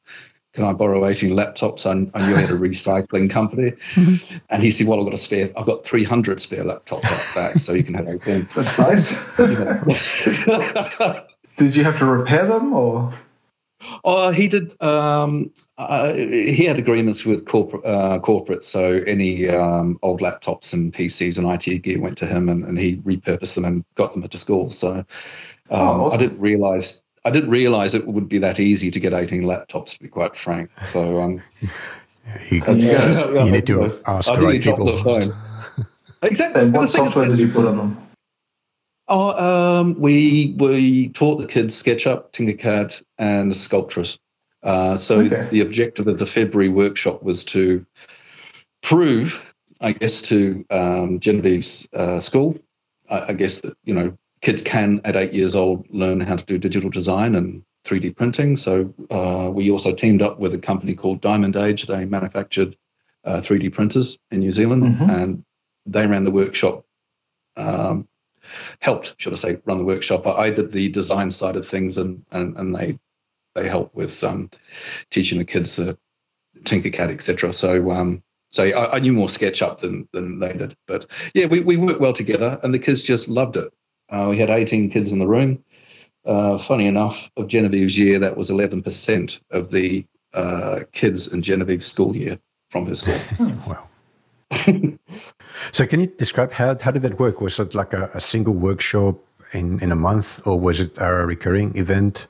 can 0.56 0.64
I 0.64 0.72
borrow 0.72 1.06
18 1.06 1.32
laptops? 1.36 1.86
I, 1.86 1.92
I 2.18 2.26
knew 2.26 2.36
he 2.36 2.42
had 2.42 2.50
a 2.50 2.58
recycling 2.58 3.30
company. 3.30 3.74
And 4.50 4.64
he 4.64 4.72
said, 4.72 4.88
well, 4.88 5.00
I've 5.00 5.06
got 5.06 5.14
a 5.14 5.18
spare, 5.18 5.50
I've 5.58 5.66
got 5.66 5.86
300 5.86 6.40
spare 6.40 6.64
laptops 6.64 7.36
back, 7.36 7.58
so 7.58 7.74
you 7.74 7.84
can 7.84 7.96
have 7.96 8.08
18. 8.08 8.48
That's 8.56 8.80
nice. 8.80 9.36
Did 11.58 11.76
you 11.76 11.84
have 11.84 11.98
to 12.00 12.06
repair 12.06 12.46
them 12.46 12.74
or? 12.74 13.14
Oh, 14.04 14.30
he 14.30 14.48
did. 14.48 14.82
Um, 14.82 15.52
uh, 15.78 16.14
he 16.14 16.66
had 16.66 16.78
agreements 16.78 17.26
with 17.26 17.46
corporate 17.46 17.86
uh, 17.86 18.20
corporates, 18.20 18.64
so 18.64 19.04
any 19.08 19.50
um, 19.50 20.00
old 20.02 20.22
laptops 20.22 20.74
and 20.74 20.94
PCs 20.94 21.38
and 21.38 21.48
IT 21.48 21.84
gear 21.84 22.00
went 22.00 22.18
to 22.20 22.26
him, 22.26 22.50
and, 22.50 22.64
and 22.64 22.80
he 22.80 22.98
repurposed 22.98 23.56
them 23.56 23.66
and 23.66 23.86
got 23.96 24.14
them 24.14 24.24
into 24.24 24.38
school. 24.38 24.70
So 24.70 24.98
um, 24.98 25.06
oh, 25.70 26.06
awesome. 26.06 26.20
I 26.20 26.22
didn't 26.22 26.40
realize 26.40 27.04
I 27.26 27.32
didn't 27.32 27.50
realize 27.50 27.96
it 27.96 28.06
would 28.08 28.30
be 28.30 28.38
that 28.40 28.60
easy 28.60 28.92
to 28.92 29.00
get 29.00 29.14
18 29.14 29.44
laptops. 29.44 29.94
To 29.94 30.04
be 30.04 30.08
quite 30.08 30.36
frank, 30.36 30.70
so 30.88 31.20
um, 31.20 31.42
you, 32.50 32.62
yeah, 32.68 33.46
you 33.46 33.52
need 33.52 33.68
to 33.68 34.00
ask 34.08 34.34
the 34.34 34.42
right 34.42 34.62
people. 34.62 34.86
The 34.86 34.98
phone. 34.98 35.34
exactly. 36.22 36.62
And 36.62 36.74
what 36.74 36.88
software 36.88 37.28
did 37.28 37.40
you 37.40 37.52
put 37.52 37.66
on 37.66 37.78
them? 37.78 38.05
Oh, 39.08 39.80
um, 39.80 40.00
we 40.00 40.56
we 40.58 41.10
taught 41.10 41.38
the 41.38 41.48
kids 41.48 41.82
SketchUp, 41.82 42.32
Tinkercad, 42.32 43.04
and 43.18 43.52
Sculptris. 43.52 44.18
Uh, 44.64 44.98
so 44.98 45.22
okay. 45.22 45.48
the 45.52 45.62
objective 45.62 46.08
of 46.08 46.18
the 46.18 46.26
February 46.26 46.70
workshop 46.70 47.22
was 47.22 47.44
to 47.44 47.86
prove, 48.82 49.54
I 49.80 49.92
guess, 49.92 50.24
to 50.24 50.66
um, 50.72 51.20
Genevieve's 51.20 51.88
uh, 51.94 52.20
school, 52.20 52.58
I, 53.10 53.26
I, 53.30 53.34
guess 53.34 53.62
that 53.62 53.78
you 53.84 53.94
know 53.94 54.18
kids 54.42 54.64
can 54.64 55.02
at 55.04 55.16
eight 55.16 55.34
years 55.34 55.56
old 55.56 55.86
learn 55.92 56.20
how 56.20 56.36
to 56.36 56.46
do 56.46 56.58
digital 56.58 56.90
design 56.90 57.36
and 57.36 57.64
3D 57.86 58.16
printing. 58.16 58.56
So 58.56 58.92
uh, 59.12 59.52
we 59.54 59.70
also 59.70 59.94
teamed 59.94 60.24
up 60.24 60.40
with 60.40 60.54
a 60.56 60.58
company 60.58 60.96
called 60.96 61.22
Diamond 61.22 61.56
Age. 61.56 61.86
They 61.86 62.06
manufactured 62.06 62.76
3D 63.26 63.68
uh, 63.68 63.70
printers 63.70 64.18
in 64.32 64.40
New 64.40 64.52
Zealand, 64.52 64.84
mm-hmm. 64.84 65.10
and 65.10 65.46
they 65.86 66.08
ran 66.08 66.24
the 66.24 66.32
workshop 66.32 66.86
um, 67.56 68.08
helped, 68.82 69.16
should 69.18 69.34
I 69.34 69.38
say, 69.38 69.58
run 69.66 69.80
the 69.80 69.86
workshop. 69.86 70.28
I, 70.28 70.50
did 70.50 70.72
the 70.72 70.90
design 70.90 71.32
side 71.32 71.56
of 71.56 71.68
things, 71.68 71.98
and 71.98 72.24
and, 72.32 72.56
and 72.58 72.76
they 72.76 72.98
they 73.56 73.68
helped 73.68 73.96
with 73.96 74.24
um, 74.24 74.50
teaching 75.10 75.40
the 75.40 75.46
kids 75.46 75.76
the 75.76 75.98
Tinkercad, 76.64 77.10
etc. 77.10 77.54
So 77.54 77.92
um, 77.92 78.24
so 78.52 78.64
I, 78.64 78.96
I, 78.96 79.00
knew 79.00 79.14
more 79.14 79.28
SketchUp 79.28 79.80
than 79.80 80.08
than 80.12 80.40
they 80.40 80.54
did, 80.54 80.76
but 80.88 81.06
yeah, 81.34 81.46
we 81.46 81.62
we 81.62 81.78
worked 81.78 82.02
well 82.02 82.14
together, 82.14 82.60
and 82.64 82.74
the 82.74 82.80
kids 82.80 83.04
just 83.04 83.28
loved 83.28 83.58
it. 83.58 83.72
Uh, 84.10 84.28
we 84.30 84.38
had 84.38 84.50
18 84.50 84.90
kids 84.92 85.12
in 85.12 85.20
the 85.20 85.28
room. 85.28 85.64
Uh, 86.26 86.58
funny 86.58 86.88
enough, 86.88 87.30
of 87.38 87.48
Genevieve's 87.48 87.98
year, 87.98 88.18
that 88.18 88.36
was 88.36 88.50
11% 88.50 89.42
of 89.52 89.72
the 89.72 90.06
uh, 90.34 90.80
kids 90.92 91.32
in 91.32 91.42
Genevieve's 91.42 91.86
school 91.86 92.16
year 92.16 92.40
from 92.70 92.88
her 92.88 92.96
school. 92.96 93.20
wow. 93.68 93.88
so 95.72 95.86
can 95.86 96.00
you 96.00 96.08
describe 96.08 96.52
how, 96.52 96.78
how 96.80 96.92
did 96.92 97.02
that 97.04 97.20
work? 97.20 97.42
Was 97.42 97.60
it 97.60 97.76
like 97.76 97.94
a, 97.94 98.10
a 98.14 98.22
single 98.22 98.54
workshop 98.54 99.18
in, 99.54 99.82
in 99.82 99.92
a 99.92 99.96
month 99.96 100.46
or 100.46 100.60
was 100.60 100.80
it 100.80 100.98
a 100.98 101.26
recurring 101.26 101.78
event? 101.78 102.28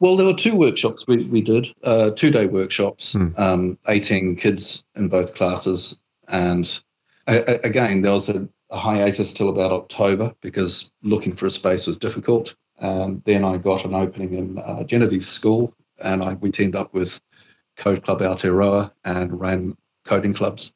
Well, 0.00 0.16
there 0.16 0.26
were 0.26 0.34
two 0.34 0.56
workshops 0.56 1.06
we, 1.06 1.24
we 1.24 1.40
did, 1.40 1.68
uh, 1.84 2.10
two 2.10 2.30
day 2.30 2.46
workshops, 2.46 3.12
hmm. 3.12 3.28
um, 3.36 3.78
18 3.88 4.36
kids 4.36 4.84
in 4.96 5.08
both 5.08 5.34
classes. 5.34 5.98
And 6.28 6.80
a, 7.26 7.60
again, 7.64 8.02
there 8.02 8.12
was 8.12 8.28
a, 8.28 8.48
a, 8.70 8.78
hiatus 8.78 9.32
till 9.32 9.48
about 9.48 9.72
October 9.72 10.32
because 10.40 10.90
looking 11.02 11.32
for 11.32 11.46
a 11.46 11.50
space 11.50 11.86
was 11.86 11.96
difficult. 11.96 12.56
Um, 12.80 13.22
then 13.24 13.44
I 13.44 13.56
got 13.58 13.84
an 13.84 13.94
opening 13.94 14.34
in 14.34 14.58
uh, 14.58 14.84
Genevieve 14.84 15.24
School 15.24 15.72
and 16.02 16.22
I, 16.22 16.34
we 16.34 16.50
teamed 16.50 16.76
up 16.76 16.92
with 16.92 17.20
Code 17.76 18.02
Club 18.02 18.20
Aotearoa 18.20 18.90
and 19.04 19.40
ran 19.40 19.76
coding 20.04 20.32
clubs 20.32 20.72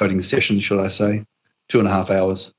coding 0.00 0.22
sessions, 0.22 0.64
should 0.64 0.80
I 0.80 0.88
say, 0.88 1.26
two 1.68 1.78
and 1.78 1.86
a 1.86 1.90
half 1.90 2.10
hours, 2.10 2.54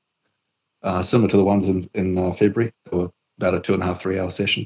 uh, 0.84 1.02
similar 1.02 1.28
to 1.30 1.36
the 1.36 1.44
ones 1.44 1.68
in, 1.68 1.90
in 1.94 2.16
uh, 2.16 2.32
February. 2.32 2.70
They 2.84 2.96
were 2.96 3.10
about 3.38 3.54
a 3.54 3.60
two 3.60 3.74
and 3.74 3.82
a 3.82 3.86
half, 3.86 4.00
three 4.00 4.18
hour 4.20 4.30
session. 4.30 4.64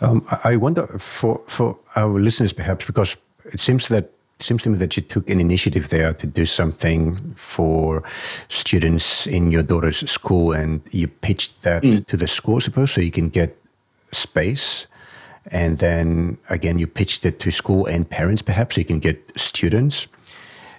Um, 0.00 0.24
I 0.44 0.54
wonder 0.56 0.86
for, 0.98 1.40
for 1.48 1.76
our 1.96 2.20
listeners, 2.20 2.52
perhaps, 2.52 2.84
because 2.84 3.16
it 3.52 3.58
seems 3.58 3.88
that 3.88 4.12
it 4.38 4.44
seems 4.44 4.62
to 4.64 4.70
me 4.70 4.76
that 4.76 4.96
you 4.96 5.02
took 5.02 5.30
an 5.30 5.40
initiative 5.40 5.88
there 5.88 6.12
to 6.12 6.26
do 6.26 6.44
something 6.44 7.32
for 7.34 8.02
students 8.48 9.26
in 9.26 9.50
your 9.50 9.62
daughter's 9.62 10.08
school, 10.10 10.52
and 10.52 10.82
you 10.90 11.08
pitched 11.08 11.62
that 11.62 11.82
mm. 11.82 12.06
to 12.06 12.16
the 12.18 12.28
school, 12.28 12.56
I 12.56 12.58
suppose, 12.58 12.92
so 12.92 13.00
you 13.00 13.10
can 13.10 13.30
get 13.30 13.56
space. 14.12 14.86
And 15.50 15.78
then 15.78 16.36
again, 16.50 16.78
you 16.78 16.86
pitched 16.86 17.24
it 17.24 17.40
to 17.40 17.50
school 17.50 17.86
and 17.86 18.08
parents, 18.08 18.42
perhaps, 18.42 18.74
so 18.74 18.80
you 18.82 18.84
can 18.84 18.98
get 18.98 19.18
students. 19.36 20.06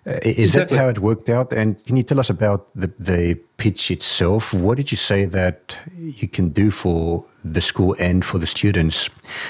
Is 0.08 0.56
exactly. 0.56 0.78
that 0.78 0.84
how 0.84 0.90
it 0.90 1.00
worked 1.00 1.28
out? 1.28 1.52
And 1.52 1.84
can 1.86 1.98
you 1.98 2.04
tell 2.04 2.20
us 2.20 2.30
about 2.30 2.70
the, 2.74 2.90
the 2.98 3.38
pitch 3.58 3.92
itself? 3.92 4.54
What 4.54 4.78
did 4.78 4.90
you 4.90 4.96
say 4.96 5.26
that 5.26 5.78
you 5.98 6.30
can 6.30 6.48
do 6.48 6.72
for 6.72 7.26
the 7.44 7.60
school 7.60 7.94
and 8.00 8.24
for 8.24 8.38
the 8.38 8.48
students? 8.48 9.10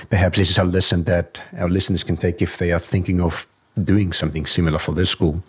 Perhaps 0.09 0.39
this 0.39 0.49
is 0.49 0.57
a 0.57 0.63
lesson 0.63 1.03
that 1.03 1.39
our 1.59 1.69
listeners 1.69 2.03
can 2.03 2.17
take 2.17 2.41
if 2.41 2.57
they 2.57 2.71
are 2.71 2.79
thinking 2.79 3.21
of 3.21 3.47
doing 3.83 4.11
something 4.13 4.47
similar 4.47 4.79
for 4.79 4.93
their 4.93 5.05
school. 5.05 5.43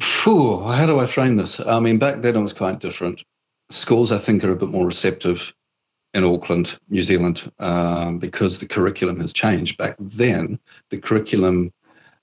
How 0.00 0.86
do 0.86 0.98
I 0.98 1.06
frame 1.06 1.36
this? 1.36 1.60
I 1.60 1.78
mean, 1.78 1.98
back 1.98 2.22
then 2.22 2.34
it 2.34 2.40
was 2.40 2.52
quite 2.52 2.80
different. 2.80 3.22
Schools, 3.70 4.10
I 4.10 4.18
think, 4.18 4.42
are 4.42 4.50
a 4.50 4.56
bit 4.56 4.70
more 4.70 4.86
receptive 4.86 5.54
in 6.14 6.24
Auckland, 6.24 6.78
New 6.88 7.02
Zealand, 7.02 7.50
um, 7.60 8.18
because 8.18 8.58
the 8.58 8.66
curriculum 8.66 9.20
has 9.20 9.32
changed. 9.32 9.78
Back 9.78 9.94
then, 10.00 10.58
the 10.90 10.98
curriculum 10.98 11.72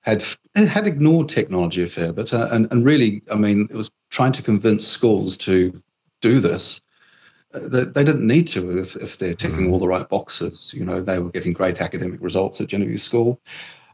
had 0.10 0.24
had 0.67 0.88
ignored 0.88 1.30
technology 1.30 1.84
a 1.84 1.88
fair 1.88 2.13
bit, 2.13 2.34
uh, 2.34 2.48
and 2.52 2.72
and 2.72 2.86
really, 2.86 3.22
I 3.32 3.36
mean, 3.36 3.67
it 3.69 3.76
was 3.76 3.91
trying 4.10 4.32
to 4.34 4.43
convince 4.43 4.88
schools 4.88 5.38
to 5.39 5.82
do 6.22 6.39
this. 6.39 6.82
Uh, 7.54 7.67
they, 7.67 7.84
they 7.86 8.04
didn't 8.04 8.28
need 8.28 8.48
to 8.50 8.78
if, 8.78 8.95
if 8.95 9.17
they're 9.17 9.34
ticking 9.34 9.67
mm. 9.67 9.72
all 9.72 9.80
the 9.80 9.88
right 9.88 10.08
boxes. 10.08 10.74
You 10.76 10.86
know, 10.86 11.02
they 11.02 11.19
were 11.19 11.32
getting 11.32 11.54
great 11.54 11.82
academic 11.82 12.22
results 12.22 12.62
at 12.62 12.67
Genevieve 12.67 13.02
School. 13.02 13.41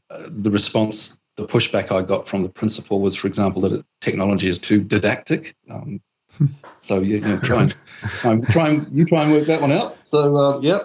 Uh, 0.09 0.23
the 0.27 0.51
response, 0.51 1.19
the 1.35 1.47
pushback 1.47 1.91
I 1.91 2.01
got 2.01 2.27
from 2.27 2.43
the 2.43 2.49
principal 2.49 3.01
was, 3.01 3.15
for 3.15 3.27
example, 3.27 3.61
that 3.63 3.71
it, 3.71 3.85
technology 4.01 4.47
is 4.47 4.59
too 4.59 4.83
didactic. 4.83 5.55
Um, 5.69 6.01
so 6.79 6.99
you, 6.99 7.17
you 7.17 7.21
know, 7.21 7.39
try 7.39 7.63
and, 7.63 7.75
try 8.19 8.31
and, 8.31 8.47
try 8.47 8.67
and 8.69 8.91
you 8.91 9.05
try 9.05 9.23
and 9.23 9.31
work 9.31 9.45
that 9.47 9.61
one 9.61 9.71
out. 9.71 9.97
So 10.03 10.35
uh, 10.35 10.59
yeah, 10.59 10.79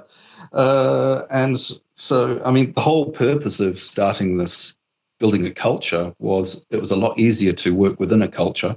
uh, 0.52 1.22
and 1.30 1.58
so 1.96 2.42
I 2.44 2.50
mean, 2.50 2.72
the 2.72 2.80
whole 2.80 3.10
purpose 3.10 3.60
of 3.60 3.78
starting 3.78 4.38
this 4.38 4.76
building 5.20 5.46
a 5.46 5.50
culture 5.50 6.12
was 6.18 6.66
it 6.70 6.80
was 6.80 6.90
a 6.90 6.96
lot 6.96 7.18
easier 7.18 7.52
to 7.52 7.74
work 7.74 8.00
within 8.00 8.22
a 8.22 8.28
culture 8.28 8.76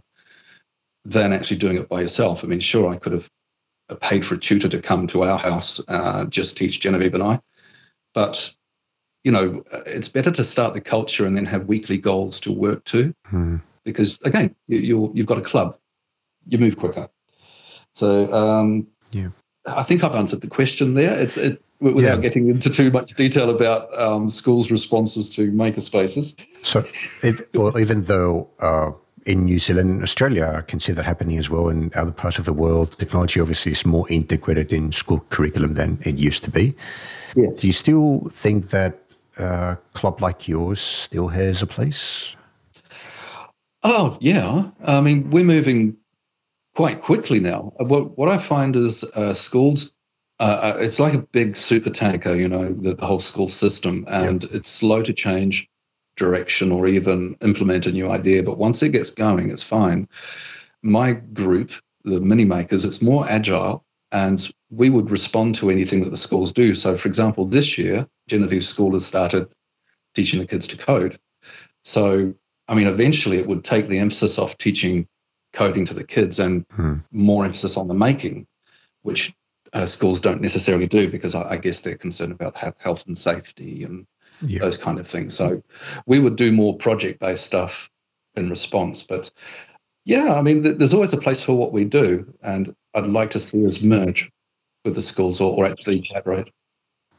than 1.05 1.33
actually 1.33 1.57
doing 1.57 1.77
it 1.77 1.89
by 1.89 2.01
yourself. 2.01 2.43
I 2.43 2.47
mean, 2.47 2.59
sure, 2.59 2.89
I 2.89 2.97
could 2.97 3.13
have 3.13 3.29
paid 4.01 4.25
for 4.25 4.35
a 4.35 4.39
tutor 4.39 4.69
to 4.69 4.81
come 4.81 5.07
to 5.07 5.23
our 5.23 5.37
house, 5.37 5.81
uh, 5.87 6.25
just 6.25 6.55
teach 6.57 6.79
Genevieve 6.79 7.13
and 7.13 7.23
I, 7.23 7.39
but 8.13 8.53
you 9.23 9.31
know, 9.31 9.63
it's 9.85 10.09
better 10.09 10.31
to 10.31 10.43
start 10.43 10.73
the 10.73 10.81
culture 10.81 11.25
and 11.25 11.35
then 11.35 11.45
have 11.45 11.65
weekly 11.65 11.97
goals 11.97 12.41
to 12.41 12.51
work 12.51 12.83
to, 12.85 13.13
hmm. 13.27 13.57
because 13.85 14.19
again, 14.25 14.53
you, 14.67 15.11
you've 15.13 15.27
got 15.27 15.37
a 15.37 15.41
club, 15.41 15.77
you 16.47 16.57
move 16.57 16.77
quicker. 16.77 17.09
So 17.93 18.31
um, 18.33 18.87
yeah, 19.11 19.29
I 19.65 19.83
think 19.83 20.03
I've 20.03 20.15
answered 20.15 20.41
the 20.41 20.47
question 20.47 20.93
there. 20.93 21.17
It's 21.17 21.37
it, 21.37 21.61
without 21.83 22.15
yeah. 22.15 22.21
getting 22.21 22.49
into 22.49 22.69
too 22.69 22.91
much 22.91 23.13
detail 23.13 23.49
about 23.49 23.95
um, 23.99 24.29
schools' 24.29 24.71
responses 24.71 25.29
to 25.35 25.51
makerspaces. 25.51 26.35
So, 26.63 26.79
if, 27.21 27.41
well, 27.53 27.77
even 27.77 28.05
though 28.05 28.49
uh, 28.59 28.91
in 29.25 29.45
New 29.45 29.59
Zealand 29.59 29.89
and 29.89 30.03
Australia, 30.03 30.53
I 30.57 30.61
can 30.61 30.79
see 30.79 30.93
that 30.93 31.03
happening 31.03 31.37
as 31.37 31.49
well 31.49 31.69
in 31.69 31.91
other 31.95 32.11
parts 32.11 32.39
of 32.39 32.45
the 32.45 32.53
world, 32.53 32.97
technology 32.97 33.39
obviously 33.39 33.71
is 33.71 33.85
more 33.85 34.09
integrated 34.09 34.71
in 34.71 34.91
school 34.91 35.25
curriculum 35.29 35.73
than 35.73 35.99
it 36.03 36.17
used 36.17 36.43
to 36.45 36.51
be. 36.51 36.75
Yes. 37.35 37.57
Do 37.57 37.67
you 37.67 37.73
still 37.73 38.29
think 38.31 38.69
that 38.69 38.99
a 39.37 39.77
club 39.93 40.21
like 40.21 40.47
yours 40.47 40.79
still 40.79 41.27
has 41.29 41.61
a 41.61 41.67
place? 41.67 42.35
Oh, 43.83 44.17
yeah. 44.21 44.69
I 44.85 45.01
mean, 45.01 45.29
we're 45.29 45.43
moving 45.43 45.97
quite 46.75 47.01
quickly 47.01 47.39
now. 47.39 47.73
What, 47.77 48.17
what 48.17 48.29
I 48.29 48.37
find 48.37 48.75
is 48.75 49.03
uh, 49.15 49.33
schools 49.33 49.92
uh, 50.43 50.73
uh, 50.75 50.77
it's 50.77 50.99
like 50.99 51.13
a 51.13 51.21
big 51.21 51.55
super 51.55 51.89
tanker, 51.89 52.35
you 52.35 52.49
know, 52.49 52.73
the, 52.73 52.93
the 52.93 53.05
whole 53.05 53.21
school 53.21 53.47
system, 53.47 54.03
and 54.09 54.43
it's 54.45 54.69
slow 54.69 55.01
to 55.01 55.13
change 55.13 55.69
direction 56.17 56.69
or 56.69 56.85
even 56.85 57.37
implement 57.39 57.85
a 57.85 57.93
new 57.93 58.11
idea. 58.11 58.43
But 58.43 58.57
once 58.57 58.83
it 58.83 58.89
gets 58.89 59.11
going, 59.11 59.49
it's 59.49 59.63
fine. 59.63 60.05
My 60.81 61.13
group, 61.13 61.71
the 62.03 62.19
mini 62.19 62.43
makers, 62.43 62.83
it's 62.83 63.01
more 63.01 63.25
agile 63.29 63.85
and 64.11 64.51
we 64.69 64.89
would 64.89 65.09
respond 65.09 65.55
to 65.55 65.69
anything 65.69 66.03
that 66.03 66.09
the 66.09 66.17
schools 66.17 66.51
do. 66.51 66.75
So, 66.75 66.97
for 66.97 67.07
example, 67.07 67.45
this 67.45 67.77
year, 67.77 68.05
Genevieve 68.27 68.65
School 68.65 68.91
has 68.91 69.05
started 69.05 69.47
teaching 70.13 70.41
the 70.41 70.45
kids 70.45 70.67
to 70.67 70.77
code. 70.77 71.17
So, 71.83 72.33
I 72.67 72.75
mean, 72.75 72.87
eventually 72.87 73.37
it 73.37 73.47
would 73.47 73.63
take 73.63 73.87
the 73.87 73.99
emphasis 73.99 74.37
off 74.37 74.57
teaching 74.57 75.07
coding 75.53 75.85
to 75.85 75.93
the 75.93 76.03
kids 76.03 76.37
and 76.37 76.65
hmm. 76.71 76.95
more 77.11 77.45
emphasis 77.45 77.77
on 77.77 77.87
the 77.87 77.93
making, 77.93 78.45
which 79.03 79.33
uh, 79.73 79.85
schools 79.85 80.21
don't 80.21 80.41
necessarily 80.41 80.87
do 80.87 81.09
because 81.09 81.35
I, 81.35 81.51
I, 81.51 81.57
guess 81.57 81.81
they're 81.81 81.97
concerned 81.97 82.31
about 82.31 82.55
health 82.77 83.07
and 83.07 83.17
safety 83.17 83.83
and 83.83 84.05
yeah. 84.41 84.59
those 84.59 84.77
kind 84.77 84.99
of 84.99 85.07
things. 85.07 85.33
So 85.33 85.63
we 86.05 86.19
would 86.19 86.35
do 86.35 86.51
more 86.51 86.77
project 86.77 87.19
based 87.19 87.45
stuff 87.45 87.89
in 88.35 88.49
response. 88.49 89.03
But 89.03 89.31
yeah, 90.05 90.35
I 90.35 90.41
mean, 90.41 90.63
th- 90.63 90.77
there's 90.77 90.93
always 90.93 91.13
a 91.13 91.17
place 91.17 91.43
for 91.43 91.55
what 91.55 91.71
we 91.71 91.85
do, 91.85 92.31
and 92.43 92.75
I'd 92.93 93.07
like 93.07 93.31
to 93.31 93.39
see 93.39 93.65
us 93.65 93.81
merge 93.81 94.31
with 94.85 94.95
the 94.95 95.01
schools 95.01 95.41
or, 95.41 95.55
or 95.55 95.65
actually 95.65 96.01
collaborate. 96.01 96.51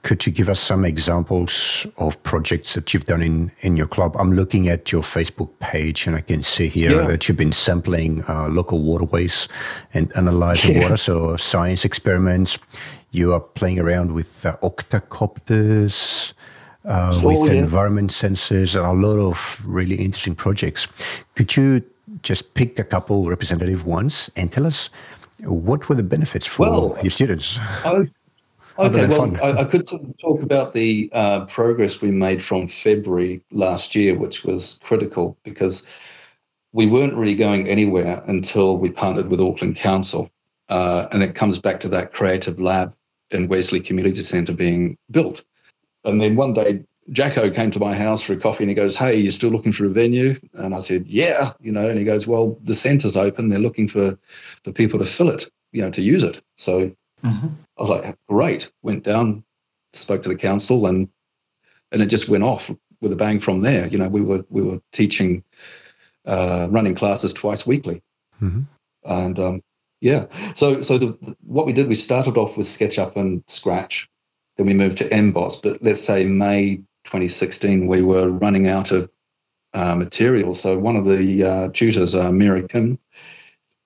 Could 0.05 0.27
you 0.27 0.33
give 0.33 0.51
us 0.51 0.61
some 0.61 0.85
examples 0.85 1.87
of 1.97 2.23
projects 2.25 2.75
that 2.75 2.93
you've 2.93 3.07
done 3.07 3.23
in, 3.23 3.51
in 3.63 3.75
your 3.75 3.87
club? 3.87 4.15
I'm 4.19 4.33
looking 4.33 4.69
at 4.69 4.93
your 4.93 5.01
Facebook 5.01 5.49
page 5.61 6.07
and 6.07 6.15
I 6.15 6.21
can 6.21 6.43
see 6.43 6.69
here 6.69 7.01
yeah. 7.01 7.07
that 7.07 7.27
you've 7.27 7.39
been 7.39 7.53
sampling 7.53 8.23
uh, 8.29 8.49
local 8.49 8.83
waterways 8.83 9.49
and 9.95 10.15
analyzing 10.15 10.77
yeah. 10.77 10.83
water, 10.83 10.99
so 10.99 11.39
science 11.39 11.87
experiments. 11.87 12.59
You 13.13 13.33
are 13.33 13.41
playing 13.41 13.81
around 13.81 14.13
with 14.13 14.45
uh, 14.45 14.59
octocopters, 14.63 16.35
uh, 16.85 17.21
oh, 17.23 17.27
with 17.27 17.51
yeah. 17.51 17.61
environment 17.61 18.11
sensors, 18.11 18.77
and 18.77 18.85
a 18.85 19.09
lot 19.09 19.19
of 19.19 19.63
really 19.65 19.97
interesting 19.97 20.35
projects. 20.35 20.87
Could 21.35 21.57
you 21.57 21.83
just 22.21 22.53
pick 22.53 22.79
a 22.79 22.85
couple 22.85 23.27
representative 23.27 23.87
ones 23.87 24.31
and 24.37 24.53
tell 24.53 24.67
us 24.67 24.91
what 25.45 25.89
were 25.89 25.95
the 25.95 26.03
benefits 26.03 26.47
for 26.47 26.69
well, 26.69 26.99
your 27.03 27.11
students? 27.11 27.59
I, 27.87 28.11
Okay, 28.79 29.07
well, 29.07 29.37
I, 29.43 29.61
I, 29.61 29.65
could 29.65 29.87
talk 29.87 30.43
about 30.43 30.75
the 30.75 31.09
uh, 31.13 31.45
progress 31.47 32.03
we 32.03 32.11
made 32.11 32.43
from 32.43 32.67
February 32.67 33.45
last 33.53 33.95
year, 33.95 34.17
which 34.17 34.45
was 34.45 34.81
critical 34.83 35.37
because 35.45 35.87
we 36.73 36.87
weren't 36.87 37.15
really 37.15 37.37
going 37.37 37.69
anywhere 37.69 38.23
until 38.27 38.77
we 38.77 38.91
partnered 38.91 39.29
with 39.29 39.41
Auckland 39.41 39.77
Council. 39.77 40.31
Uh, 40.69 41.07
and 41.13 41.23
it 41.23 41.35
comes 41.37 41.59
back 41.59 41.81
to 41.81 41.89
that 41.89 42.13
creative 42.13 42.59
lab 42.59 42.95
in 43.31 43.49
Wesley 43.49 43.81
Community 43.81 44.23
Centre 44.23 44.53
being 44.53 44.99
built. 45.11 45.45
And 46.05 46.21
then 46.21 46.35
one 46.35 46.53
day, 46.53 46.85
Jacko 47.11 47.51
came 47.51 47.71
to 47.71 47.79
my 47.79 47.95
house 47.95 48.23
for 48.23 48.33
a 48.33 48.37
coffee 48.37 48.65
and 48.65 48.71
he 48.71 48.75
goes, 48.75 48.97
Hey, 48.97 49.17
you're 49.17 49.31
still 49.31 49.51
looking 49.51 49.73
for 49.73 49.85
a 49.85 49.91
venue? 49.91 50.37
And 50.55 50.75
I 50.75 50.81
said, 50.81 51.07
Yeah, 51.07 51.53
you 51.61 51.71
know, 51.71 51.87
and 51.87 51.99
he 51.99 52.05
goes, 52.05 52.27
Well, 52.27 52.59
the 52.63 52.75
centre's 52.75 53.17
open. 53.17 53.51
They're 53.51 53.59
looking 53.59 53.89
for, 53.89 54.19
for 54.65 54.73
people 54.73 54.99
to 54.99 55.05
fill 55.05 55.29
it, 55.29 55.45
you 55.73 55.83
know, 55.83 55.91
to 55.91 56.03
use 56.03 56.25
it. 56.25 56.43
So 56.57 56.93
Mm-hmm. 57.25 57.49
I 57.77 57.83
was 57.83 57.91
like, 57.91 58.17
great. 58.29 58.71
Went 58.83 59.05
down, 59.05 59.45
spoke 59.93 60.23
to 60.25 60.29
the 60.29 60.37
council, 60.37 60.87
and 60.87 61.09
and 61.93 62.03
it 62.03 62.07
just 62.07 62.29
went 62.29 62.45
off 62.45 62.71
with 63.01 63.13
a 63.13 63.17
bang 63.17 63.41
from 63.41 63.61
there. 63.61 63.87
You 63.87 63.99
know, 63.99 64.09
we 64.09 64.21
were 64.21 64.45
we 64.49 64.63
were 64.63 64.81
teaching, 64.93 65.45
uh, 66.27 66.69
running 66.71 66.95
classes 66.95 67.33
twice 67.33 67.67
weekly, 67.67 68.03
mm-hmm. 68.41 68.63
and 69.05 69.39
um, 69.39 69.63
yeah. 70.01 70.27
So 70.55 70.83
so 70.83 70.99
the, 70.99 71.37
what 71.45 71.67
we 71.67 71.73
did, 71.73 71.89
we 71.89 71.95
started 71.95 72.37
off 72.37 72.57
with 72.57 72.67
SketchUp 72.67 73.17
and 73.17 73.43
Scratch, 73.47 74.09
then 74.57 74.67
we 74.67 74.75
moved 74.75 74.99
to 74.99 75.13
Emboss. 75.13 75.61
But 75.61 75.83
let's 75.83 76.03
say 76.03 76.27
May 76.27 76.77
2016, 77.05 77.87
we 77.87 78.03
were 78.03 78.31
running 78.31 78.69
out 78.69 78.93
of 78.93 79.11
uh, 79.75 79.95
material. 79.97 80.55
So 80.55 80.79
one 80.79 80.97
of 80.97 81.05
the 81.05 81.45
uh, 81.45 81.69
tutors, 81.73 82.15
uh, 82.15 82.33
Mary 82.33 82.67
Kim, 82.67 82.99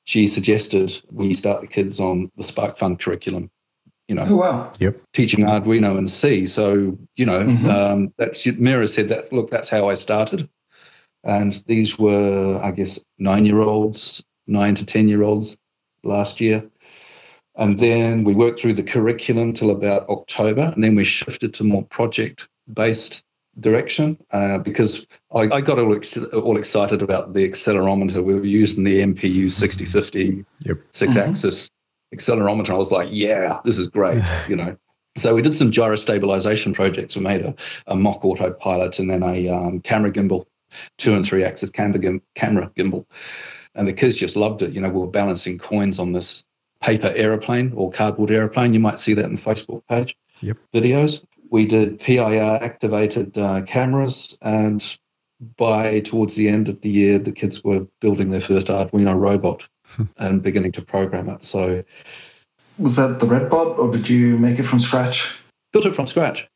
she 0.05 0.27
suggested 0.27 0.92
we 1.11 1.33
start 1.35 1.61
the 1.61 1.66
kids 1.66 2.01
on 2.01 2.31
the 2.37 2.42
Spark 2.42 2.79
SparkFun 2.79 2.98
curriculum. 2.98 3.51
You 4.09 4.14
know, 4.14 4.25
oh, 4.27 4.37
wow. 4.37 4.73
Yep. 4.79 5.03
Teaching 5.12 5.44
Arduino 5.44 5.99
and 5.99 6.09
C. 6.09 6.47
So, 6.47 6.99
you 7.16 7.27
know, 7.27 7.44
mm-hmm. 7.44 7.68
um, 7.68 8.14
that's 8.16 8.47
Mira 8.59 8.88
said 8.88 9.11
that, 9.11 9.31
look, 9.33 9.51
that's 9.51 9.68
how 9.68 9.90
I 9.90 9.94
started. 9.94 10.49
And 11.25 11.53
these 11.66 11.99
were, 11.99 12.59
I 12.62 12.71
guess, 12.71 13.05
nine 13.18 13.44
year 13.44 13.61
olds, 13.61 14.25
nine 14.47 14.75
to 14.77 14.87
10 14.87 15.09
year 15.09 15.23
olds 15.23 15.59
last 16.03 16.40
year. 16.40 16.68
And 17.57 17.79
then 17.79 18.25
we 18.25 18.35
worked 18.35 18.61
through 18.61 18.75
the 18.75 18.83
curriculum 18.83 19.53
till 19.53 19.71
about 19.71 20.09
October. 20.09 20.73
And 20.75 20.83
then 20.83 20.94
we 20.94 21.05
shifted 21.05 21.53
to 21.55 21.64
more 21.64 21.85
project 21.85 22.49
based 22.73 23.25
direction 23.61 24.16
uh, 24.31 24.59
because 24.59 25.07
I, 25.35 25.51
I 25.51 25.61
got 25.61 25.79
all, 25.79 25.94
ex- 25.94 26.16
all, 26.16 26.57
excited 26.57 27.03
about 27.03 27.35
the 27.35 27.47
accelerometer. 27.47 28.25
We 28.25 28.35
were 28.35 28.44
using 28.44 28.85
the 28.85 29.01
MPU 29.01 29.51
6050 29.51 30.47
yep. 30.61 30.79
six 30.92 31.14
mm-hmm. 31.14 31.31
axis 31.31 31.68
accelerometer. 32.14 32.71
I 32.71 32.75
was 32.75 32.90
like, 32.90 33.09
yeah, 33.11 33.61
this 33.64 33.79
is 33.79 33.88
great, 33.88 34.23
you 34.49 34.57
know. 34.57 34.77
So 35.16 35.35
we 35.35 35.42
did 35.42 35.55
some 35.55 35.73
gyro 35.73 35.97
stabilization 35.97 36.73
projects. 36.73 37.16
We 37.16 37.23
made 37.23 37.44
a, 37.44 37.55
a 37.88 37.97
mock 37.97 38.25
autopilot 38.25 38.99
and 38.99 39.11
then 39.11 39.23
a 39.23 39.49
um, 39.49 39.81
camera 39.81 40.12
gimbal, 40.12 40.44
two 40.97 41.14
and 41.14 41.25
three 41.25 41.42
axis 41.42 41.71
camera, 41.71 41.99
gim- 41.99 42.23
camera 42.35 42.71
gimbal. 42.77 43.05
And 43.75 43.88
the 43.88 43.92
kids 43.92 44.16
just 44.16 44.37
loved 44.37 44.62
it. 44.62 44.73
You 44.73 44.81
know, 44.81 44.88
we 44.88 45.01
were 45.01 45.11
balancing 45.11 45.59
coins 45.59 45.99
on 45.99 46.12
this 46.12 46.44
paper 46.81 47.12
aeroplane 47.16 47.73
or 47.75 47.90
cardboard 47.90 48.31
aeroplane. 48.31 48.75
You 48.75 48.81
might 48.81 49.01
see 49.01 49.14
that 49.14 49.25
in 49.25 49.35
the 49.35 49.40
Facebook 49.40 49.83
page 49.88 50.16
yep. 50.40 50.57
videos 50.73 51.25
we 51.51 51.66
did 51.66 52.01
PIR 52.01 52.59
activated 52.62 53.37
uh, 53.38 53.62
cameras 53.62 54.37
and 54.42 54.99
by 55.57 56.01
towards 56.01 56.35
the 56.35 56.49
end 56.49 56.68
of 56.68 56.81
the 56.81 56.88
year, 56.88 57.18
the 57.18 57.33
kids 57.33 57.62
were 57.62 57.87
building 58.01 58.31
their 58.31 58.40
first 58.40 58.68
Arduino 58.68 59.16
robot. 59.16 59.68
and 60.18 60.42
beginning 60.42 60.72
to 60.72 60.83
program 60.83 61.29
it. 61.29 61.42
So 61.42 61.83
Was 62.79 62.96
that 62.96 63.20
the 63.20 63.27
Redbot, 63.27 63.79
or 63.79 63.90
did 63.92 64.09
you 64.09 64.38
make 64.38 64.59
it 64.59 64.64
from 64.64 64.81
scratch? 64.81 65.35
built 65.72 65.85
it 65.85 65.94
from 65.94 66.07
scratch 66.07 66.48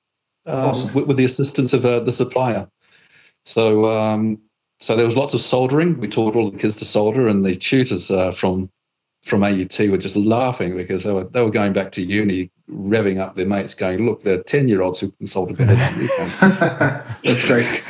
uh, 0.46 0.68
Awesome. 0.68 0.94
with, 0.94 1.06
with 1.06 1.16
the 1.18 1.24
assistance 1.24 1.72
of 1.74 1.84
uh, 1.84 2.00
the 2.00 2.12
supplier. 2.12 2.66
So 3.44 3.90
um, 3.90 4.38
so 4.80 4.96
there 4.96 5.06
was 5.06 5.16
lots 5.16 5.34
of 5.34 5.40
soldering. 5.40 5.98
We 6.00 6.08
taught 6.08 6.34
all 6.34 6.50
the 6.50 6.58
kids 6.58 6.76
to 6.76 6.84
solder, 6.84 7.28
and 7.28 7.44
the 7.44 7.54
tutors 7.54 8.10
uh, 8.10 8.32
from 8.32 8.68
from 9.24 9.44
AUT 9.44 9.78
were 9.88 9.98
just 9.98 10.16
laughing 10.16 10.76
because 10.76 11.04
they 11.04 11.12
were 11.12 11.24
they 11.24 11.42
were 11.42 11.50
going 11.50 11.72
back 11.72 11.92
to 11.92 12.02
uni, 12.02 12.50
revving 12.70 13.18
up 13.18 13.34
their 13.34 13.46
mates, 13.46 13.74
going, 13.74 14.06
"Look, 14.06 14.22
they're 14.22 14.42
ten 14.42 14.68
year 14.68 14.82
olds 14.82 15.00
who 15.00 15.10
can 15.12 15.26
solder 15.26 15.54
better 15.54 15.74
than 15.74 16.00
you 16.00 16.08
can." 16.16 16.30
That's 17.24 17.46
great. 17.46 17.82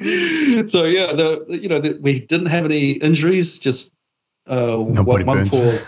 So 0.00 0.84
yeah, 0.84 1.12
the, 1.12 1.44
you 1.48 1.68
know, 1.68 1.80
the, 1.80 1.98
we 2.00 2.20
didn't 2.20 2.46
have 2.46 2.64
any 2.64 2.92
injuries. 2.92 3.58
Just 3.58 3.92
uh, 4.46 4.76
one, 4.76 5.26
one 5.26 5.48
poor, 5.48 5.78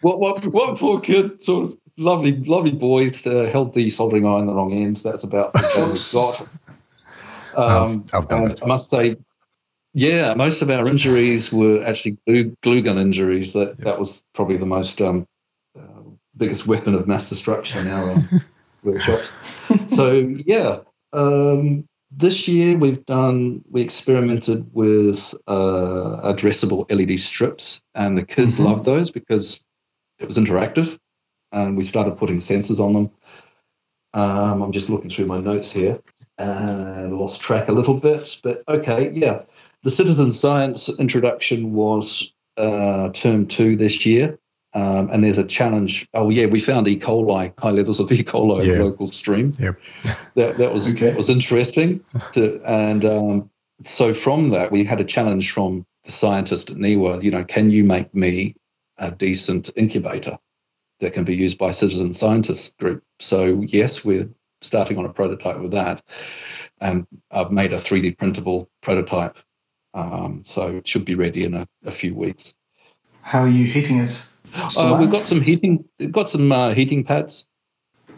one, 0.00 0.18
one, 0.18 0.42
one 0.50 0.76
poor 0.76 1.00
kid, 1.00 1.42
sort 1.42 1.66
of 1.66 1.78
lovely, 1.98 2.36
lovely 2.44 2.72
boy, 2.72 3.10
uh, 3.26 3.46
held 3.46 3.74
the 3.74 3.90
soldering 3.90 4.26
iron 4.26 4.46
the 4.46 4.54
wrong 4.54 4.72
end. 4.72 4.96
That's 4.98 5.24
about 5.24 5.54
as 5.54 5.66
bad 5.74 5.82
as 5.82 5.92
Oops. 5.92 6.14
we've 6.14 6.22
got. 6.22 6.48
Um, 7.54 8.06
I've 8.14 8.28
done 8.28 8.42
and 8.42 8.50
that. 8.52 8.62
I 8.62 8.66
must 8.66 8.88
say, 8.88 9.16
yeah, 9.92 10.32
most 10.32 10.62
of 10.62 10.70
our 10.70 10.88
injuries 10.88 11.52
were 11.52 11.84
actually 11.84 12.16
glue, 12.26 12.56
glue 12.62 12.80
gun 12.80 12.96
injuries. 12.96 13.52
That 13.52 13.76
that 13.78 13.98
was 13.98 14.24
probably 14.32 14.56
the 14.56 14.66
most 14.66 15.00
um, 15.02 15.26
uh, 15.78 16.02
biggest 16.36 16.66
weapon 16.66 16.94
of 16.94 17.06
mass 17.06 17.28
destruction 17.28 17.86
in 17.86 17.92
our 17.92 18.12
um, 18.12 18.42
workshops. 18.82 19.30
So 19.88 20.12
yeah, 20.46 20.78
um, 21.12 21.86
this 22.16 22.46
year 22.46 22.76
we've 22.76 23.04
done 23.06 23.64
we 23.70 23.80
experimented 23.80 24.68
with 24.72 25.34
uh, 25.46 26.20
addressable 26.24 26.84
LED 26.90 27.18
strips, 27.18 27.82
and 27.94 28.18
the 28.18 28.24
kids 28.24 28.58
Mhm. 28.58 28.64
loved 28.64 28.84
those 28.84 29.10
because 29.10 29.60
it 30.18 30.26
was 30.26 30.38
interactive, 30.38 30.98
and 31.52 31.76
we 31.76 31.82
started 31.82 32.16
putting 32.16 32.38
sensors 32.38 32.80
on 32.80 32.92
them. 32.92 33.10
Um, 34.14 34.62
I'm 34.62 34.72
just 34.72 34.90
looking 34.90 35.10
through 35.10 35.26
my 35.26 35.40
notes 35.40 35.72
here 35.72 35.98
and 36.38 37.18
lost 37.18 37.40
track 37.40 37.68
a 37.68 37.72
little 37.72 37.98
bit, 37.98 38.40
but 38.42 38.62
okay, 38.68 39.10
yeah. 39.14 39.42
The 39.84 39.90
citizen 39.90 40.32
science 40.32 40.88
introduction 41.00 41.72
was 41.72 42.32
uh, 42.56 43.08
term 43.10 43.46
two 43.46 43.74
this 43.76 44.04
year. 44.06 44.38
Um, 44.74 45.10
and 45.12 45.22
there's 45.22 45.38
a 45.38 45.46
challenge. 45.46 46.08
Oh 46.14 46.30
yeah, 46.30 46.46
we 46.46 46.58
found 46.60 46.88
E. 46.88 46.98
coli, 46.98 47.52
high 47.58 47.70
levels 47.70 48.00
of 48.00 48.10
E. 48.10 48.22
coli 48.24 48.60
in 48.60 48.66
Yeah. 48.66 48.74
the 48.78 48.84
local 48.84 49.06
stream. 49.06 49.54
Yep. 49.58 49.78
That 50.34 50.56
that 50.58 50.72
was 50.72 50.92
Okay. 50.94 51.06
that 51.08 51.16
was 51.16 51.28
interesting. 51.28 52.00
To, 52.32 52.60
and 52.66 53.04
um, 53.04 53.50
so 53.82 54.14
from 54.14 54.48
that, 54.50 54.72
we 54.72 54.82
had 54.84 54.98
a 55.00 55.04
challenge 55.04 55.52
from 55.52 55.84
the 56.04 56.12
scientist 56.12 56.70
at 56.70 56.76
NIWA. 56.78 57.22
You 57.22 57.30
know, 57.30 57.44
can 57.44 57.70
you 57.70 57.84
make 57.84 58.14
me 58.14 58.54
a 58.96 59.10
decent 59.10 59.70
incubator 59.76 60.38
that 61.00 61.12
can 61.12 61.24
be 61.24 61.36
used 61.36 61.58
by 61.58 61.70
citizen 61.72 62.14
scientists 62.14 62.72
group? 62.80 63.02
So 63.20 63.60
yes, 63.66 64.04
we're 64.06 64.30
starting 64.62 64.96
on 64.96 65.04
a 65.04 65.12
prototype 65.12 65.58
with 65.60 65.72
that, 65.72 66.02
and 66.80 67.06
I've 67.30 67.50
made 67.52 67.74
a 67.74 67.76
3D 67.78 68.16
printable 68.16 68.70
prototype. 68.80 69.36
Um, 69.92 70.44
so 70.46 70.76
it 70.78 70.88
should 70.88 71.04
be 71.04 71.14
ready 71.14 71.44
in 71.44 71.52
a, 71.52 71.68
a 71.84 71.90
few 71.90 72.14
weeks. 72.14 72.54
How 73.20 73.40
are 73.42 73.48
you 73.50 73.66
hitting 73.66 73.98
it? 73.98 74.18
Uh, 74.54 74.96
we've 75.00 75.10
got 75.10 75.26
some 75.26 75.40
heating, 75.40 75.84
got 76.10 76.28
some 76.28 76.52
uh, 76.52 76.74
heating 76.74 77.04
pads. 77.04 77.48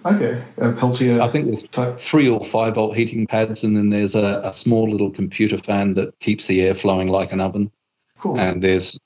okay. 0.05 0.43
A 0.59 0.73
Peltier 0.73 1.21
I 1.21 1.29
think 1.29 1.47
there's 1.47 1.63
type. 1.69 1.99
three 1.99 2.29
or 2.29 2.45
five 2.45 2.75
volt 2.75 2.97
heating 2.97 3.27
pads, 3.27 3.65
and 3.65 3.77
then 3.77 3.91
there's 3.91 4.15
a, 4.15 4.41
a 4.45 4.53
small 4.53 4.89
little 4.89 5.11
computer 5.11 5.59
fan 5.59 5.95
that 5.95 6.19
keeps 6.21 6.47
the 6.47 6.63
air 6.63 6.75
flowing 6.75 7.09
like 7.09 7.33
an 7.33 7.41
oven. 7.41 7.71
Cool. 8.19 8.39
And 8.39 8.63
there's, 8.63 8.99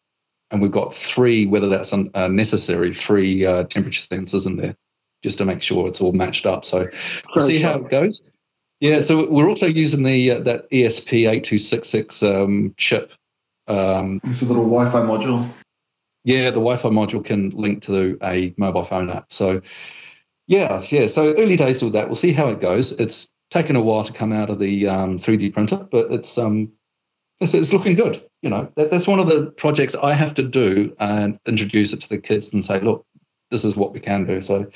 and 0.50 0.62
we've 0.62 0.70
got 0.70 0.94
three, 0.94 1.46
whether 1.46 1.68
that's 1.68 1.92
un, 1.92 2.10
uh, 2.14 2.28
necessary, 2.28 2.92
three 2.92 3.44
uh, 3.44 3.64
temperature 3.64 4.02
sensors 4.02 4.46
in 4.46 4.56
there, 4.56 4.76
just 5.22 5.38
to 5.38 5.44
make 5.44 5.62
sure 5.62 5.88
it's 5.88 6.00
all 6.00 6.12
matched 6.12 6.46
up. 6.46 6.64
So 6.64 6.88
we'll 7.34 7.46
see 7.46 7.58
how 7.60 7.76
it 7.76 7.90
goes. 7.90 8.22
Yeah, 8.80 9.00
so 9.00 9.28
we're 9.28 9.48
also 9.48 9.66
using 9.66 10.04
the 10.04 10.30
uh, 10.30 10.40
that 10.42 10.70
ESP 10.70 11.28
eight 11.28 11.42
two 11.42 11.58
six 11.58 11.88
six 11.88 12.22
um, 12.22 12.74
chip. 12.76 13.12
Um, 13.66 14.20
it's 14.24 14.42
a 14.42 14.46
little 14.46 14.64
Wi-Fi 14.64 15.00
module. 15.00 15.50
Yeah, 16.28 16.50
the 16.50 16.60
Wi-Fi 16.60 16.90
module 16.90 17.24
can 17.24 17.48
link 17.50 17.82
to 17.84 18.18
a 18.22 18.52
mobile 18.58 18.84
phone 18.84 19.08
app. 19.08 19.32
So, 19.32 19.62
yeah, 20.46 20.82
yeah. 20.90 21.06
So 21.06 21.34
early 21.36 21.56
days 21.56 21.82
with 21.82 21.94
that. 21.94 22.06
We'll 22.06 22.16
see 22.16 22.32
how 22.32 22.48
it 22.48 22.60
goes. 22.60 22.92
It's 22.92 23.32
taken 23.50 23.76
a 23.76 23.80
while 23.80 24.04
to 24.04 24.12
come 24.12 24.30
out 24.30 24.50
of 24.50 24.58
the 24.58 24.86
um, 24.88 25.16
3D 25.16 25.54
printer, 25.54 25.88
but 25.90 26.10
it's 26.10 26.36
um, 26.36 26.70
it's, 27.40 27.54
it's 27.54 27.72
looking 27.72 27.94
good. 27.94 28.22
You 28.42 28.50
know, 28.50 28.70
that, 28.76 28.90
that's 28.90 29.08
one 29.08 29.20
of 29.20 29.26
the 29.26 29.46
projects 29.52 29.94
I 29.94 30.12
have 30.12 30.34
to 30.34 30.42
do 30.42 30.94
and 31.00 31.38
introduce 31.46 31.94
it 31.94 32.02
to 32.02 32.08
the 32.10 32.18
kids 32.18 32.52
and 32.52 32.62
say, 32.62 32.78
look, 32.78 33.06
this 33.50 33.64
is 33.64 33.74
what 33.74 33.94
we 33.94 34.00
can 34.00 34.26
do. 34.26 34.42
So, 34.42 34.70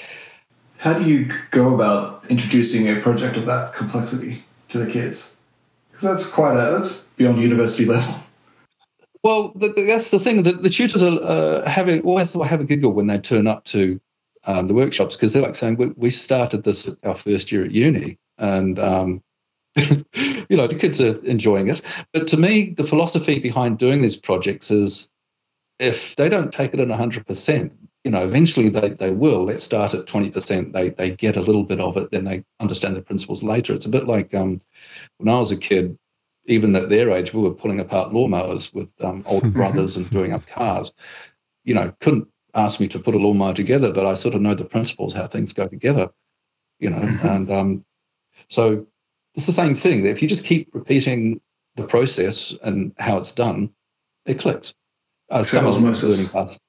How 0.79 0.99
do 0.99 1.05
you 1.05 1.31
go 1.51 1.75
about 1.75 2.25
introducing 2.31 2.89
a 2.89 2.99
project 2.99 3.37
of 3.37 3.45
that 3.45 3.75
complexity 3.75 4.43
to 4.71 4.79
the 4.79 4.91
kids? 4.91 5.37
Because 5.91 6.09
that's 6.09 6.31
quite 6.33 6.55
a 6.55 6.73
that's 6.73 7.05
beyond 7.19 7.43
university 7.43 7.85
level. 7.85 8.22
Well, 9.23 9.53
the, 9.55 9.69
that's 9.69 10.11
the 10.11 10.19
thing. 10.19 10.43
The, 10.43 10.53
the 10.53 10.71
tutors 10.71 11.03
are 11.03 11.19
uh, 11.23 11.69
having 11.69 12.01
always 12.03 12.35
have 12.35 12.61
a 12.61 12.65
giggle 12.65 12.93
when 12.93 13.07
they 13.07 13.19
turn 13.19 13.47
up 13.47 13.65
to 13.67 14.01
um, 14.45 14.67
the 14.67 14.75
workshops 14.75 15.17
because 15.17 15.33
they're 15.33 15.43
like 15.43 15.55
saying, 15.55 15.77
we, 15.77 15.89
"We 15.97 16.11
started 16.11 16.65
this 16.65 16.91
our 17.05 17.15
first 17.15 17.53
year 17.53 17.65
at 17.65 17.71
uni, 17.71 18.19
and 18.39 18.79
um, 18.81 19.23
you 19.77 20.57
know 20.57 20.67
the 20.67 20.77
kids 20.79 21.01
are 21.01 21.25
enjoying 21.25 21.69
it." 21.69 21.83
But 22.13 22.27
to 22.29 22.37
me, 22.37 22.71
the 22.71 22.85
philosophy 22.85 23.39
behind 23.39 23.79
doing 23.79 24.03
these 24.03 24.17
projects 24.17 24.73
is, 24.73 25.09
if 25.79 26.17
they 26.17 26.29
don't 26.29 26.53
take 26.53 26.75
it 26.75 26.81
at 26.81 26.91
hundred 26.91 27.25
percent, 27.25 27.73
you 28.03 28.11
know, 28.11 28.25
eventually 28.25 28.71
they, 28.71 28.89
they 28.91 29.13
will. 29.13 29.45
Let's 29.45 29.63
start 29.63 29.95
at 29.95 30.09
twenty 30.09 30.33
percent. 30.33 30.73
They 30.73 30.89
they 30.89 31.13
get 31.13 31.37
a 31.37 31.43
little 31.43 31.63
bit 31.63 31.79
of 31.79 31.97
it, 31.97 32.11
then 32.11 32.25
they 32.25 32.45
understand 32.59 32.97
the 32.97 33.03
principles 33.03 33.45
later. 33.45 33.73
It's 33.73 33.87
a 33.87 33.91
bit 33.91 34.09
like 34.09 34.35
um, 34.35 34.61
when 35.19 35.33
I 35.33 35.39
was 35.39 35.53
a 35.53 35.57
kid 35.57 35.97
even 36.47 36.75
at 36.77 36.89
their 36.89 37.11
age, 37.11 37.33
we 37.33 37.43
were 37.43 37.55
pulling 37.55 37.81
apart 37.81 38.13
lawnmowers 38.13 38.75
with 38.75 38.93
um, 39.05 39.23
older 39.27 39.49
brothers 39.51 39.97
and 39.97 40.09
doing 40.11 40.33
up 40.33 40.47
cars. 40.47 40.93
You 41.65 41.75
know, 41.75 41.95
couldn't 42.01 42.29
ask 42.55 42.81
me 42.81 42.89
to 42.89 42.99
put 42.99 43.15
a 43.15 43.19
lawnmower 43.19 43.55
together, 43.55 43.93
but 43.93 44.07
I 44.07 44.15
sort 44.15 44.35
of 44.35 44.41
know 44.41 44.55
the 44.55 44.65
principles, 44.65 45.15
how 45.15 45.27
things 45.27 45.53
go 45.53 45.67
together, 45.69 46.11
you 46.79 46.91
know. 46.91 47.19
And 47.23 47.51
um, 47.51 47.85
so 48.49 48.87
it's 49.35 49.47
the 49.47 49.53
same 49.53 49.75
thing. 49.75 50.05
If 50.05 50.21
you 50.21 50.29
just 50.29 50.45
keep 50.45 50.69
repeating 50.75 51.41
the 51.77 51.85
process 51.85 52.53
and 52.65 52.93
how 52.99 53.19
it's 53.19 53.33
done, 53.33 53.71
it 54.27 54.39
clicks. 54.39 54.75
Uh, 55.31 55.43
some 55.43 55.67
are 55.67 55.73
learning 55.73 56.27
fast. 56.27 56.61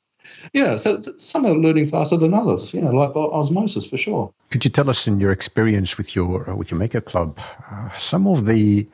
Yeah, 0.53 0.77
so 0.77 1.01
some 1.17 1.45
are 1.45 1.53
learning 1.53 1.87
faster 1.87 2.15
than 2.15 2.33
others. 2.33 2.73
You 2.73 2.81
know, 2.81 2.91
like 2.91 3.13
osmosis 3.13 3.85
for 3.85 3.97
sure. 3.97 4.33
Could 4.51 4.63
you 4.63 4.71
tell 4.71 4.89
us, 4.89 5.05
in 5.05 5.19
your 5.19 5.31
experience 5.31 5.97
with 5.97 6.15
your 6.15 6.49
uh, 6.49 6.55
with 6.55 6.71
your 6.71 6.79
maker 6.79 7.01
club, 7.01 7.39
uh, 7.69 7.89
some 7.97 8.25
of 8.25 8.45
the 8.45 8.87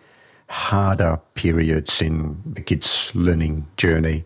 harder 0.49 1.19
periods 1.35 2.01
in 2.01 2.41
the 2.45 2.61
kids' 2.61 3.11
learning 3.13 3.67
journey? 3.77 4.25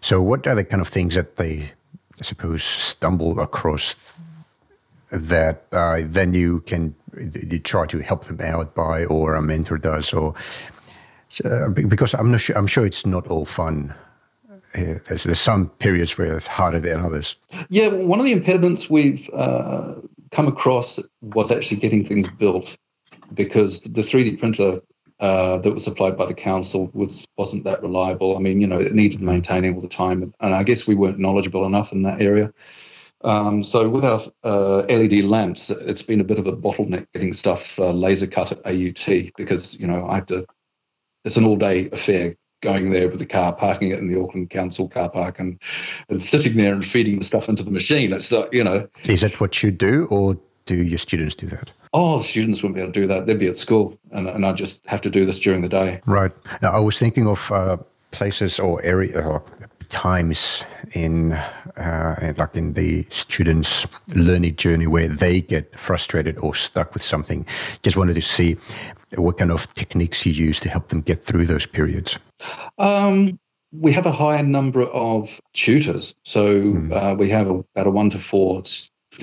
So, 0.00 0.22
what 0.22 0.46
are 0.46 0.54
the 0.54 0.64
kind 0.64 0.80
of 0.80 0.88
things 0.88 1.14
that 1.14 1.36
they, 1.36 1.70
I 2.18 2.22
suppose, 2.22 2.62
stumble 2.62 3.40
across 3.40 4.14
that 5.10 5.64
uh, 5.72 6.02
then 6.04 6.34
you 6.34 6.60
can 6.60 6.94
you 7.20 7.58
try 7.58 7.86
to 7.86 7.98
help 7.98 8.24
them 8.24 8.40
out 8.40 8.74
by, 8.74 9.04
or 9.06 9.34
a 9.34 9.42
mentor 9.42 9.78
does, 9.78 10.12
or 10.12 10.34
because 11.72 12.14
I'm 12.14 12.30
not 12.30 12.40
sure. 12.40 12.56
I'm 12.56 12.66
sure 12.66 12.86
it's 12.86 13.06
not 13.06 13.26
all 13.28 13.44
fun. 13.44 13.94
Uh, 14.74 14.98
there's, 15.08 15.24
there's 15.24 15.40
some 15.40 15.68
periods 15.68 16.16
where 16.16 16.34
it's 16.34 16.46
harder 16.46 16.78
than 16.78 17.00
others. 17.00 17.36
Yeah, 17.70 17.88
one 17.88 18.20
of 18.20 18.24
the 18.24 18.32
impediments 18.32 18.88
we've 18.88 19.28
uh, 19.32 19.96
come 20.30 20.46
across 20.46 21.00
was 21.22 21.50
actually 21.50 21.78
getting 21.78 22.04
things 22.04 22.28
built 22.28 22.76
because 23.34 23.82
the 23.84 24.02
3D 24.02 24.38
printer 24.38 24.80
uh, 25.20 25.58
that 25.58 25.72
was 25.72 25.84
supplied 25.84 26.16
by 26.16 26.26
the 26.26 26.34
council 26.34 26.90
was 26.94 27.26
wasn't 27.36 27.64
that 27.64 27.82
reliable. 27.82 28.36
I 28.36 28.40
mean, 28.40 28.60
you 28.60 28.66
know, 28.66 28.80
it 28.80 28.94
needed 28.94 29.20
maintaining 29.20 29.74
all 29.74 29.80
the 29.80 29.88
time, 29.88 30.32
and 30.40 30.54
I 30.54 30.62
guess 30.62 30.86
we 30.86 30.94
weren't 30.94 31.18
knowledgeable 31.18 31.66
enough 31.66 31.92
in 31.92 32.02
that 32.02 32.20
area. 32.20 32.52
Um, 33.22 33.62
so 33.62 33.88
with 33.88 34.04
our 34.04 34.18
uh, 34.44 34.78
LED 34.88 35.24
lamps, 35.24 35.68
it's 35.70 36.02
been 36.02 36.20
a 36.20 36.24
bit 36.24 36.38
of 36.38 36.46
a 36.46 36.56
bottleneck 36.56 37.06
getting 37.12 37.34
stuff 37.34 37.78
uh, 37.78 37.92
laser 37.92 38.26
cut 38.26 38.52
at 38.52 38.66
AUT 38.66 39.32
because 39.36 39.78
you 39.78 39.86
know 39.86 40.06
I 40.08 40.16
have 40.16 40.26
to. 40.26 40.46
It's 41.26 41.36
an 41.36 41.44
all-day 41.44 41.90
affair 41.90 42.34
going 42.62 42.90
there 42.90 43.08
with 43.08 43.18
the 43.18 43.26
car, 43.26 43.54
parking 43.54 43.90
it 43.90 43.98
in 43.98 44.08
the 44.08 44.18
Auckland 44.18 44.48
Council 44.48 44.88
car 44.88 45.10
park, 45.10 45.38
and 45.38 45.60
and 46.08 46.22
sitting 46.22 46.56
there 46.56 46.72
and 46.72 46.84
feeding 46.84 47.18
the 47.18 47.26
stuff 47.26 47.48
into 47.50 47.62
the 47.62 47.70
machine. 47.70 48.14
It's 48.14 48.32
like 48.32 48.54
you 48.54 48.64
know, 48.64 48.88
Is 49.04 49.20
that 49.20 49.38
what 49.38 49.62
you 49.62 49.70
do, 49.70 50.06
or 50.10 50.38
do 50.64 50.76
your 50.76 50.98
students 50.98 51.36
do 51.36 51.46
that? 51.48 51.72
Oh, 51.92 52.20
students 52.20 52.62
wouldn't 52.62 52.76
be 52.76 52.80
able 52.82 52.92
to 52.92 53.00
do 53.00 53.06
that. 53.06 53.26
They'd 53.26 53.38
be 53.38 53.48
at 53.48 53.56
school, 53.56 53.98
and 54.10 54.28
and 54.28 54.46
I'd 54.46 54.56
just 54.56 54.86
have 54.86 55.00
to 55.02 55.10
do 55.10 55.24
this 55.24 55.38
during 55.38 55.62
the 55.62 55.68
day. 55.68 56.00
Right. 56.06 56.32
Now, 56.62 56.72
I 56.72 56.80
was 56.80 56.98
thinking 56.98 57.26
of 57.26 57.50
uh, 57.50 57.78
places 58.10 58.58
or 58.58 58.82
area 58.82 59.20
or 59.26 59.42
times 59.88 60.64
in, 60.94 61.32
uh, 61.32 62.32
like 62.38 62.54
in 62.54 62.74
the 62.74 63.04
students' 63.10 63.86
learning 64.14 64.54
journey 64.54 64.86
where 64.86 65.08
they 65.08 65.40
get 65.40 65.76
frustrated 65.76 66.38
or 66.38 66.54
stuck 66.54 66.94
with 66.94 67.02
something. 67.02 67.44
Just 67.82 67.96
wanted 67.96 68.14
to 68.14 68.22
see 68.22 68.56
what 69.16 69.38
kind 69.38 69.50
of 69.50 69.72
techniques 69.74 70.24
you 70.24 70.32
use 70.32 70.60
to 70.60 70.68
help 70.68 70.88
them 70.88 71.00
get 71.00 71.22
through 71.22 71.46
those 71.46 71.66
periods? 71.66 72.18
Um, 72.78 73.38
we 73.72 73.92
have 73.92 74.06
a 74.06 74.12
higher 74.12 74.42
number 74.42 74.84
of 74.84 75.40
tutors. 75.52 76.14
So 76.24 76.62
mm. 76.62 76.92
uh, 76.92 77.14
we 77.16 77.28
have 77.30 77.48
a, 77.48 77.64
about 77.74 77.86
a 77.86 77.90
one 77.90 78.10
to 78.10 78.18
four 78.18 78.62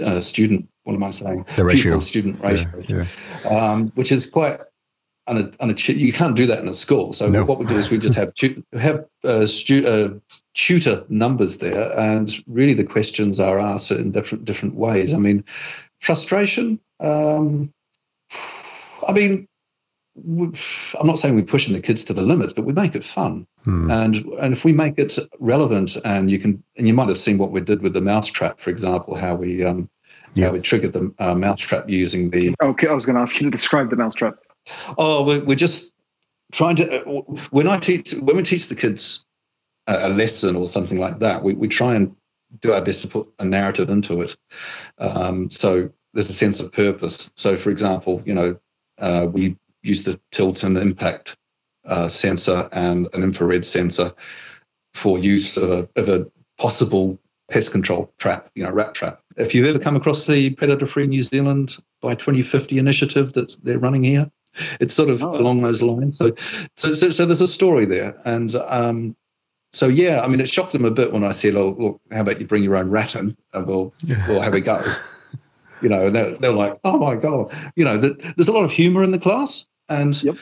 uh, 0.03 0.19
student, 0.19 0.69
what 0.87 0.95
am 0.95 1.03
I 1.03 1.11
saying? 1.11 1.45
The 1.57 1.65
ratio. 1.65 1.99
student 1.99 2.41
ratio, 2.41 2.69
yeah, 2.87 3.03
yeah. 3.43 3.49
Um, 3.49 3.91
which 3.95 4.09
is 4.09 4.29
quite 4.29 4.61
un- 5.27 5.53
you 5.59 6.13
can't 6.13 6.33
do 6.33 6.45
that 6.45 6.59
in 6.59 6.67
a 6.69 6.73
school. 6.73 7.11
So 7.11 7.27
no. 7.27 7.43
what 7.43 7.59
we 7.59 7.65
do 7.65 7.75
is 7.75 7.91
we 7.91 7.97
just 7.97 8.15
have 8.15 8.33
tu- 8.35 8.63
have 8.79 9.05
uh, 9.25 9.47
stu- 9.47 9.85
uh, 9.85 10.37
tutor 10.53 11.03
numbers 11.09 11.57
there, 11.57 11.91
and 11.99 12.33
really 12.47 12.73
the 12.73 12.85
questions 12.85 13.37
are 13.37 13.59
asked 13.59 13.91
in 13.91 14.11
different 14.11 14.45
different 14.45 14.75
ways. 14.75 15.13
I 15.13 15.17
mean, 15.17 15.43
frustration. 15.99 16.79
Um, 17.01 17.73
I 19.05 19.11
mean, 19.11 19.45
I'm 20.17 21.05
not 21.05 21.19
saying 21.19 21.35
we're 21.35 21.43
pushing 21.43 21.73
the 21.73 21.81
kids 21.81 22.05
to 22.05 22.13
the 22.13 22.21
limits, 22.21 22.53
but 22.53 22.63
we 22.63 22.71
make 22.71 22.95
it 22.95 23.03
fun. 23.03 23.45
Hmm. 23.65 23.91
And 23.91 24.15
and 24.41 24.53
if 24.53 24.63
we 24.63 24.71
make 24.71 24.97
it 24.97 25.19
relevant, 25.41 25.97
and 26.05 26.31
you 26.31 26.39
can, 26.39 26.63
and 26.77 26.87
you 26.87 26.93
might 26.93 27.09
have 27.09 27.17
seen 27.17 27.37
what 27.37 27.51
we 27.51 27.59
did 27.59 27.81
with 27.81 27.93
the 27.93 27.99
mouse 27.99 28.27
trap, 28.27 28.61
for 28.61 28.69
example, 28.69 29.15
how 29.15 29.35
we 29.35 29.65
um, 29.65 29.89
yeah. 30.33 30.47
how 30.47 30.53
we 30.53 30.59
triggered 30.59 30.93
the 30.93 31.13
uh, 31.19 31.35
mousetrap 31.35 31.89
using 31.89 32.29
the. 32.29 32.55
Okay, 32.61 32.87
I 32.87 32.93
was 32.93 33.05
going 33.05 33.15
to 33.15 33.21
ask 33.21 33.39
you 33.39 33.45
to 33.45 33.51
describe 33.51 33.89
the 33.89 33.95
mousetrap. 33.95 34.35
Oh, 34.97 35.25
we're, 35.25 35.43
we're 35.43 35.55
just 35.55 35.93
trying 36.51 36.75
to. 36.77 37.05
Uh, 37.05 37.21
when 37.51 37.67
I 37.67 37.77
teach, 37.77 38.13
when 38.13 38.37
we 38.37 38.43
teach 38.43 38.67
the 38.67 38.75
kids 38.75 39.25
a, 39.87 40.07
a 40.07 40.09
lesson 40.09 40.55
or 40.55 40.67
something 40.67 40.99
like 40.99 41.19
that, 41.19 41.43
we 41.43 41.53
we 41.53 41.67
try 41.67 41.95
and 41.95 42.15
do 42.61 42.73
our 42.73 42.81
best 42.81 43.01
to 43.01 43.07
put 43.07 43.27
a 43.39 43.45
narrative 43.45 43.89
into 43.89 44.21
it. 44.21 44.35
Um, 44.99 45.49
so 45.49 45.89
there's 46.13 46.29
a 46.29 46.33
sense 46.33 46.59
of 46.59 46.71
purpose. 46.71 47.31
So, 47.35 47.57
for 47.57 47.69
example, 47.69 48.23
you 48.25 48.33
know, 48.33 48.59
uh, 48.99 49.27
we 49.31 49.57
use 49.83 50.03
the 50.03 50.19
tilt 50.31 50.63
and 50.63 50.77
impact 50.77 51.37
uh, 51.85 52.07
sensor 52.07 52.67
and 52.71 53.07
an 53.13 53.23
infrared 53.23 53.65
sensor 53.65 54.13
for 54.93 55.19
use 55.19 55.57
of 55.57 55.69
a, 55.69 55.89
of 55.95 56.09
a 56.09 56.27
possible 56.57 57.19
pest 57.49 57.71
control 57.71 58.11
trap, 58.17 58.49
you 58.55 58.63
know, 58.63 58.71
rat 58.71 58.93
trap. 58.93 59.21
If 59.37 59.53
you've 59.55 59.67
ever 59.67 59.79
come 59.79 59.95
across 59.95 60.27
the 60.27 60.51
Predator 60.51 60.85
Free 60.85 61.07
New 61.07 61.23
Zealand 61.23 61.77
by 62.01 62.15
2050 62.15 62.77
initiative 62.77 63.33
that 63.33 63.55
they're 63.63 63.79
running 63.79 64.03
here, 64.03 64.29
it's 64.79 64.93
sort 64.93 65.09
of 65.09 65.23
oh. 65.23 65.39
along 65.39 65.61
those 65.61 65.81
lines. 65.81 66.17
So, 66.17 66.33
so, 66.75 66.93
so, 66.93 67.09
so, 67.09 67.25
there's 67.25 67.41
a 67.41 67.47
story 67.47 67.85
there, 67.85 68.15
and 68.25 68.55
um, 68.55 69.15
so 69.73 69.87
yeah, 69.87 70.21
I 70.21 70.27
mean, 70.27 70.39
it 70.39 70.49
shocked 70.49 70.71
them 70.71 70.85
a 70.85 70.91
bit 70.91 71.13
when 71.13 71.23
I 71.23 71.31
said, 71.31 71.55
"Oh, 71.55 71.75
look, 71.77 72.01
how 72.11 72.21
about 72.21 72.39
you 72.39 72.47
bring 72.47 72.63
your 72.63 72.75
own 72.75 72.89
rat 72.89 73.15
in, 73.15 73.37
and 73.53 73.67
we'll 73.67 73.93
we'll 74.27 74.41
have 74.41 74.53
a 74.53 74.61
go." 74.61 74.83
you 75.81 75.89
know, 75.89 76.09
they're, 76.09 76.31
they're 76.37 76.53
like, 76.53 76.73
"Oh 76.83 76.97
my 76.97 77.15
god!" 77.15 77.53
You 77.75 77.85
know, 77.85 77.97
there's 77.97 78.47
a 78.47 78.53
lot 78.53 78.63
of 78.63 78.71
humour 78.71 79.03
in 79.03 79.11
the 79.11 79.19
class, 79.19 79.65
and 79.89 80.21
yep. 80.23 80.37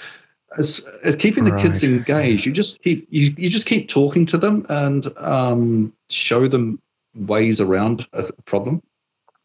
as, 0.57 0.81
as 1.03 1.15
keeping 1.15 1.43
the 1.43 1.51
right. 1.51 1.61
kids 1.61 1.83
engaged, 1.83 2.45
you 2.45 2.53
just 2.53 2.81
keep 2.81 3.05
you, 3.09 3.33
you 3.37 3.49
just 3.49 3.67
keep 3.67 3.89
talking 3.89 4.25
to 4.27 4.37
them 4.37 4.65
and 4.69 5.15
um, 5.17 5.91
show 6.09 6.47
them 6.47 6.79
ways 7.15 7.61
around 7.61 8.07
a 8.13 8.31
problem. 8.45 8.81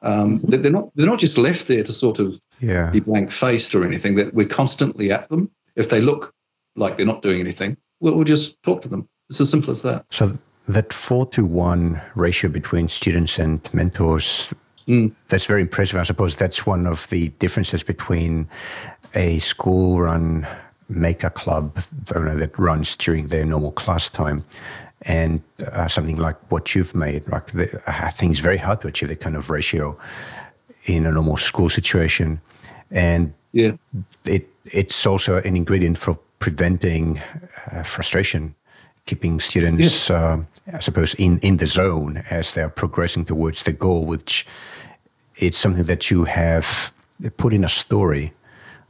Um, 0.02 0.40
mm-hmm. 0.40 0.62
they're 0.62 0.72
not 0.72 0.90
they're 0.94 1.06
not 1.06 1.18
just 1.18 1.36
left 1.36 1.68
there 1.68 1.84
to 1.84 1.92
sort 1.92 2.18
of 2.18 2.40
yeah. 2.58 2.90
be 2.90 3.00
blank 3.00 3.30
faced 3.30 3.74
or 3.74 3.84
anything. 3.84 4.14
That 4.14 4.34
we're 4.34 4.48
constantly 4.48 5.12
at 5.12 5.28
them. 5.28 5.50
If 5.76 5.90
they 5.90 6.00
look 6.00 6.34
like 6.76 6.96
they're 6.96 7.06
not 7.06 7.22
doing 7.22 7.40
anything, 7.40 7.76
we'll, 8.00 8.14
we'll 8.14 8.24
just 8.24 8.62
talk 8.62 8.82
to 8.82 8.88
them. 8.88 9.08
It's 9.28 9.40
as 9.40 9.50
simple 9.50 9.70
as 9.70 9.82
that. 9.82 10.06
So 10.10 10.38
that 10.68 10.92
four 10.92 11.26
to 11.26 11.44
one 11.44 12.00
ratio 12.14 12.50
between 12.50 12.88
students 12.88 13.38
and 13.38 13.68
mentors. 13.72 14.52
Mm. 14.88 15.14
That's 15.28 15.46
very 15.46 15.60
impressive. 15.60 16.00
I 16.00 16.02
suppose 16.02 16.36
that's 16.36 16.66
one 16.66 16.86
of 16.86 17.08
the 17.10 17.28
differences 17.38 17.82
between 17.82 18.48
a 19.14 19.38
school 19.38 20.00
run 20.00 20.46
maker 20.88 21.30
club 21.30 21.76
that 22.06 22.52
runs 22.58 22.96
during 22.96 23.28
their 23.28 23.44
normal 23.44 23.70
class 23.72 24.08
time 24.08 24.44
and 25.02 25.42
uh, 25.72 25.88
something 25.88 26.16
like 26.16 26.36
what 26.50 26.74
you've 26.74 26.94
made. 26.94 27.26
Like 27.28 27.52
the, 27.52 27.82
I 27.86 28.10
think 28.10 28.32
it's 28.32 28.40
very 28.40 28.58
hard 28.58 28.80
to 28.82 28.88
achieve 28.88 29.08
that 29.08 29.20
kind 29.20 29.36
of 29.36 29.50
ratio 29.50 29.98
in 30.86 31.06
a 31.06 31.12
normal 31.12 31.36
school 31.36 31.68
situation, 31.68 32.40
and 32.90 33.32
yeah, 33.52 33.72
it 34.24 34.48
it's 34.66 35.06
also 35.06 35.36
an 35.38 35.56
ingredient 35.56 35.98
for 35.98 36.18
preventing 36.38 37.20
uh, 37.72 37.82
frustration, 37.82 38.54
keeping 39.06 39.40
students, 39.40 40.08
yeah. 40.08 40.16
uh, 40.16 40.42
I 40.74 40.80
suppose, 40.80 41.14
in 41.14 41.38
in 41.40 41.56
the 41.58 41.66
zone 41.66 42.22
as 42.30 42.54
they 42.54 42.62
are 42.62 42.70
progressing 42.70 43.24
towards 43.24 43.62
the 43.62 43.72
goal, 43.72 44.04
which 44.06 44.46
it's 45.36 45.58
something 45.58 45.84
that 45.84 46.10
you 46.10 46.24
have 46.24 46.92
put 47.36 47.52
in 47.52 47.64
a 47.64 47.68
story 47.68 48.32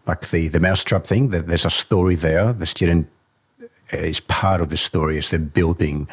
like 0.07 0.31
the 0.31 0.49
the 0.49 0.61
mousetrap 0.61 1.07
thing. 1.07 1.31
That 1.31 1.47
there's 1.47 1.67
a 1.67 1.71
story 1.71 2.17
there. 2.17 2.53
The 2.53 2.67
student 2.67 3.09
is 3.93 4.21
part 4.21 4.61
of 4.61 4.69
the 4.69 4.77
story 4.77 5.19
as 5.19 5.31
they're 5.31 5.41
building 5.41 6.09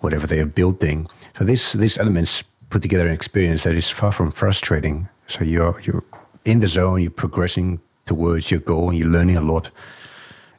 whatever 0.00 0.26
they 0.26 0.40
are 0.40 0.46
building. 0.46 1.08
So 1.38 1.44
these 1.44 1.72
these 1.72 1.98
elements 1.98 2.44
put 2.70 2.82
together 2.82 3.06
an 3.06 3.14
experience 3.14 3.62
that 3.64 3.74
is 3.74 3.90
far 3.90 4.12
from 4.12 4.30
frustrating. 4.30 5.08
So 5.26 5.44
you're 5.44 5.80
you're 5.80 6.04
in 6.44 6.60
the 6.60 6.68
zone. 6.68 7.02
You're 7.02 7.10
progressing 7.10 7.80
towards 8.06 8.50
your 8.50 8.60
goal, 8.60 8.90
and 8.90 8.98
you're 8.98 9.08
learning 9.08 9.36
a 9.36 9.40
lot. 9.40 9.70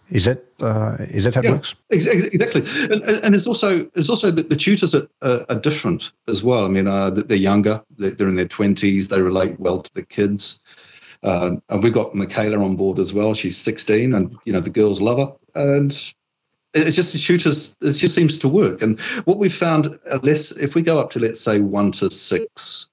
Is 0.10 0.26
that 0.26 0.46
uh, 0.62 0.98
is 1.00 1.26
that 1.26 1.36
how 1.36 1.42
yeah, 1.42 1.50
it 1.50 1.54
works? 1.54 1.76
Exactly, 1.90 2.62
and, 2.92 3.04
and 3.04 3.36
it's 3.36 3.48
also 3.48 3.90
it's 3.94 4.10
also 4.10 4.32
that 4.32 4.50
the 4.50 4.56
tutors 4.56 4.96
are, 4.96 5.08
are, 5.22 5.60
different 5.60 6.12
as 6.28 6.44
well. 6.44 6.66
I 6.66 6.70
mean, 6.70 6.88
uh, 6.88 7.10
they're 7.10 7.38
younger, 7.38 7.84
they're 7.98 8.28
in 8.28 8.38
their 8.38 8.48
twenties, 8.48 9.10
they 9.10 9.22
relate 9.22 9.60
well 9.60 9.82
to 9.82 9.94
the 9.94 10.06
kids. 10.06 10.60
Uh, 11.24 11.56
and 11.70 11.84
we've 11.84 11.94
got 11.94 12.14
Michaela 12.14 12.64
on 12.64 12.76
board 12.76 13.00
as 13.00 13.12
well. 13.12 13.34
She's 13.34 13.58
16, 13.58 14.14
and 14.14 14.38
you 14.46 14.54
know 14.54 14.62
the 14.62 14.70
girls 14.70 15.02
love 15.02 15.18
her, 15.18 15.34
and 15.56 16.14
it's 16.86 16.96
just 16.96 17.14
the 17.14 17.20
tutors. 17.20 17.78
It 17.82 17.94
just 17.94 18.16
seems 18.16 18.38
to 18.40 18.48
work. 18.48 18.82
And 18.82 19.00
what 19.26 19.38
we've 19.38 19.54
found, 19.54 19.96
unless 20.12 20.52
if 20.58 20.76
we 20.76 20.82
go 20.82 21.00
up 21.00 21.10
to 21.12 21.20
let's 21.20 21.42
say 21.42 21.60
one 21.60 21.92
to 21.94 22.10
six, 22.10 22.90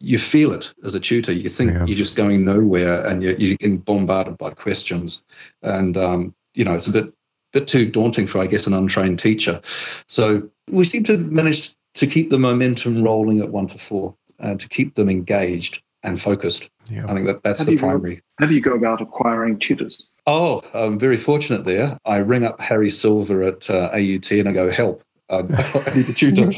you 0.00 0.18
feel 0.18 0.52
it 0.52 0.72
as 0.84 0.94
a 0.94 1.00
tutor. 1.00 1.32
You 1.32 1.48
think 1.48 1.72
yeah. 1.72 1.86
you're 1.86 1.96
just 1.96 2.16
going 2.16 2.44
nowhere, 2.44 3.06
and 3.06 3.22
you're, 3.22 3.36
you're 3.36 3.56
getting 3.56 3.78
bombarded 3.78 4.38
by 4.38 4.50
questions, 4.50 5.24
and 5.62 5.96
um, 5.96 6.34
you 6.54 6.64
know 6.64 6.74
it's 6.74 6.86
a 6.86 6.92
bit 6.92 7.12
bit 7.52 7.68
too 7.68 7.90
daunting 7.90 8.26
for 8.26 8.40
I 8.40 8.46
guess 8.46 8.66
an 8.66 8.74
untrained 8.74 9.18
teacher. 9.18 9.60
So 10.08 10.48
we 10.70 10.84
seem 10.84 11.04
to 11.04 11.16
manage 11.18 11.74
to 11.94 12.06
keep 12.06 12.30
the 12.30 12.38
momentum 12.38 13.02
rolling 13.02 13.40
at 13.40 13.50
one 13.50 13.68
to 13.68 13.78
four, 13.78 14.14
and 14.38 14.60
to 14.60 14.68
keep 14.68 14.94
them 14.94 15.08
engaged 15.08 15.82
and 16.04 16.20
focused. 16.20 16.70
Yeah. 16.88 17.06
I 17.08 17.14
think 17.14 17.26
that 17.26 17.42
that's 17.42 17.60
how 17.60 17.64
the 17.64 17.76
primary. 17.76 18.16
Go, 18.16 18.20
how 18.38 18.46
do 18.46 18.54
you 18.54 18.60
go 18.60 18.74
about 18.74 19.00
acquiring 19.00 19.58
tutors? 19.58 20.08
Oh, 20.26 20.62
I'm 20.72 20.98
very 20.98 21.16
fortunate 21.16 21.64
there. 21.64 21.98
I 22.04 22.18
ring 22.18 22.44
up 22.44 22.60
Harry 22.60 22.90
Silver 22.90 23.42
at 23.42 23.68
uh, 23.68 23.90
AUT 23.92 24.30
and 24.30 24.48
I 24.48 24.52
go, 24.52 24.70
help. 24.70 25.02
Um, 25.30 25.48
I 25.52 25.92
need 25.94 26.08
a 26.08 26.12
tutor. 26.12 26.44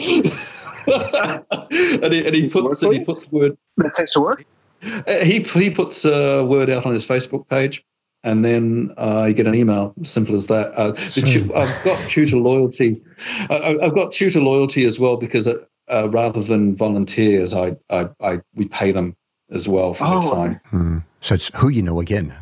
and, 0.86 2.12
he, 2.12 2.26
and 2.26 2.34
he 2.34 2.48
puts 2.48 2.80
he 2.80 3.04
puts 3.04 3.30
word. 3.30 3.56
That 3.78 3.94
tends 3.94 4.12
to 4.12 4.20
work. 4.20 4.44
Uh, 4.82 5.24
he 5.24 5.40
he 5.40 5.70
puts 5.70 6.04
a 6.04 6.40
uh, 6.40 6.44
word 6.44 6.70
out 6.70 6.86
on 6.86 6.92
his 6.92 7.06
Facebook 7.06 7.48
page, 7.48 7.84
and 8.22 8.44
then 8.44 8.92
uh, 8.98 9.24
you 9.28 9.34
get 9.34 9.46
an 9.46 9.54
email. 9.54 9.94
Simple 10.02 10.34
as 10.34 10.48
that. 10.48 10.76
Uh, 10.78 10.92
tu- 10.92 11.52
I've 11.54 11.84
got 11.84 12.00
tutor 12.08 12.36
loyalty. 12.36 13.02
I, 13.50 13.76
have 13.82 13.94
got 13.94 14.12
tutor 14.12 14.40
loyalty 14.40 14.84
as 14.84 15.00
well 15.00 15.16
because 15.16 15.48
uh, 15.48 16.08
rather 16.10 16.42
than 16.42 16.76
volunteers, 16.76 17.54
I, 17.54 17.76
I, 17.90 18.08
I 18.20 18.40
we 18.54 18.66
pay 18.66 18.92
them 18.92 19.16
as 19.50 19.68
well 19.68 19.94
for 19.94 20.04
oh. 20.04 20.20
the 20.20 20.34
time. 20.34 20.60
Hmm. 20.70 20.98
So 21.20 21.34
it's 21.34 21.50
who 21.56 21.68
you 21.68 21.82
know 21.82 22.00
again. 22.00 22.34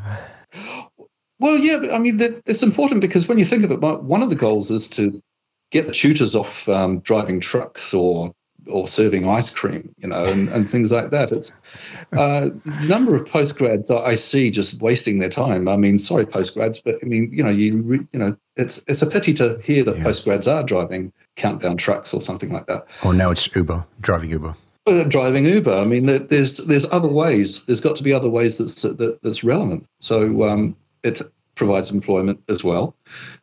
Well, 1.39 1.59
yeah, 1.59 1.93
I 1.93 1.99
mean, 1.99 2.19
it's 2.47 2.63
important 2.63 3.01
because 3.01 3.29
when 3.29 3.39
you 3.39 3.45
think 3.45 3.65
of 3.65 3.71
it, 3.71 3.81
one 3.81 4.23
of 4.23 4.31
the 4.31 4.37
goals 4.37 4.71
is 4.71 4.89
to 4.89 5.21
get 5.71 5.87
the 5.87 5.93
tutors 5.93 6.37
off 6.37 6.69
um, 6.69 7.01
driving 7.01 7.41
trucks 7.41 7.93
or 7.93 8.33
or 8.69 8.89
serving 8.89 9.29
ice 9.29 9.51
cream, 9.51 9.95
you 9.99 10.09
know, 10.09 10.25
and, 10.25 10.49
and 10.49 10.67
things 10.67 10.91
like 10.91 11.11
that. 11.11 11.33
It's 11.33 11.53
uh, 12.13 12.49
the 12.65 12.87
number 12.89 13.15
of 13.15 13.25
postgrads 13.25 13.91
I 13.91 14.15
see 14.15 14.51
just 14.51 14.81
wasting 14.81 15.19
their 15.19 15.29
time. 15.29 15.69
I 15.69 15.77
mean, 15.77 15.99
sorry, 15.99 16.25
postgrads, 16.25 16.81
but 16.83 16.97
I 17.03 17.07
mean, 17.07 17.31
you 17.33 17.43
know, 17.43 17.51
you 17.51 17.83
re, 17.83 18.01
you 18.13 18.19
know, 18.19 18.37
it's 18.57 18.83
it's 18.89 19.03
a 19.03 19.07
pity 19.07 19.35
to 19.35 19.59
hear 19.63 19.85
that 19.85 19.99
yeah. 19.99 20.05
postgrads 20.05 20.51
are 20.51 20.63
driving 20.63 21.13
countdown 21.37 21.77
trucks 21.77 22.15
or 22.15 22.21
something 22.21 22.53
like 22.53 22.67
that. 22.67 22.87
Or 23.05 23.13
now 23.13 23.31
it's 23.31 23.55
Uber, 23.55 23.85
driving 24.01 24.31
Uber. 24.31 24.55
Driving 25.09 25.47
Uber. 25.47 25.75
I 25.75 25.85
mean, 25.85 26.07
there's 26.07 26.59
there's 26.59 26.91
other 26.93 27.09
ways. 27.09 27.65
There's 27.65 27.81
got 27.81 27.97
to 27.97 28.03
be 28.03 28.13
other 28.13 28.29
ways 28.29 28.59
that's 28.59 28.83
that, 28.83 29.19
that's 29.23 29.43
relevant. 29.43 29.87
So 30.01 30.45
um, 30.45 30.77
it 31.03 31.23
provides 31.55 31.91
employment 31.91 32.43
as 32.49 32.63
well, 32.63 32.95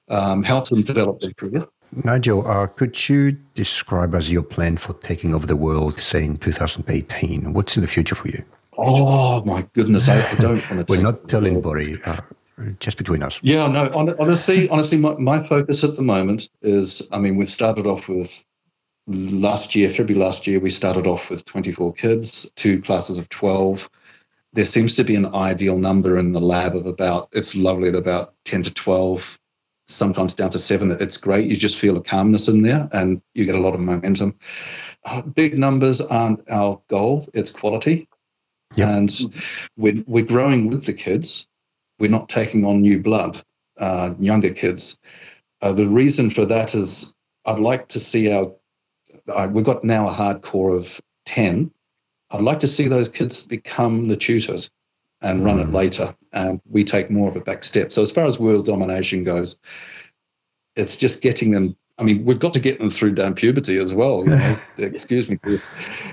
um, 0.09 0.43
helps 0.43 0.69
them 0.69 0.83
develop 0.83 1.19
their 1.19 1.33
career. 1.33 1.65
Nigel, 2.03 2.47
uh, 2.47 2.67
could 2.67 3.09
you 3.09 3.33
describe 3.53 4.15
as 4.15 4.31
your 4.31 4.43
plan 4.43 4.77
for 4.77 4.93
taking 4.93 5.33
over 5.33 5.45
the 5.45 5.55
world, 5.55 5.99
say 5.99 6.23
in 6.23 6.37
2018? 6.37 7.53
What's 7.53 7.75
in 7.75 7.81
the 7.81 7.87
future 7.87 8.15
for 8.15 8.29
you? 8.29 8.43
Oh 8.77 9.43
my 9.43 9.67
goodness, 9.73 10.07
I, 10.07 10.21
I 10.21 10.35
don't 10.35 10.69
want 10.69 10.87
to. 10.87 10.93
We're 10.93 11.01
not 11.01 11.27
telling 11.27 11.53
anybody. 11.53 11.97
Uh, 12.05 12.21
just 12.79 12.97
between 12.97 13.23
us. 13.23 13.39
Yeah, 13.41 13.67
no. 13.67 13.91
Honestly, 14.19 14.69
honestly, 14.69 14.99
my, 14.99 15.15
my 15.15 15.43
focus 15.43 15.83
at 15.83 15.95
the 15.95 16.03
moment 16.03 16.49
is. 16.61 17.09
I 17.11 17.19
mean, 17.19 17.35
we've 17.35 17.49
started 17.49 17.87
off 17.87 18.07
with 18.07 18.45
last 19.07 19.75
year, 19.75 19.89
February 19.89 20.23
last 20.23 20.47
year, 20.47 20.59
we 20.59 20.69
started 20.69 21.07
off 21.07 21.29
with 21.29 21.45
24 21.45 21.93
kids, 21.93 22.51
two 22.55 22.81
classes 22.81 23.17
of 23.17 23.29
12. 23.29 23.89
there 24.53 24.65
seems 24.65 24.95
to 24.95 25.03
be 25.03 25.15
an 25.15 25.33
ideal 25.33 25.77
number 25.77 26.17
in 26.17 26.33
the 26.33 26.39
lab 26.39 26.75
of 26.75 26.85
about, 26.85 27.29
it's 27.31 27.55
lovely 27.55 27.87
at 27.89 27.95
about 27.95 28.33
10 28.45 28.63
to 28.63 28.73
12, 28.73 29.39
sometimes 29.87 30.35
down 30.35 30.49
to 30.49 30.59
seven. 30.59 30.91
It's 30.91 31.17
great. 31.17 31.49
You 31.49 31.55
just 31.55 31.77
feel 31.77 31.97
a 31.97 32.01
calmness 32.01 32.47
in 32.47 32.61
there 32.61 32.89
and 32.91 33.21
you 33.33 33.45
get 33.45 33.55
a 33.55 33.59
lot 33.59 33.73
of 33.73 33.79
momentum. 33.79 34.35
Uh, 35.05 35.21
big 35.21 35.57
numbers 35.57 36.01
aren't 36.01 36.49
our 36.49 36.81
goal, 36.87 37.27
it's 37.33 37.51
quality. 37.51 38.07
Yep. 38.75 38.87
And 38.87 39.35
we're, 39.77 40.03
we're 40.07 40.25
growing 40.25 40.69
with 40.69 40.85
the 40.85 40.93
kids. 40.93 41.47
We're 41.99 42.11
not 42.11 42.29
taking 42.29 42.65
on 42.65 42.81
new 42.81 42.99
blood, 42.99 43.41
uh, 43.79 44.13
younger 44.19 44.51
kids. 44.51 44.97
Uh, 45.61 45.73
the 45.73 45.87
reason 45.87 46.29
for 46.29 46.45
that 46.45 46.73
is 46.73 47.15
I'd 47.45 47.59
like 47.59 47.89
to 47.89 47.99
see 47.99 48.33
our, 48.33 48.51
uh, 49.29 49.47
we've 49.51 49.65
got 49.65 49.83
now 49.83 50.07
a 50.07 50.13
hardcore 50.13 50.77
of 50.77 50.99
10 51.25 51.71
I'd 52.31 52.41
like 52.41 52.59
to 52.61 52.67
see 52.67 52.87
those 52.87 53.09
kids 53.09 53.45
become 53.45 54.07
the 54.07 54.15
tutors 54.15 54.69
and 55.21 55.45
run 55.45 55.59
it 55.59 55.67
Mm. 55.67 55.73
later, 55.73 56.15
and 56.33 56.59
we 56.69 56.83
take 56.83 57.11
more 57.11 57.27
of 57.27 57.35
a 57.35 57.41
back 57.41 57.63
step. 57.63 57.91
So 57.91 58.01
as 58.01 58.11
far 58.11 58.25
as 58.25 58.39
world 58.39 58.65
domination 58.65 59.23
goes, 59.23 59.57
it's 60.75 60.97
just 60.97 61.21
getting 61.21 61.51
them. 61.51 61.75
I 61.99 62.03
mean, 62.03 62.25
we've 62.25 62.39
got 62.39 62.53
to 62.53 62.59
get 62.59 62.79
them 62.79 62.89
through 62.89 63.13
down 63.13 63.35
puberty 63.35 63.77
as 63.77 63.93
well. 63.93 64.23
You 64.23 64.31
know? 64.31 64.55
Excuse 64.77 65.29
me. 65.29 65.37
Yeah. 65.45 65.57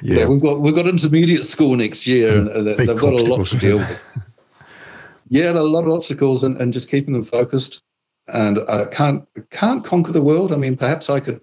Yeah. 0.03 0.27
we've 0.27 0.43
got 0.43 0.61
we've 0.61 0.75
got 0.75 0.87
intermediate 0.87 1.45
school 1.45 1.77
next 1.77 2.07
year, 2.07 2.37
and 2.37 2.49
uh, 2.51 2.63
they've 2.63 2.87
got 2.87 3.15
a 3.15 3.25
lot 3.25 3.47
to 3.47 3.57
deal 3.57 3.79
with. 3.79 4.25
yeah, 5.29 5.53
a 5.53 5.63
lot 5.63 5.85
of 5.85 5.93
obstacles, 5.93 6.45
and, 6.45 6.61
and 6.61 6.73
just 6.73 6.91
keeping 6.91 7.15
them 7.15 7.23
focused. 7.23 7.83
And 8.27 8.59
I 8.69 8.85
can't 8.87 9.27
can't 9.51 9.85
conquer 9.85 10.13
the 10.13 10.23
world. 10.23 10.53
I 10.53 10.57
mean, 10.57 10.77
perhaps 10.77 11.09
I 11.09 11.21
could 11.21 11.41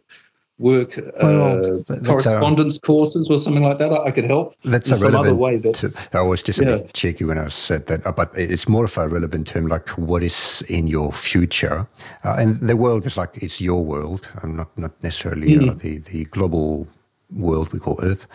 work 0.57 0.97
Well, 1.21 1.41
uh, 1.41 1.55
that- 1.55 1.85
that's 1.87 2.01
a- 2.07 2.11
correspondence 2.11 2.79
courses 2.79 3.29
or 3.29 3.37
something 3.37 3.63
like 3.63 3.77
that. 3.77 3.91
I, 3.91 4.05
I 4.05 4.11
could 4.11 4.23
help 4.23 4.55
That's 4.63 4.87
in 4.89 4.93
a 4.93 4.97
some 4.97 5.15
other 5.15 5.35
way. 5.35 5.57
But 5.57 5.75
to- 5.75 5.93
I 6.13 6.21
was 6.21 6.41
just 6.43 6.59
a 6.61 6.65
bit 6.65 6.93
cheeky 6.93 7.25
when 7.25 7.37
I 7.37 7.49
said 7.49 7.87
that, 7.87 8.05
uh, 8.07 8.11
but 8.13 8.29
it's 8.35 8.67
more 8.69 8.85
of 8.85 8.97
a 8.97 9.07
relevant 9.07 9.47
term, 9.47 9.67
like 9.67 9.89
what 9.97 10.23
is 10.23 10.63
in 10.69 10.87
your 10.87 11.11
future, 11.11 11.87
uh, 12.23 12.35
and 12.39 12.55
the 12.55 12.75
world 12.77 13.05
is 13.05 13.17
like 13.17 13.37
it's 13.43 13.59
your 13.59 13.83
world, 13.83 14.29
and 14.41 14.55
not 14.55 14.69
not 14.77 14.91
necessarily 15.03 15.57
uh, 15.57 15.59
Mm-hmm. 15.61 15.77
the 15.77 15.97
the 16.11 16.23
global 16.25 16.87
world 17.35 17.73
we 17.73 17.79
call 17.79 17.99
Earth. 18.03 18.25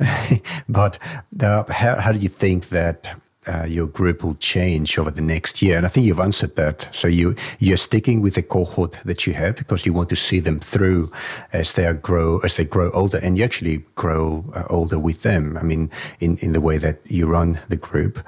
but 0.68 0.98
uh, 1.40 1.62
how 1.70 1.94
how 2.00 2.12
do 2.12 2.18
you 2.18 2.28
think 2.30 2.68
that? 2.70 3.08
Uh, 3.48 3.64
your 3.64 3.86
group 3.86 4.22
will 4.22 4.34
change 4.34 4.98
over 4.98 5.10
the 5.10 5.22
next 5.22 5.62
year, 5.62 5.76
and 5.76 5.86
I 5.86 5.88
think 5.88 6.06
you've 6.06 6.20
answered 6.20 6.56
that. 6.56 6.88
So 6.92 7.08
you 7.08 7.34
you're 7.58 7.78
sticking 7.78 8.20
with 8.20 8.34
the 8.34 8.42
cohort 8.42 8.98
that 9.04 9.26
you 9.26 9.32
have 9.34 9.56
because 9.56 9.86
you 9.86 9.92
want 9.92 10.08
to 10.10 10.16
see 10.16 10.40
them 10.40 10.60
through 10.60 11.10
as 11.52 11.72
they 11.72 11.92
grow 11.94 12.38
as 12.44 12.56
they 12.56 12.64
grow 12.64 12.90
older, 12.92 13.18
and 13.22 13.38
you 13.38 13.44
actually 13.44 13.84
grow 13.94 14.44
uh, 14.54 14.64
older 14.68 14.98
with 14.98 15.22
them. 15.22 15.56
I 15.56 15.62
mean, 15.62 15.90
in 16.20 16.36
in 16.38 16.52
the 16.52 16.60
way 16.60 16.78
that 16.78 16.98
you 17.06 17.26
run 17.26 17.58
the 17.68 17.76
group. 17.76 18.18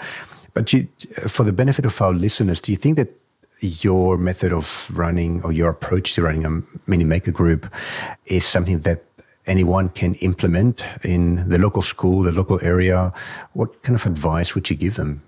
But 0.53 0.73
you, 0.73 0.89
for 1.29 1.45
the 1.45 1.53
benefit 1.53 1.87
of 1.87 2.01
our 2.03 2.12
listeners, 2.12 2.61
do 2.61 2.73
you 2.73 2.79
think 2.79 2.97
that 2.97 3.21
your 3.61 4.16
method 4.16 4.53
of 4.53 4.91
running 4.93 5.43
or 5.45 5.53
your 5.53 5.71
approach 5.71 6.14
to 6.14 6.23
running 6.23 6.47
a 6.47 6.62
mini 6.91 7.05
maker 7.05 7.31
group 7.31 7.73
is 8.27 8.45
something 8.45 8.81
that 8.81 9.05
anyone 9.51 9.88
can 9.90 10.14
implement 10.16 10.84
in 11.03 11.48
the 11.48 11.59
local 11.59 11.82
school, 11.82 12.22
the 12.22 12.32
local 12.32 12.59
area? 12.64 13.12
What 13.53 13.82
kind 13.82 13.96
of 13.98 14.07
advice 14.07 14.55
would 14.55 14.70
you 14.70 14.76
give 14.76 14.94
them? 14.94 15.22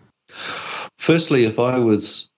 Firstly, 0.98 1.44
if 1.44 1.58
I 1.58 1.78
was 1.78 2.30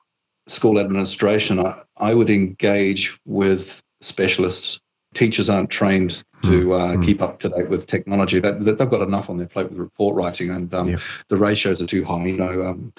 school 0.47 0.79
administration, 0.79 1.65
I, 1.65 1.83
I 1.99 2.15
would 2.15 2.31
engage 2.31 3.19
with 3.25 3.83
specialists. 4.01 4.81
Teachers 5.15 5.49
aren't 5.49 5.71
trained 5.71 6.25
to 6.43 6.75
uh, 6.75 7.01
keep 7.01 7.23
up 7.23 7.39
to 7.41 7.49
date 7.49 7.69
with 7.69 7.87
technology. 7.87 8.41
That, 8.41 8.65
that 8.65 8.79
they've 8.79 8.91
got 8.91 9.07
enough 9.07 9.31
on 9.31 9.37
their 9.39 9.47
plate 9.47 9.71
with 9.71 9.79
report 9.79 10.17
writing, 10.17 10.51
and 10.51 10.75
um, 10.75 10.89
Yeah. 10.89 10.97
the 11.29 11.37
ratios 11.37 11.81
are 11.81 11.87
too 11.87 12.05
high. 12.05 12.27
You 12.27 12.37
know, 12.37 12.63
um, 12.63 12.93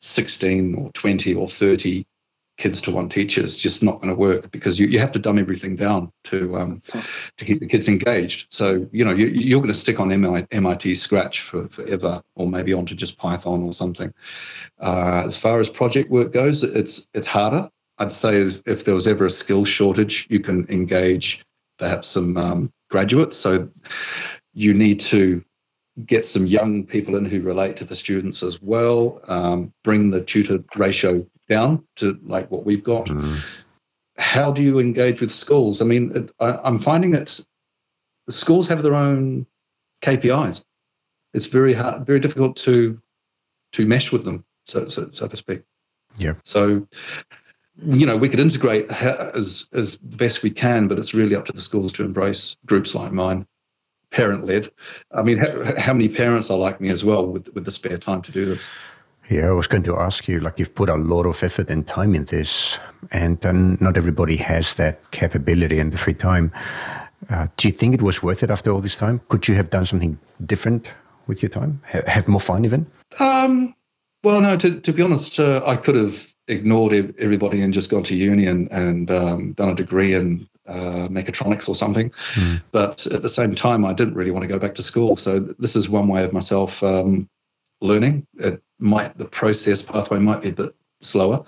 sixteen 0.00 0.74
or 0.74 0.90
twenty 0.92 1.34
or 1.34 1.46
thirty 1.46 2.06
kids 2.58 2.80
to 2.82 2.90
one 2.90 3.08
teacher 3.08 3.40
is 3.40 3.56
just 3.56 3.82
not 3.82 4.00
going 4.00 4.08
to 4.08 4.14
work 4.14 4.50
because 4.50 4.78
you, 4.78 4.88
you 4.88 4.98
have 4.98 5.12
to 5.12 5.18
dumb 5.18 5.38
everything 5.38 5.76
down 5.76 6.12
to 6.24 6.56
um, 6.56 6.80
to 7.36 7.44
keep 7.44 7.60
the 7.60 7.66
kids 7.66 7.88
engaged. 7.88 8.52
So 8.52 8.86
you 8.92 9.04
know 9.04 9.14
you, 9.14 9.28
you're 9.28 9.60
going 9.60 9.72
to 9.72 9.78
stick 9.78 10.00
on 10.00 10.08
MI, 10.08 10.46
MIT 10.50 10.96
Scratch 10.96 11.40
for 11.40 11.68
forever, 11.68 12.20
or 12.34 12.46
maybe 12.46 12.74
onto 12.74 12.94
just 12.94 13.16
Python 13.16 13.62
or 13.62 13.72
something. 13.72 14.12
Uh, 14.80 15.22
as 15.24 15.36
far 15.36 15.60
as 15.60 15.70
project 15.70 16.10
work 16.10 16.32
goes, 16.32 16.62
it's 16.62 17.08
it's 17.14 17.26
harder. 17.26 17.68
I'd 17.98 18.12
say 18.12 18.36
if 18.36 18.84
there 18.84 18.94
was 18.94 19.06
ever 19.06 19.26
a 19.26 19.30
skill 19.30 19.64
shortage, 19.64 20.26
you 20.30 20.40
can 20.40 20.66
engage 20.68 21.44
perhaps 21.78 22.08
some 22.08 22.36
um, 22.36 22.72
graduates. 22.90 23.36
So 23.36 23.68
you 24.52 24.74
need 24.74 25.00
to 25.00 25.42
get 26.06 26.24
some 26.24 26.46
young 26.46 26.84
people 26.84 27.16
in 27.16 27.24
who 27.24 27.40
relate 27.40 27.76
to 27.76 27.84
the 27.84 27.96
students 27.96 28.42
as 28.42 28.62
well. 28.62 29.20
Um, 29.26 29.72
bring 29.82 30.10
the 30.10 30.22
tutor 30.22 30.62
ratio 30.76 31.26
down 31.48 31.84
to 31.96 32.18
like 32.24 32.50
what 32.50 32.64
we've 32.64 32.84
got. 32.84 33.06
Mm. 33.06 33.64
How 34.18 34.50
do 34.50 34.62
you 34.62 34.78
engage 34.78 35.20
with 35.20 35.30
schools? 35.30 35.80
I 35.80 35.84
mean, 35.84 36.10
it, 36.14 36.30
I, 36.40 36.58
I'm 36.64 36.78
finding 36.78 37.12
that 37.12 37.40
schools 38.28 38.68
have 38.68 38.82
their 38.82 38.94
own 38.94 39.46
KPIs. 40.02 40.64
It's 41.34 41.46
very 41.46 41.72
hard, 41.72 42.06
very 42.06 42.20
difficult 42.20 42.56
to 42.58 43.00
to 43.72 43.86
mesh 43.86 44.12
with 44.12 44.24
them, 44.24 44.44
so 44.64 44.88
so, 44.88 45.10
so 45.10 45.26
to 45.28 45.36
speak. 45.36 45.62
Yeah. 46.16 46.34
So, 46.44 46.86
you 47.84 48.06
know, 48.06 48.16
we 48.16 48.28
could 48.28 48.40
integrate 48.40 48.90
as 48.90 49.68
as 49.72 49.98
best 49.98 50.42
we 50.42 50.50
can, 50.50 50.88
but 50.88 50.98
it's 50.98 51.14
really 51.14 51.36
up 51.36 51.44
to 51.46 51.52
the 51.52 51.60
schools 51.60 51.92
to 51.94 52.04
embrace 52.04 52.56
groups 52.66 52.94
like 52.94 53.12
mine, 53.12 53.46
parent 54.10 54.46
led. 54.46 54.70
I 55.12 55.22
mean, 55.22 55.38
how, 55.38 55.78
how 55.78 55.92
many 55.92 56.08
parents 56.08 56.50
are 56.50 56.58
like 56.58 56.80
me 56.80 56.88
as 56.88 57.04
well 57.04 57.26
with 57.26 57.52
with 57.54 57.64
the 57.64 57.70
spare 57.70 57.98
time 57.98 58.22
to 58.22 58.32
do 58.32 58.46
this? 58.46 58.68
Yeah, 59.30 59.48
I 59.48 59.52
was 59.52 59.66
going 59.66 59.82
to 59.82 59.96
ask 59.96 60.26
you, 60.26 60.40
like 60.40 60.58
you've 60.58 60.74
put 60.74 60.88
a 60.88 60.94
lot 60.94 61.26
of 61.26 61.42
effort 61.42 61.68
and 61.70 61.86
time 61.86 62.14
in 62.14 62.24
this, 62.24 62.78
and 63.12 63.44
uh, 63.44 63.52
not 63.52 63.96
everybody 63.96 64.36
has 64.36 64.76
that 64.76 65.10
capability 65.10 65.78
and 65.78 65.92
the 65.92 65.98
free 65.98 66.14
time. 66.14 66.50
Uh, 67.28 67.48
do 67.58 67.68
you 67.68 67.72
think 67.72 67.94
it 67.94 68.00
was 68.00 68.22
worth 68.22 68.42
it 68.42 68.50
after 68.50 68.70
all 68.70 68.80
this 68.80 68.96
time? 68.96 69.20
Could 69.28 69.46
you 69.46 69.54
have 69.54 69.68
done 69.68 69.84
something 69.84 70.18
different 70.46 70.94
with 71.26 71.42
your 71.42 71.50
time? 71.50 71.82
Ha- 71.92 72.06
have 72.06 72.26
more 72.26 72.40
fun 72.40 72.64
even? 72.64 72.86
Um, 73.20 73.74
well, 74.24 74.40
no. 74.40 74.56
To 74.56 74.80
to 74.80 74.92
be 74.92 75.02
honest, 75.02 75.38
uh, 75.38 75.62
I 75.66 75.76
could 75.76 75.94
have 75.96 76.32
ignored 76.46 76.94
ev- 76.94 77.14
everybody 77.18 77.60
and 77.60 77.74
just 77.74 77.90
gone 77.90 78.04
to 78.04 78.14
uni 78.14 78.46
and 78.46 78.72
and 78.72 79.10
um, 79.10 79.52
done 79.52 79.68
a 79.68 79.74
degree 79.74 80.14
in 80.14 80.48
uh, 80.66 81.08
mechatronics 81.10 81.68
or 81.68 81.74
something. 81.74 82.10
But 82.72 83.06
at 83.06 83.20
the 83.20 83.28
same 83.28 83.54
time, 83.54 83.84
I 83.84 83.92
didn't 83.92 84.14
really 84.14 84.30
want 84.30 84.42
to 84.42 84.48
go 84.48 84.58
back 84.58 84.74
to 84.76 84.82
school. 84.82 85.16
So 85.16 85.38
th- 85.38 85.56
this 85.58 85.76
is 85.76 85.90
one 85.90 86.08
way 86.08 86.24
of 86.24 86.32
myself 86.32 86.82
um, 86.82 87.28
learning. 87.80 88.26
It 88.38 88.62
might 88.78 89.16
the 89.18 89.24
process 89.24 89.82
pathway 89.82 90.18
might 90.18 90.42
be 90.42 90.50
a 90.50 90.52
bit 90.52 90.74
slower. 91.00 91.44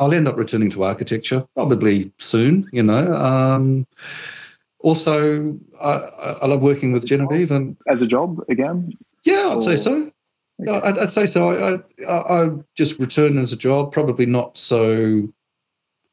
I'll 0.00 0.12
end 0.12 0.28
up 0.28 0.36
returning 0.36 0.70
to 0.70 0.84
architecture 0.84 1.44
probably 1.54 2.12
soon. 2.18 2.68
You 2.72 2.82
know. 2.82 3.14
Um, 3.14 3.86
also, 4.80 5.58
I, 5.82 6.00
I 6.42 6.46
love 6.46 6.60
working 6.60 6.92
with 6.92 7.06
Genevieve, 7.06 7.50
and 7.50 7.74
As 7.88 8.02
a 8.02 8.06
job 8.06 8.44
again? 8.50 8.92
yeah, 9.24 9.50
I'd 9.52 9.62
say 9.62 9.76
so. 9.76 10.10
Yeah, 10.58 10.80
I'd, 10.84 10.98
I'd 10.98 11.10
say 11.10 11.24
so. 11.24 11.50
I, 11.50 12.04
I, 12.06 12.44
I 12.44 12.50
just 12.76 13.00
return 13.00 13.38
as 13.38 13.52
a 13.52 13.56
job, 13.56 13.92
probably 13.92 14.26
not 14.26 14.58
so 14.58 15.26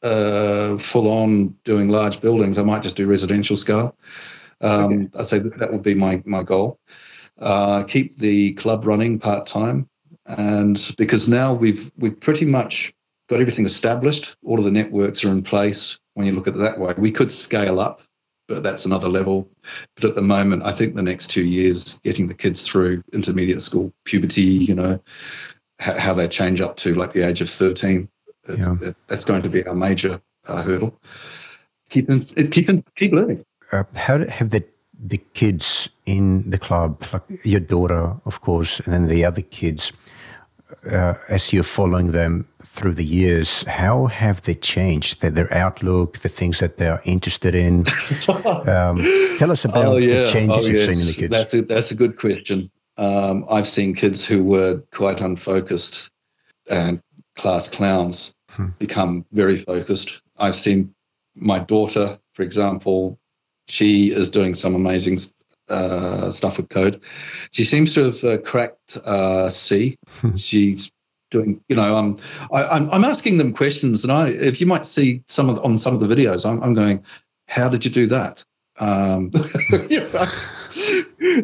uh, 0.03 0.78
full 0.78 1.07
on 1.09 1.49
doing 1.66 1.89
large 1.89 2.22
buildings. 2.22 2.57
I 2.57 2.64
might 2.64 2.82
just 2.82 2.95
do 2.95 3.05
residential 3.07 3.57
scale. 3.57 3.95
Um, 4.62 5.12
I'd 5.18 5.28
say 5.28 5.39
that, 5.39 5.57
that 5.59 5.72
would 5.72 5.84
be 5.84 5.93
my 5.93 6.24
my 6.26 6.41
goal. 6.41 6.80
Uh, 7.42 7.84
keep 7.84 8.18
the 8.20 8.54
club 8.54 8.86
running 8.86 9.18
part 9.20 9.48
time, 9.48 9.88
and 10.28 10.94
because 10.98 11.28
now 11.28 11.54
we've 11.54 11.92
we've 11.98 12.20
pretty 12.20 12.46
much 12.46 12.94
got 13.30 13.39
everything 13.42 13.66
established. 13.66 14.36
All 14.46 14.60
of 14.60 14.64
the 14.66 14.72
networks 14.72 15.26
are 15.26 15.30
in 15.30 15.42
place. 15.42 15.98
When 16.14 16.28
you 16.28 16.34
look 16.34 16.48
at 16.48 16.56
it 16.56 16.60
that 16.60 16.80
way, 16.80 16.94
we 16.98 17.12
could 17.12 17.32
scale 17.32 17.80
up, 17.80 18.02
but 18.48 18.62
that's 18.62 18.86
another 18.86 19.08
level. 19.10 19.50
But 19.96 20.06
at 20.06 20.16
the 20.16 20.22
moment, 20.22 20.64
I 20.64 20.72
think 20.72 20.96
the 20.96 21.02
next 21.02 21.28
two 21.32 21.46
years, 21.46 22.00
getting 22.04 22.28
the 22.28 22.34
kids 22.34 22.68
through 22.68 23.02
intermediate 23.14 23.62
school, 23.62 23.94
puberty, 24.06 24.42
you 24.42 24.76
know, 24.76 25.02
how, 25.80 25.98
how 25.98 26.14
they 26.14 26.28
change 26.28 26.60
up 26.62 26.76
to 26.78 26.94
like 26.94 27.14
the 27.14 27.26
age 27.26 27.42
of 27.42 27.50
13, 27.50 28.08
it's- 28.50 28.60
Yeah. 28.60 28.89
it- 28.89 28.98
that's 29.08 29.24
going 29.26 29.42
to 29.44 29.50
be 29.50 29.66
our 29.66 29.74
major 29.74 30.22
uh, 30.48 30.62
hurdle. 30.62 31.00
Keep, 31.89 32.10
in, 32.10 32.26
keep, 32.26 32.68
in, 32.70 32.84
keep 32.98 33.14
learning. 33.14 33.46
Uh, 33.72 33.84
how 33.96 34.18
do, 34.18 34.26
have 34.26 34.50
the 34.50 34.64
the 35.04 35.18
kids 35.34 35.89
in 36.06 36.49
the 36.49 36.60
club, 36.60 37.04
like 37.12 37.24
your 37.43 37.60
daughter, 37.60 38.16
of 38.26 38.41
course, 38.41 38.80
and 38.80 38.93
then 38.93 39.08
the 39.08 39.26
other 39.26 39.41
kids, 39.41 39.91
uh, 40.91 41.16
as 41.30 41.52
you're 41.52 41.64
following 41.64 42.12
them 42.12 42.47
through 42.62 42.93
the 42.93 43.04
years, 43.04 43.64
how 43.64 44.06
have 44.06 44.41
they 44.43 44.54
changed? 44.56 45.22
Their, 45.22 45.32
their 45.32 45.54
outlook, 45.54 46.20
the 46.20 46.30
things 46.30 46.60
that 46.60 46.78
they 46.78 46.88
are 46.88 47.02
interested 47.04 47.56
in. 47.56 47.80
um, 48.28 49.04
tell 49.38 49.52
us 49.52 49.66
about 49.66 49.95
the 49.95 50.30
changes 50.32 50.70
you've 50.70 50.95
seen 50.95 51.02
in 51.02 51.08
the 51.08 51.14
kids. 51.14 51.34
Oh, 51.34 51.38
That's 51.38 51.54
a, 51.54 51.62
that's 51.62 51.91
a 51.91 51.95
good 51.95 52.18
question. 52.18 52.70
Um, 52.97 53.45
I've 53.49 53.68
seen 53.68 53.95
kids 53.95 54.26
who 54.26 54.43
were 54.43 54.84
quite 54.91 55.20
unfocused 55.22 56.10
and 56.70 57.02
class 57.36 57.70
clowns 57.70 58.34
Hmm. 58.52 58.68
become 58.80 59.26
very 59.32 59.56
focused. 59.56 60.22
I've 60.38 60.56
seen 60.56 60.93
my 61.36 61.60
daughter, 61.60 62.20
for 62.34 62.43
example, 62.43 63.18
she 63.72 64.11
is 64.11 64.30
doing 64.30 64.53
some 64.53 64.76
amazing 64.76 65.19
uh, 65.69 66.30
stuff 66.30 66.57
with 66.57 66.69
code. 66.69 67.01
She 67.51 67.63
seems 67.63 67.93
to 67.93 68.03
have 68.05 68.24
uh, 68.24 68.38
cracked 68.39 68.97
uh, 68.97 69.49
C. 69.49 69.97
She's 70.36 70.91
doing, 71.30 71.61
you 71.69 71.76
know, 71.78 71.95
um, 71.95 72.17
I, 72.51 72.65
I'm 72.65 72.89
I'm 72.91 73.05
asking 73.05 73.38
them 73.38 73.53
questions, 73.53 74.03
and 74.03 74.11
I, 74.11 74.30
if 74.30 74.59
you 74.59 74.67
might 74.67 74.86
see 74.86 75.24
some 75.28 75.49
of 75.49 75.63
on 75.63 75.78
some 75.78 75.93
of 75.93 76.01
the 76.01 76.13
videos, 76.13 76.45
I'm, 76.45 76.61
I'm 76.61 76.74
going, 76.74 77.03
how 77.47 77.69
did 77.69 77.86
you 77.86 77.91
do 77.91 78.05
that? 78.07 78.43
Um, 78.80 79.32
you 79.89 80.01
know, 80.01 80.26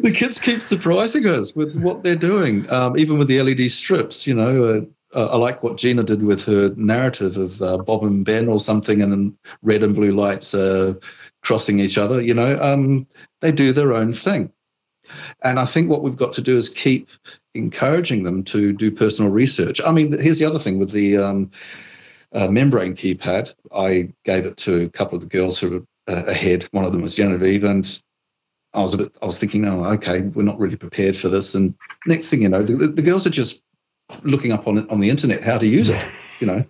the 0.02 0.12
kids 0.14 0.38
keep 0.38 0.60
surprising 0.60 1.26
us 1.26 1.56
with 1.56 1.80
what 1.80 2.02
they're 2.02 2.16
doing, 2.16 2.70
um, 2.70 2.98
even 2.98 3.16
with 3.16 3.28
the 3.28 3.40
LED 3.42 3.70
strips. 3.70 4.26
You 4.26 4.34
know, 4.34 4.64
uh, 4.64 4.80
uh, 5.14 5.26
I 5.32 5.36
like 5.36 5.62
what 5.62 5.78
Gina 5.78 6.02
did 6.02 6.22
with 6.22 6.44
her 6.44 6.74
narrative 6.76 7.36
of 7.36 7.62
uh, 7.62 7.78
Bob 7.78 8.04
and 8.04 8.24
Ben 8.24 8.48
or 8.48 8.60
something, 8.60 9.00
and 9.00 9.12
then 9.12 9.38
red 9.62 9.82
and 9.82 9.94
blue 9.94 10.12
lights 10.12 10.54
uh, 10.54 10.94
crossing 11.42 11.80
each 11.80 11.98
other. 11.98 12.22
You 12.22 12.34
know, 12.34 12.60
um, 12.62 13.06
they 13.40 13.52
do 13.52 13.72
their 13.72 13.92
own 13.92 14.12
thing. 14.12 14.52
And 15.42 15.58
I 15.58 15.64
think 15.64 15.88
what 15.88 16.02
we've 16.02 16.16
got 16.16 16.32
to 16.34 16.42
do 16.42 16.56
is 16.56 16.68
keep 16.68 17.08
encouraging 17.54 18.24
them 18.24 18.44
to 18.44 18.72
do 18.72 18.90
personal 18.90 19.30
research. 19.30 19.80
I 19.84 19.92
mean, 19.92 20.12
here's 20.18 20.38
the 20.38 20.44
other 20.44 20.58
thing 20.58 20.78
with 20.78 20.90
the 20.90 21.16
um, 21.16 21.50
uh, 22.32 22.48
membrane 22.48 22.94
keypad. 22.94 23.54
I 23.74 24.12
gave 24.24 24.44
it 24.44 24.56
to 24.58 24.82
a 24.82 24.90
couple 24.90 25.16
of 25.16 25.22
the 25.22 25.28
girls 25.28 25.58
who 25.58 25.70
were 25.70 26.14
uh, 26.14 26.24
ahead. 26.26 26.64
One 26.72 26.84
of 26.84 26.92
them 26.92 27.02
was 27.02 27.14
Genevieve, 27.14 27.64
and 27.64 28.02
I 28.74 28.82
was 28.82 28.94
a 28.94 28.98
bit. 28.98 29.16
I 29.22 29.26
was 29.26 29.38
thinking, 29.38 29.66
oh, 29.66 29.84
okay, 29.84 30.22
we're 30.22 30.42
not 30.42 30.58
really 30.58 30.76
prepared 30.76 31.16
for 31.16 31.28
this. 31.28 31.54
And 31.54 31.74
next 32.06 32.30
thing 32.30 32.42
you 32.42 32.48
know, 32.48 32.62
the, 32.62 32.88
the 32.88 33.02
girls 33.02 33.26
are 33.26 33.30
just 33.30 33.62
looking 34.22 34.52
up 34.52 34.66
on 34.66 34.88
on 34.90 35.00
the 35.00 35.10
internet 35.10 35.44
how 35.44 35.58
to 35.58 35.66
use 35.66 35.88
it. 35.88 36.40
You 36.40 36.46
know. 36.46 36.64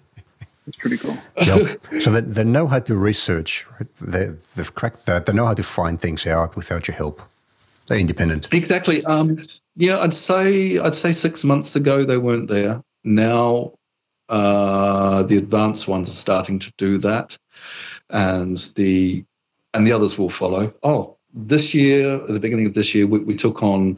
It's 0.69 0.77
pretty 0.77 0.99
cool. 0.99 1.17
Yep. 1.45 1.81
so 2.01 2.11
they, 2.11 2.21
they 2.21 2.45
know 2.45 2.67
how 2.67 2.79
to 2.81 2.95
research. 2.95 3.67
Right? 3.73 3.95
They, 3.97 4.27
they've 4.55 4.75
cracked 4.75 5.07
that. 5.07 5.27
They 5.27 5.33
know 5.33 5.47
how 5.47 5.55
to 5.55 5.63
find 5.63 6.01
things 6.01 6.27
out 6.27 6.57
without 6.57 6.87
your 6.87 6.97
help. 6.97 7.23
They're 7.87 7.99
independent. 7.99 8.53
Exactly. 8.53 9.03
Um, 9.07 9.47
yeah, 9.77 9.99
I'd 10.01 10.13
say 10.13 10.79
I'd 10.79 10.95
say 10.95 11.13
six 11.13 11.43
months 11.43 11.75
ago 11.75 12.05
they 12.05 12.19
weren't 12.19 12.49
there. 12.49 12.83
Now 13.03 13.73
uh, 14.29 15.23
the 15.23 15.39
advanced 15.39 15.89
ones 15.89 16.11
are 16.11 16.13
starting 16.13 16.59
to 16.59 16.73
do 16.77 16.99
that, 16.99 17.39
and 18.11 18.59
the 18.75 19.25
and 19.73 19.87
the 19.87 19.93
others 19.93 20.19
will 20.19 20.31
follow. 20.31 20.73
Oh, 20.83 21.17
this 21.33 21.75
year, 21.75 22.17
at 22.17 22.29
the 22.29 22.41
beginning 22.41 22.67
of 22.67 22.75
this 22.75 22.95
year, 22.95 23.07
we, 23.07 23.21
we 23.21 23.35
took 23.35 23.63
on 23.63 23.97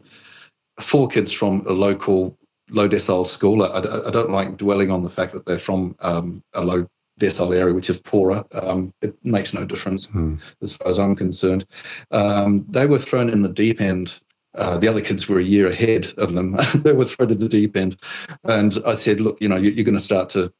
four 0.79 1.07
kids 1.07 1.31
from 1.31 1.65
a 1.67 1.73
local 1.73 2.37
low 2.71 2.89
decile 2.89 3.25
school. 3.25 3.63
I, 3.63 3.79
I, 3.79 4.09
don't 4.09 4.31
like 4.31 4.57
dwelling 4.57 4.91
on 4.91 5.03
the 5.03 5.09
fact 5.09 5.33
that 5.33 5.45
they're 5.45 5.59
from 5.59 5.95
um, 5.99 6.41
a 6.53 6.61
low 6.61 6.87
decile 7.19 7.55
area, 7.55 7.73
which 7.73 7.89
is 7.89 7.97
poorer. 7.97 8.43
Um, 8.53 8.93
it 9.01 9.15
makes 9.23 9.53
no 9.53 9.65
difference 9.65 10.05
Hmm. 10.07 10.35
as 10.61 10.75
far 10.75 10.89
as 10.89 10.97
I'm 10.97 11.15
concerned. 11.15 11.65
Um, 12.11 12.65
they 12.69 12.87
were 12.87 12.97
thrown 12.97 13.29
in 13.29 13.41
the 13.41 13.49
deep 13.49 13.81
end. 13.81 14.19
Uh, 14.55 14.77
the 14.77 14.87
other 14.87 15.01
kids 15.01 15.27
were 15.27 15.39
a 15.39 15.43
year 15.43 15.67
ahead 15.67 16.07
of 16.17 16.33
them. 16.33 16.57
they 16.75 16.93
were 16.93 17.05
thrown 17.05 17.31
in 17.31 17.39
the 17.39 17.47
deep 17.47 17.77
end, 17.77 17.97
and 18.43 18.77
I 18.85 18.95
said, 18.95 19.21
"Look, 19.21 19.39
you 19.39 19.47
know, 19.47 19.55
you, 19.55 19.71
you're 19.71 19.85
going 19.85 19.95
to 19.95 20.01
start 20.01 20.29
to 20.31 20.51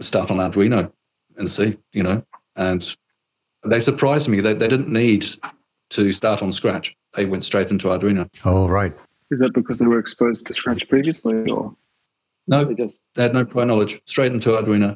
start 0.00 0.30
on 0.30 0.38
Arduino 0.38 0.90
and 1.36 1.50
see, 1.50 1.76
you 1.92 2.02
know." 2.02 2.24
And 2.56 2.96
they 3.64 3.80
surprised 3.80 4.28
me. 4.28 4.40
They 4.40 4.54
they 4.54 4.68
didn't 4.68 4.88
need 4.88 5.26
to 5.90 6.12
start 6.12 6.42
on 6.42 6.52
Scratch. 6.52 6.96
They 7.12 7.26
went 7.26 7.44
straight 7.44 7.70
into 7.70 7.88
Arduino. 7.88 8.30
Oh, 8.46 8.66
right. 8.66 8.94
Is 9.32 9.38
that 9.38 9.54
because 9.54 9.78
they 9.78 9.86
were 9.86 9.98
exposed 9.98 10.46
to 10.46 10.54
Scratch 10.54 10.86
previously, 10.90 11.50
or 11.50 11.74
No, 12.46 12.66
they 12.66 12.74
just? 12.74 13.02
they 13.14 13.22
had 13.22 13.32
no 13.32 13.46
prior 13.46 13.64
knowledge. 13.64 13.98
Straight 14.04 14.30
into 14.30 14.50
Arduino. 14.50 14.94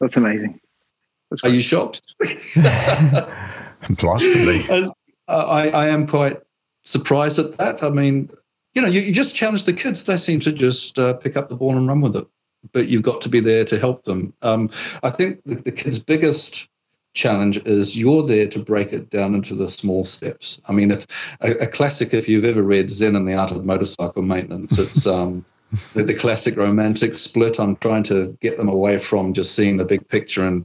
That's 0.00 0.16
amazing. 0.16 0.60
That's 1.30 1.44
Are 1.44 1.48
you 1.50 1.60
shocked? 1.60 2.02
Blasphemy. 3.90 4.66
And 4.68 4.90
I, 5.28 5.70
I 5.70 5.86
am 5.86 6.08
quite 6.08 6.38
surprised 6.82 7.38
at 7.38 7.56
that. 7.58 7.84
I 7.84 7.90
mean, 7.90 8.28
you 8.74 8.82
know, 8.82 8.88
you, 8.88 9.02
you 9.02 9.12
just 9.12 9.36
challenge 9.36 9.64
the 9.64 9.72
kids; 9.72 10.04
they 10.04 10.16
seem 10.16 10.40
to 10.40 10.52
just 10.52 10.98
uh, 10.98 11.14
pick 11.14 11.36
up 11.36 11.48
the 11.48 11.54
ball 11.54 11.76
and 11.76 11.86
run 11.86 12.00
with 12.00 12.16
it. 12.16 12.26
But 12.72 12.88
you've 12.88 13.02
got 13.02 13.20
to 13.20 13.28
be 13.28 13.38
there 13.38 13.64
to 13.66 13.78
help 13.78 14.02
them. 14.02 14.34
Um, 14.42 14.68
I 15.04 15.10
think 15.10 15.42
the, 15.44 15.54
the 15.54 15.72
kids' 15.72 16.00
biggest 16.00 16.68
challenge 17.14 17.58
is 17.66 17.98
you're 17.98 18.22
there 18.22 18.46
to 18.48 18.58
break 18.58 18.92
it 18.92 19.10
down 19.10 19.34
into 19.34 19.54
the 19.54 19.68
small 19.68 20.04
steps. 20.04 20.60
I 20.68 20.72
mean, 20.72 20.90
if 20.90 21.06
a, 21.40 21.52
a 21.62 21.66
classic, 21.66 22.14
if 22.14 22.28
you've 22.28 22.44
ever 22.44 22.62
read 22.62 22.90
Zen 22.90 23.16
and 23.16 23.26
the 23.26 23.34
Art 23.34 23.50
of 23.50 23.64
Motorcycle 23.64 24.22
Maintenance, 24.22 24.78
it's 24.78 25.06
um, 25.06 25.44
the, 25.94 26.04
the 26.04 26.14
classic 26.14 26.56
romantic 26.56 27.14
split. 27.14 27.58
I'm 27.58 27.76
trying 27.76 28.04
to 28.04 28.36
get 28.40 28.58
them 28.58 28.68
away 28.68 28.98
from 28.98 29.32
just 29.32 29.54
seeing 29.54 29.76
the 29.76 29.84
big 29.84 30.06
picture 30.08 30.46
and 30.46 30.64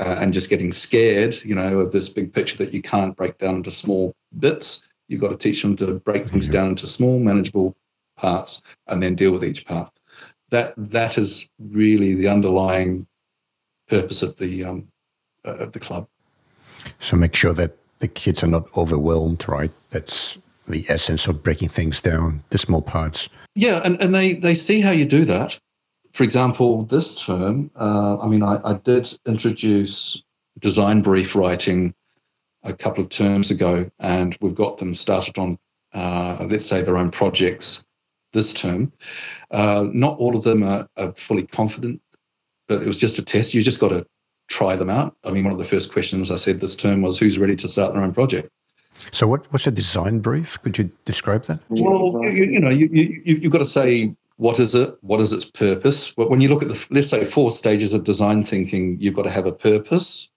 uh, 0.00 0.16
and 0.18 0.32
just 0.32 0.50
getting 0.50 0.72
scared, 0.72 1.36
you 1.44 1.54
know, 1.54 1.80
of 1.80 1.92
this 1.92 2.08
big 2.08 2.32
picture 2.32 2.56
that 2.56 2.72
you 2.72 2.82
can't 2.82 3.16
break 3.16 3.38
down 3.38 3.56
into 3.56 3.70
small 3.70 4.14
bits. 4.38 4.82
You've 5.08 5.20
got 5.20 5.30
to 5.30 5.36
teach 5.36 5.62
them 5.62 5.76
to 5.76 5.94
break 6.00 6.24
things 6.24 6.48
down 6.48 6.70
into 6.70 6.86
small, 6.86 7.18
manageable 7.18 7.76
parts, 8.16 8.62
and 8.88 9.02
then 9.02 9.14
deal 9.14 9.32
with 9.32 9.44
each 9.44 9.66
part. 9.66 9.92
That 10.50 10.74
that 10.76 11.18
is 11.18 11.48
really 11.58 12.14
the 12.14 12.28
underlying 12.28 13.06
purpose 13.88 14.22
of 14.22 14.36
the 14.38 14.64
um, 14.64 14.88
of 15.44 15.72
the 15.72 15.80
club. 15.80 16.06
So 17.00 17.16
make 17.16 17.34
sure 17.34 17.52
that 17.54 17.76
the 17.98 18.08
kids 18.08 18.42
are 18.42 18.48
not 18.48 18.66
overwhelmed, 18.76 19.44
right? 19.48 19.70
That's 19.90 20.38
the 20.68 20.84
essence 20.88 21.26
of 21.26 21.42
breaking 21.42 21.68
things 21.68 22.00
down, 22.00 22.42
the 22.50 22.58
small 22.58 22.82
parts. 22.82 23.28
Yeah, 23.54 23.80
and, 23.84 24.00
and 24.00 24.14
they 24.14 24.34
they 24.34 24.54
see 24.54 24.80
how 24.80 24.90
you 24.90 25.04
do 25.04 25.24
that. 25.24 25.58
For 26.12 26.24
example, 26.24 26.84
this 26.84 27.24
term, 27.24 27.70
uh, 27.76 28.18
I 28.20 28.28
mean, 28.28 28.42
I, 28.42 28.58
I 28.64 28.74
did 28.74 29.08
introduce 29.26 30.22
design 30.58 31.00
brief 31.00 31.34
writing 31.34 31.94
a 32.64 32.74
couple 32.74 33.02
of 33.02 33.10
terms 33.10 33.50
ago, 33.50 33.90
and 33.98 34.36
we've 34.40 34.54
got 34.54 34.78
them 34.78 34.94
started 34.94 35.38
on, 35.38 35.58
uh, 35.94 36.46
let's 36.48 36.66
say, 36.66 36.82
their 36.82 36.98
own 36.98 37.10
projects 37.10 37.84
this 38.32 38.54
term. 38.54 38.92
Uh, 39.50 39.88
not 39.92 40.18
all 40.18 40.36
of 40.36 40.44
them 40.44 40.62
are, 40.62 40.88
are 40.96 41.12
fully 41.12 41.46
confident, 41.46 42.00
but 42.68 42.82
it 42.82 42.86
was 42.86 43.00
just 43.00 43.18
a 43.18 43.24
test. 43.24 43.54
You 43.54 43.62
just 43.62 43.80
got 43.80 43.88
to 43.88 44.06
try 44.52 44.76
them 44.76 44.90
out. 44.90 45.16
I 45.24 45.30
mean, 45.30 45.44
one 45.44 45.52
of 45.52 45.58
the 45.58 45.64
first 45.64 45.92
questions 45.92 46.30
I 46.30 46.36
said 46.36 46.60
this 46.60 46.76
term 46.76 47.02
was, 47.02 47.18
"Who's 47.18 47.38
ready 47.38 47.56
to 47.56 47.68
start 47.68 47.94
their 47.94 48.02
own 48.02 48.12
project?" 48.12 48.48
So 49.10 49.26
what 49.26 49.50
what's 49.52 49.66
a 49.66 49.70
design 49.70 50.20
brief? 50.20 50.60
Could 50.62 50.78
you 50.78 50.90
describe 51.04 51.44
that? 51.44 51.60
Well, 51.68 52.20
you, 52.32 52.44
you 52.44 52.60
know, 52.60 52.70
you, 52.70 52.88
you, 52.92 53.36
you've 53.40 53.52
got 53.52 53.58
to 53.58 53.64
say 53.80 54.14
what 54.36 54.58
is 54.60 54.74
it? 54.74 54.90
What 55.00 55.20
is 55.20 55.32
its 55.32 55.44
purpose? 55.44 56.12
But 56.14 56.30
when 56.30 56.40
you 56.40 56.48
look 56.48 56.62
at 56.62 56.68
the, 56.68 56.86
let's 56.90 57.08
say, 57.08 57.24
four 57.24 57.50
stages 57.50 57.94
of 57.94 58.04
design 58.04 58.42
thinking, 58.42 58.98
you've 59.00 59.14
got 59.14 59.22
to 59.22 59.30
have 59.30 59.46
a 59.46 59.52
purpose. 59.52 60.28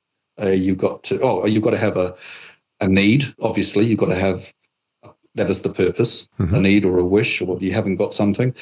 Uh, 0.41 0.49
you've 0.49 0.77
got 0.77 1.03
to, 1.05 1.19
oh, 1.21 1.45
you've 1.45 1.63
got 1.63 1.71
to 1.71 1.77
have 1.77 1.97
a, 1.97 2.13
a 2.81 2.87
need. 2.87 3.23
Obviously, 3.41 3.85
you've 3.85 3.99
got 3.99 4.09
to 4.09 4.15
have 4.15 4.53
that 5.35 5.49
is 5.49 5.61
the 5.63 5.69
purpose, 5.69 6.29
a 6.39 6.43
Mhm. 6.43 6.61
need 6.61 6.85
or 6.85 6.97
a 6.97 7.05
wish, 7.05 7.41
or 7.41 7.57
you 7.59 7.73
haven't 7.73 7.97
got 7.97 8.13
something. 8.13 8.53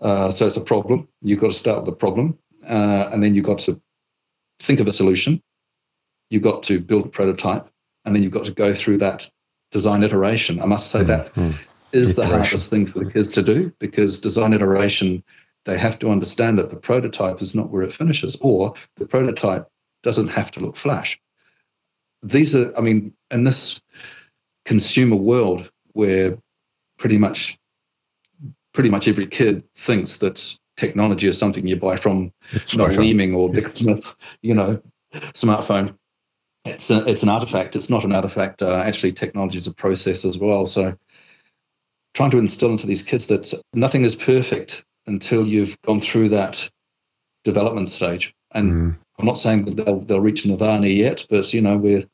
Uh, 0.00 0.30
so 0.30 0.46
it's 0.46 0.56
a 0.56 0.60
problem. 0.74 1.08
You've 1.22 1.40
got 1.40 1.52
to 1.52 1.58
start 1.58 1.78
with 1.78 1.86
the 1.86 1.96
problem, 1.96 2.38
uh, 2.68 3.08
and 3.12 3.22
then 3.22 3.34
you've 3.34 3.46
got 3.52 3.60
to 3.60 3.80
think 4.60 4.80
of 4.80 4.86
a 4.86 4.92
solution. 4.92 5.42
You've 6.30 6.42
got 6.42 6.62
to 6.64 6.78
build 6.80 7.06
a 7.06 7.08
prototype, 7.08 7.68
and 8.04 8.14
then 8.14 8.22
you've 8.22 8.32
got 8.32 8.46
to 8.46 8.52
go 8.52 8.72
through 8.72 8.98
that 8.98 9.28
design 9.72 10.02
iteration. 10.02 10.60
I 10.60 10.66
must 10.66 10.90
say 10.90 11.02
that 11.04 11.34
Mm. 11.34 11.54
is 11.92 12.14
the 12.14 12.26
hardest 12.26 12.70
thing 12.70 12.86
for 12.86 13.00
the 13.00 13.10
kids 13.10 13.32
to 13.32 13.42
do 13.42 13.72
because 13.78 14.20
design 14.20 14.52
iteration, 14.52 15.24
they 15.64 15.76
have 15.76 15.98
to 16.00 16.10
understand 16.10 16.58
that 16.58 16.70
the 16.70 16.76
prototype 16.76 17.42
is 17.42 17.54
not 17.54 17.70
where 17.70 17.82
it 17.82 17.92
finishes, 17.92 18.36
or 18.40 18.74
the 18.96 19.06
prototype 19.06 19.66
doesn't 20.02 20.28
have 20.28 20.50
to 20.52 20.60
look 20.60 20.76
flash. 20.76 21.20
These 22.22 22.54
are, 22.54 22.76
I 22.76 22.80
mean, 22.80 23.12
in 23.30 23.44
this 23.44 23.80
consumer 24.64 25.16
world 25.16 25.70
where 25.92 26.38
pretty 26.98 27.18
much 27.18 27.58
pretty 28.72 28.90
much 28.90 29.08
every 29.08 29.26
kid 29.26 29.64
thinks 29.74 30.18
that 30.18 30.58
technology 30.80 31.28
is 31.28 31.38
something 31.38 31.66
you 31.66 31.76
buy 31.76 31.96
from 31.96 32.32
It's 32.52 32.74
Noel. 32.74 32.88
Leeming 32.88 33.34
or 33.34 33.52
Dick 33.52 33.68
Smith, 33.68 34.16
you 34.42 34.54
know, 34.54 34.80
smartphone. 35.34 35.94
It's 36.64 36.90
a, 36.90 37.06
it's 37.06 37.22
an 37.22 37.28
artifact. 37.28 37.76
It's 37.76 37.90
not 37.90 38.04
an 38.04 38.12
artifact. 38.12 38.62
Uh, 38.62 38.82
actually, 38.84 39.12
technology 39.12 39.58
is 39.58 39.66
a 39.66 39.74
process 39.74 40.24
as 40.24 40.38
well. 40.38 40.66
So, 40.66 40.96
trying 42.14 42.30
to 42.30 42.38
instill 42.38 42.70
into 42.70 42.86
these 42.86 43.02
kids 43.02 43.26
that 43.28 43.52
nothing 43.72 44.04
is 44.04 44.16
perfect 44.16 44.84
until 45.06 45.46
you've 45.46 45.80
gone 45.82 46.00
through 46.00 46.30
that 46.30 46.68
development 47.44 47.88
stage. 47.88 48.34
And 48.52 48.72
Mm. 48.72 48.98
I'm 49.18 49.26
not 49.26 49.38
saying 49.38 49.66
that 49.66 49.76
they'll 49.76 50.00
they'll 50.00 50.20
reach 50.20 50.46
nirvana 50.46 50.86
yet, 50.86 51.26
but 51.30 51.52
you 51.52 51.60
know, 51.60 51.76
we're 51.76 52.04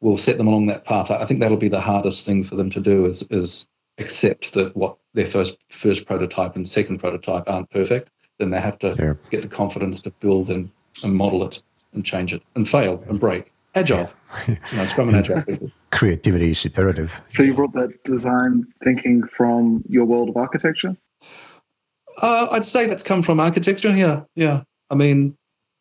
we'll 0.00 0.16
set 0.16 0.38
them 0.38 0.48
along 0.48 0.66
that 0.66 0.84
path. 0.84 1.10
I 1.10 1.22
I 1.22 1.24
think 1.26 1.40
that'll 1.40 1.56
be 1.68 1.68
the 1.68 1.80
hardest 1.80 2.24
thing 2.26 2.44
for 2.44 2.56
them 2.56 2.70
to 2.70 2.80
do 2.80 3.04
is 3.04 3.22
is 3.30 3.68
accept 3.98 4.52
that 4.54 4.76
what 4.76 4.96
their 5.14 5.26
first 5.26 5.58
first 5.70 6.06
prototype 6.06 6.56
and 6.56 6.68
second 6.68 6.98
prototype 6.98 7.44
aren't 7.48 7.70
perfect. 7.70 8.10
Then 8.38 8.50
they 8.50 8.60
have 8.60 8.78
to 8.80 8.94
Yeah. 8.98 9.14
get 9.30 9.42
the 9.42 9.48
confidence 9.48 10.02
to 10.02 10.10
build 10.20 10.50
and, 10.50 10.70
and 11.02 11.14
model 11.14 11.42
it 11.44 11.62
and 11.94 12.04
change 12.04 12.32
it 12.34 12.42
and 12.54 12.68
fail 12.68 13.02
and 13.08 13.18
break. 13.18 13.52
Agile. 13.74 14.10
you 14.48 14.56
know, 14.74 14.86
Scrum 14.86 15.08
and 15.08 15.16
Agile. 15.18 15.70
Creativity 15.90 16.50
is 16.50 16.64
iterative. 16.64 17.12
So 17.28 17.42
you 17.42 17.54
brought 17.54 17.72
that 17.74 18.02
design 18.04 18.66
thinking 18.84 19.22
from 19.26 19.82
your 19.88 20.04
world 20.04 20.28
of 20.30 20.36
architecture? 20.36 20.96
Uh, 22.22 22.48
I'd 22.50 22.64
say 22.64 22.86
that's 22.86 23.02
come 23.02 23.22
from 23.22 23.40
architecture. 23.40 23.94
Yeah, 23.94 24.22
yeah. 24.34 24.62
I 24.90 24.94
mean, 24.94 25.36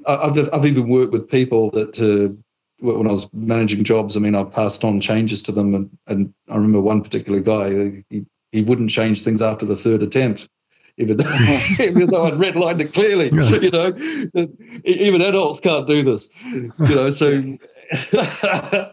I- 0.05 0.15
I've 0.27 0.53
I've 0.53 0.65
even 0.65 0.89
worked 0.89 1.13
with 1.13 1.29
people 1.29 1.71
that 1.71 1.99
uh, 1.99 2.35
when 2.79 3.07
I 3.07 3.11
was 3.11 3.31
managing 3.33 3.83
jobs, 3.83 4.17
I 4.17 4.19
mean, 4.19 4.35
I 4.35 4.43
passed 4.43 4.83
on 4.83 4.99
changes 4.99 5.41
to 5.43 5.51
them, 5.51 5.73
and, 5.73 5.97
and 6.07 6.33
I 6.49 6.55
remember 6.55 6.81
one 6.81 7.01
particular 7.01 7.39
guy, 7.39 8.03
he, 8.09 8.25
he 8.51 8.63
wouldn't 8.63 8.89
change 8.89 9.21
things 9.21 9.41
after 9.41 9.65
the 9.65 9.75
third 9.75 10.03
attempt, 10.03 10.49
even 10.97 11.17
though, 11.17 11.23
even 11.79 12.09
though 12.09 12.25
I'd 12.25 12.33
redlined 12.33 12.81
it 12.81 12.93
clearly. 12.93 13.29
Yeah. 13.31 13.59
You 13.59 13.71
know, 13.71 14.47
even 14.83 15.21
adults 15.21 15.59
can't 15.59 15.87
do 15.87 16.03
this. 16.03 16.29
You 16.45 16.71
know, 16.79 17.11
so 17.11 17.41
I 18.13 18.91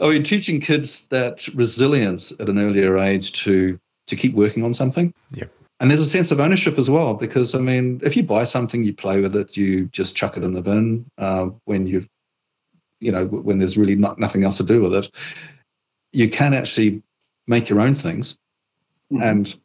mean, 0.00 0.22
teaching 0.22 0.60
kids 0.60 1.08
that 1.08 1.46
resilience 1.54 2.32
at 2.40 2.48
an 2.48 2.58
earlier 2.58 2.98
age 2.98 3.32
to 3.44 3.78
to 4.06 4.16
keep 4.16 4.34
working 4.34 4.64
on 4.64 4.72
something. 4.74 5.12
Yeah. 5.32 5.44
And 5.80 5.90
there's 5.90 6.00
a 6.00 6.06
sense 6.06 6.30
of 6.30 6.40
ownership 6.40 6.78
as 6.78 6.90
well, 6.90 7.14
because 7.14 7.54
I 7.54 7.58
mean, 7.58 8.00
if 8.02 8.16
you 8.16 8.22
buy 8.22 8.44
something, 8.44 8.82
you 8.82 8.92
play 8.92 9.20
with 9.20 9.36
it, 9.36 9.56
you 9.56 9.86
just 9.86 10.16
chuck 10.16 10.36
it 10.36 10.42
in 10.42 10.54
the 10.54 10.62
bin 10.62 11.08
uh, 11.18 11.46
when 11.66 11.86
you've, 11.86 12.08
you 13.00 13.12
know, 13.12 13.26
when 13.26 13.58
there's 13.58 13.78
really 13.78 13.94
not, 13.96 14.18
nothing 14.18 14.44
else 14.44 14.56
to 14.58 14.64
do 14.64 14.82
with 14.82 14.94
it. 14.94 15.10
You 16.12 16.28
can 16.28 16.54
actually 16.54 17.02
make 17.46 17.68
your 17.68 17.80
own 17.80 17.94
things, 17.94 18.36
Mhm. 19.12 19.22
and 19.22 19.58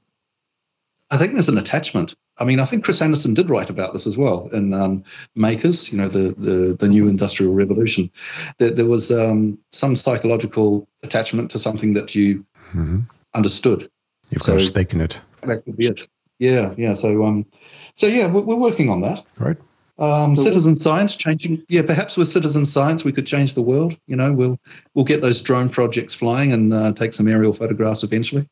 I 1.11 1.17
think 1.17 1.34
there's 1.34 1.49
an 1.49 1.57
attachment. 1.57 2.15
I 2.39 2.45
mean, 2.45 2.59
I 2.59 2.65
think 2.65 2.84
Chris 2.84 3.01
Anderson 3.01 3.34
did 3.36 3.49
write 3.49 3.69
about 3.69 3.93
this 3.93 4.07
as 4.07 4.17
well 4.17 4.49
in 4.53 4.73
um, 4.73 5.03
Makers, 5.36 5.91
you 5.91 5.97
know, 5.97 6.07
the 6.07 6.34
the, 6.38 6.75
the 6.79 6.88
new 6.88 7.07
industrial 7.07 7.53
revolution. 7.53 8.09
That 8.57 8.75
there 8.75 8.86
was 8.88 9.11
um, 9.11 9.57
some 9.71 9.95
psychological 9.95 10.88
attachment 11.03 11.51
to 11.51 11.59
something 11.59 11.93
that 11.93 12.15
you 12.15 12.45
hmm 12.71 13.01
understood. 13.36 13.89
You've 14.29 14.43
got 14.43 14.57
a 14.57 14.59
So- 14.61 14.67
stake 14.67 14.93
in 14.93 15.01
it, 15.01 15.19
That 15.41 15.63
could 15.65 15.77
be 15.77 15.88
it. 15.88 16.07
Yeah, 16.39 16.73
yeah. 16.77 16.93
So, 16.93 17.23
um, 17.23 17.45
so 17.93 18.07
yeah, 18.07 18.27
we're, 18.27 18.41
we're 18.41 18.55
working 18.55 18.89
on 18.89 19.01
that. 19.01 19.23
right? 19.38 19.57
Um, 19.99 20.35
So- 20.35 20.43
citizen 20.43 20.75
science 20.75 21.15
changing. 21.15 21.63
Yeah, 21.69 21.83
perhaps 21.83 22.17
with 22.17 22.27
citizen 22.27 22.65
science 22.65 23.03
we 23.03 23.11
could 23.11 23.27
change 23.27 23.53
the 23.53 23.61
world. 23.61 23.97
You 24.07 24.15
know, 24.15 24.33
we'll 24.33 24.59
we'll 24.95 25.05
get 25.05 25.21
those 25.21 25.41
drone 25.41 25.69
projects 25.69 26.13
flying 26.13 26.51
and 26.51 26.73
uh, 26.73 26.93
take 26.93 27.13
some 27.13 27.27
aerial 27.27 27.53
photographs 27.53 28.03
eventually. 28.03 28.47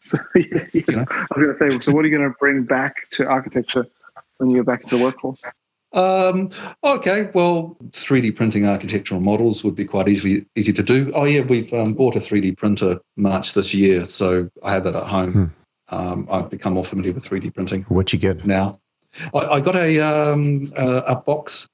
So, 0.00 0.18
yeah, 0.34 0.66
yes. 0.72 0.88
know? 0.88 1.04
I 1.08 1.26
was 1.34 1.42
going 1.42 1.48
to 1.48 1.54
say, 1.54 1.70
so 1.80 1.92
what 1.92 2.04
are 2.04 2.08
you 2.08 2.16
going 2.16 2.30
to 2.30 2.36
bring 2.38 2.62
back 2.64 3.08
to 3.12 3.26
architecture 3.26 3.86
when 4.36 4.50
you 4.50 4.58
go 4.58 4.62
back 4.62 4.82
into 4.82 4.98
the 4.98 5.02
workforce? 5.02 5.42
Um, 5.94 6.50
okay, 6.82 7.30
well, 7.34 7.76
3D 7.92 8.34
printing 8.34 8.66
architectural 8.66 9.20
models 9.20 9.62
would 9.62 9.76
be 9.76 9.84
quite 9.84 10.08
easily 10.08 10.44
easy 10.56 10.72
to 10.72 10.82
do. 10.82 11.12
Oh 11.14 11.24
yeah, 11.24 11.42
we've 11.42 11.72
um, 11.72 11.94
bought 11.94 12.16
a 12.16 12.18
3D 12.18 12.56
printer 12.56 13.00
March 13.16 13.54
this 13.54 13.72
year, 13.72 14.04
so 14.04 14.50
I 14.64 14.72
have 14.72 14.84
that 14.84 14.96
at 14.96 15.04
home. 15.04 15.32
Hmm. 15.32 15.94
Um, 15.94 16.28
I've 16.30 16.50
become 16.50 16.74
more 16.74 16.84
familiar 16.84 17.12
with 17.12 17.28
3D 17.28 17.54
printing. 17.54 17.82
What 17.84 18.12
you 18.12 18.18
get? 18.18 18.44
now. 18.44 18.80
I, 19.34 19.38
I 19.38 19.60
got 19.60 19.76
a 19.76 20.00
um, 20.00 20.64
uh, 20.76 21.02
a 21.06 21.16
box 21.16 21.68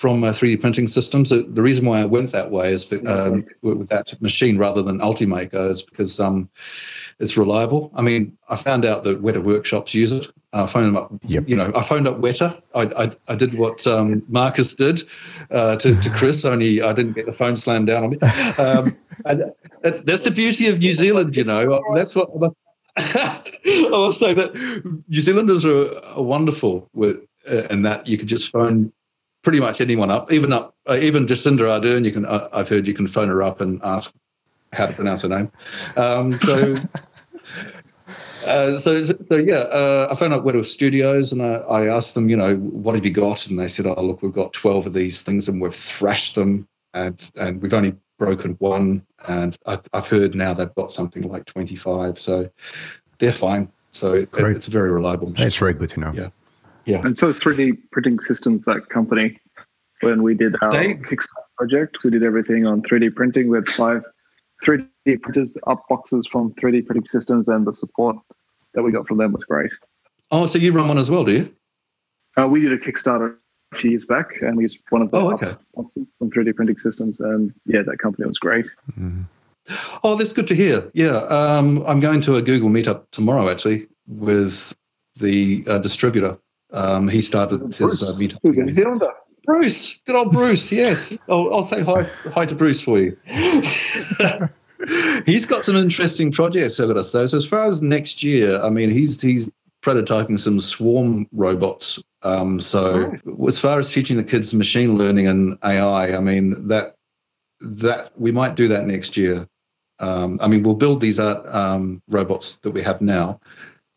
from 0.00 0.24
uh, 0.24 0.30
3D 0.30 0.58
printing 0.62 0.86
systems. 0.86 1.28
The, 1.28 1.42
the 1.42 1.60
reason 1.60 1.84
why 1.84 2.00
I 2.00 2.06
went 2.06 2.32
that 2.32 2.50
way 2.50 2.72
is 2.72 2.86
be- 2.86 3.06
um, 3.06 3.44
with 3.60 3.76
with 3.76 3.88
that 3.90 4.20
machine 4.22 4.56
rather 4.56 4.80
than 4.82 4.98
Ultimaker 4.98 5.70
is 5.70 5.82
because 5.82 6.18
um, 6.18 6.48
it's 7.18 7.36
reliable. 7.36 7.92
I 7.94 8.00
mean, 8.00 8.36
I 8.48 8.56
found 8.56 8.86
out 8.86 9.04
that 9.04 9.22
Weta 9.22 9.44
workshops 9.44 9.94
use 9.94 10.10
it. 10.10 10.26
I 10.54 10.66
phoned 10.66 10.86
them 10.86 10.96
up. 10.96 11.12
Yep. 11.26 11.44
You 11.46 11.54
know, 11.54 11.70
I 11.76 11.82
phoned 11.82 12.08
up 12.08 12.18
Weta. 12.18 12.60
I, 12.74 13.04
I, 13.04 13.10
I 13.28 13.34
did 13.34 13.58
what 13.58 13.86
um, 13.86 14.22
Marcus 14.28 14.74
did 14.74 15.02
uh, 15.50 15.76
to, 15.76 15.94
to 16.00 16.10
Chris, 16.10 16.46
only 16.46 16.80
I 16.80 16.94
didn't 16.94 17.12
get 17.12 17.26
the 17.26 17.32
phone 17.32 17.54
slammed 17.54 17.88
down 17.88 18.04
on 18.04 18.10
me. 18.10 18.18
Um, 18.58 18.96
and 19.26 19.52
that's 19.82 20.24
the 20.24 20.30
beauty 20.30 20.66
of 20.68 20.78
New 20.78 20.94
Zealand, 20.94 21.36
you 21.36 21.44
know. 21.44 21.80
That's 21.94 22.16
what 22.16 22.30
I 23.00 23.88
will 23.90 24.12
say 24.12 24.34
that 24.34 24.54
New 25.08 25.20
Zealanders 25.20 25.64
are, 25.64 25.96
are 26.16 26.22
wonderful 26.22 26.88
with, 26.92 27.26
uh, 27.50 27.64
in 27.70 27.82
that 27.82 28.06
you 28.06 28.18
could 28.18 28.28
just 28.28 28.50
phone 28.50 28.92
pretty 29.42 29.60
much 29.60 29.80
anyone 29.80 30.10
up, 30.10 30.32
even 30.32 30.52
up, 30.52 30.74
uh, 30.88 30.96
even 30.96 31.26
Jacinda 31.26 31.60
Ardern. 31.60 32.04
You 32.04 32.12
can, 32.12 32.26
uh, 32.26 32.48
I've 32.52 32.68
heard 32.68 32.86
you 32.86 32.94
can 32.94 33.06
phone 33.06 33.28
her 33.28 33.42
up 33.42 33.60
and 33.60 33.80
ask 33.82 34.12
how 34.72 34.86
to 34.86 34.92
pronounce 34.92 35.22
her 35.22 35.28
name. 35.28 35.50
Um, 35.96 36.36
so, 36.36 36.76
uh, 38.46 38.78
so, 38.78 39.02
so 39.02 39.36
yeah, 39.36 39.54
uh, 39.54 40.08
I 40.10 40.14
phoned 40.14 40.32
up 40.32 40.44
Weta 40.44 40.64
Studios 40.64 41.32
and 41.32 41.42
I, 41.42 41.54
I 41.56 41.86
asked 41.86 42.14
them, 42.14 42.28
you 42.28 42.36
know, 42.36 42.56
what 42.56 42.94
have 42.94 43.04
you 43.04 43.12
got? 43.12 43.46
And 43.46 43.58
they 43.58 43.68
said, 43.68 43.86
oh, 43.86 44.02
look, 44.02 44.22
we've 44.22 44.32
got 44.32 44.52
12 44.52 44.86
of 44.86 44.92
these 44.92 45.22
things 45.22 45.48
and 45.48 45.60
we've 45.60 45.74
thrashed 45.74 46.34
them 46.34 46.68
and, 46.94 47.30
and 47.36 47.62
we've 47.62 47.74
only 47.74 47.94
broken 48.20 48.54
one. 48.60 49.04
And 49.26 49.58
I've, 49.66 49.82
I've 49.92 50.06
heard 50.06 50.36
now 50.36 50.54
they've 50.54 50.74
got 50.76 50.92
something 50.92 51.28
like 51.28 51.46
25. 51.46 52.16
So 52.18 52.46
they're 53.18 53.32
fine. 53.32 53.72
So 53.90 54.12
it, 54.12 54.28
it's 54.32 54.68
a 54.68 54.70
very 54.70 54.92
reliable 54.92 55.30
machine. 55.30 55.46
That's 55.46 55.56
very 55.56 55.72
good 55.72 55.90
to 55.90 56.00
know. 56.00 56.12
Yeah. 56.14 56.28
Yeah. 56.84 57.02
And 57.04 57.16
so 57.16 57.28
is 57.28 57.38
3D 57.40 57.78
Printing 57.90 58.20
Systems 58.20 58.62
that 58.66 58.88
company. 58.88 59.40
When 60.02 60.22
we 60.22 60.34
did 60.34 60.54
our 60.62 60.70
They- 60.70 60.94
Kickstarter 60.94 61.48
project, 61.58 61.98
we 62.04 62.10
did 62.10 62.22
everything 62.22 62.66
on 62.66 62.82
3D 62.82 63.14
printing. 63.14 63.48
We 63.48 63.58
had 63.58 63.68
five 63.68 64.02
3D 64.64 65.20
printers, 65.20 65.56
up 65.66 65.84
boxes 65.88 66.26
from 66.30 66.54
3D 66.54 66.86
Printing 66.86 67.06
Systems, 67.08 67.48
and 67.48 67.66
the 67.66 67.74
support 67.74 68.16
that 68.74 68.82
we 68.82 68.92
got 68.92 69.06
from 69.08 69.18
them 69.18 69.32
was 69.32 69.44
great. 69.44 69.70
Oh, 70.30 70.46
so 70.46 70.58
you 70.58 70.72
run 70.72 70.88
one 70.88 70.96
as 70.96 71.10
well, 71.10 71.24
do 71.24 71.32
you? 71.32 71.46
Uh, 72.40 72.46
we 72.46 72.60
did 72.60 72.72
a 72.72 72.78
Kickstarter 72.78 73.36
a 73.72 73.76
few 73.76 73.90
years 73.90 74.04
back, 74.04 74.40
and 74.42 74.56
we 74.56 74.64
used 74.64 74.78
one 74.90 75.02
of 75.02 75.10
the 75.10 75.16
Oh, 75.16 75.32
okay. 75.32 75.54
boxes 75.74 76.12
from 76.18 76.30
3D 76.30 76.54
Printing 76.54 76.78
Systems, 76.78 77.20
and 77.20 77.52
yeah, 77.66 77.82
that 77.82 77.98
company 77.98 78.26
was 78.26 78.38
great. 78.38 78.66
Mhm. 78.98 79.24
Oh, 80.02 80.16
that's 80.16 80.32
good 80.32 80.46
to 80.48 80.54
hear. 80.54 80.90
Yeah, 80.94 81.18
um, 81.28 81.84
I'm 81.86 82.00
going 82.00 82.20
to 82.22 82.36
a 82.36 82.42
Google 82.42 82.70
meetup 82.70 83.04
tomorrow 83.12 83.48
actually 83.48 83.86
with 84.08 84.74
the 85.16 85.62
uh, 85.68 85.78
distributor. 85.78 86.38
Um, 86.72 87.08
he 87.08 87.20
started 87.20 87.60
his 87.74 88.02
uh, 88.02 88.12
meetup. 88.18 88.38
Who's 88.42 88.58
a 88.58 88.64
New 88.64 88.72
Zealander? 88.72 89.10
Bruce, 89.44 90.00
good 90.06 90.16
old 90.16 90.32
Bruce. 90.32 90.70
Yes, 90.72 91.16
I'll, 91.28 91.52
I'll 91.54 91.62
say 91.62 91.82
hi 91.82 92.02
hi 92.32 92.46
to 92.46 92.54
Bruce 92.54 92.80
for 92.80 92.98
you. 92.98 93.16
he's 95.26 95.46
got 95.46 95.64
some 95.64 95.76
interesting 95.76 96.32
projects 96.32 96.80
over 96.80 96.98
us. 96.98 97.10
So, 97.10 97.26
so 97.26 97.36
as 97.36 97.46
far 97.46 97.64
as 97.64 97.82
next 97.82 98.22
year, 98.22 98.60
I 98.62 98.70
mean, 98.70 98.90
he's 98.90 99.20
he's 99.20 99.50
prototyping 99.82 100.38
some 100.38 100.60
swarm 100.60 101.26
robots. 101.32 102.02
Um, 102.22 102.60
so 102.60 103.16
as 103.46 103.58
far 103.58 103.78
as 103.78 103.92
teaching 103.92 104.16
the 104.16 104.24
kids 104.24 104.52
machine 104.52 104.98
learning 104.98 105.26
and 105.26 105.58
AI, 105.64 106.16
I 106.16 106.20
mean 106.20 106.68
that 106.68 106.94
that 107.60 108.12
we 108.18 108.32
might 108.32 108.54
do 108.54 108.68
that 108.68 108.86
next 108.86 109.16
year. 109.16 109.46
Um, 109.98 110.38
I 110.42 110.48
mean, 110.48 110.62
we'll 110.62 110.74
build 110.74 111.00
these 111.00 111.20
art 111.20 111.46
um, 111.46 112.02
robots 112.08 112.56
that 112.58 112.70
we 112.70 112.82
have 112.82 113.02
now, 113.02 113.38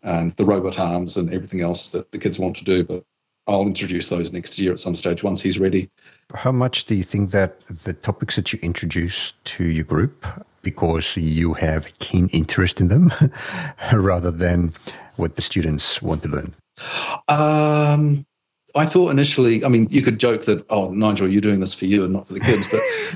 and 0.03 0.34
the 0.34 0.45
robot 0.45 0.77
arms 0.77 1.15
and 1.15 1.34
everything 1.34 1.61
else 1.61 1.89
that 1.89 2.11
the 2.11 2.17
kids 2.17 2.39
want 2.39 2.57
to 2.57 2.63
do. 2.65 2.84
But 2.84 3.03
I'll 3.47 3.67
introduce 3.67 4.09
those 4.09 4.31
next 4.31 4.57
year 4.59 4.71
at 4.71 4.79
some 4.79 4.95
stage 4.95 5.23
once 5.23 5.41
he's 5.41 5.59
ready. 5.59 5.89
How 6.34 6.51
much 6.51 6.86
do 6.86 6.95
you 6.95 7.03
think 7.03 7.31
that 7.31 7.65
the 7.67 7.93
topics 7.93 8.36
that 8.36 8.51
you 8.53 8.59
introduce 8.61 9.34
to 9.45 9.65
your 9.65 9.84
group, 9.84 10.25
because 10.61 11.15
you 11.17 11.53
have 11.53 11.88
a 11.88 11.91
keen 11.99 12.29
interest 12.29 12.79
in 12.79 12.88
them, 12.88 13.11
rather 13.93 14.31
than 14.31 14.73
what 15.16 15.36
the 15.36 15.41
students 15.41 16.01
want 16.01 16.24
to 16.24 16.30
learn? 16.30 16.53
Um, 17.28 18.26
I 18.76 18.86
thought 18.86 19.11
initially, 19.11 19.64
I 19.64 19.70
mean, 19.70 19.88
you 19.89 20.01
could 20.01 20.20
joke 20.20 20.45
that, 20.45 20.66
oh, 20.70 20.91
Nigel, 20.91 21.28
you're 21.28 21.41
doing 21.41 21.59
this 21.59 21.74
for 21.74 21.86
you 21.86 22.03
and 22.03 22.14
not 22.14 22.28
for 22.28 22.34
the 22.34 22.39
kids. 22.39 22.74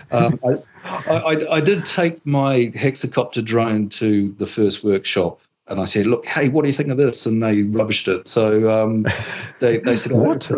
But 0.09 0.43
um, 0.45 0.63
I, 0.83 1.17
I, 1.17 1.55
I 1.55 1.61
did 1.61 1.83
take 1.85 2.23
my 2.25 2.71
hexacopter 2.75 3.43
drone 3.43 3.89
to 3.89 4.31
the 4.33 4.47
first 4.47 4.83
workshop 4.83 5.41
and 5.69 5.79
I 5.79 5.85
said, 5.85 6.07
look, 6.07 6.25
hey, 6.25 6.49
what 6.49 6.61
do 6.63 6.69
you 6.69 6.73
think 6.73 6.89
of 6.89 6.97
this? 6.97 7.25
And 7.25 7.43
they 7.43 7.63
rubbished 7.63 8.07
it. 8.07 8.27
So 8.27 8.71
um, 8.71 9.05
they, 9.59 9.77
they 9.79 9.97
said, 9.97 10.11
What? 10.17 10.49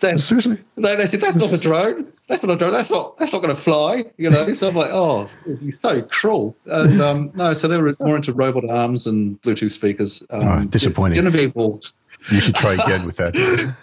That's, 0.00 0.24
Seriously? 0.24 0.58
they, 0.76 0.96
they 0.96 1.06
said, 1.06 1.20
that's 1.20 1.36
not 1.36 1.52
a 1.52 1.58
drone. 1.58 2.10
That's 2.28 2.42
not 2.42 2.54
a 2.54 2.58
drone. 2.58 2.72
That's 2.72 2.90
not, 2.90 3.16
that's 3.18 3.32
not 3.32 3.42
going 3.42 3.54
to 3.54 3.60
fly, 3.60 4.04
you 4.16 4.30
know? 4.30 4.52
So 4.54 4.68
I'm 4.68 4.74
like, 4.74 4.90
oh, 4.92 5.28
he's 5.60 5.78
so 5.78 6.02
cruel. 6.02 6.56
And 6.66 7.00
um, 7.00 7.30
no, 7.34 7.52
so 7.52 7.68
they 7.68 7.80
were 7.80 7.94
more 8.00 8.16
into 8.16 8.32
robot 8.32 8.68
arms 8.68 9.06
and 9.06 9.40
Bluetooth 9.42 9.70
speakers. 9.70 10.22
Um, 10.30 10.48
Oh, 10.48 10.64
disappointing. 10.64 11.16
Genevieve 11.16 11.54
will, 11.54 11.82
You 12.32 12.40
should 12.40 12.54
try 12.54 12.74
again 12.74 13.04
with 13.04 13.16
that. 13.18 13.36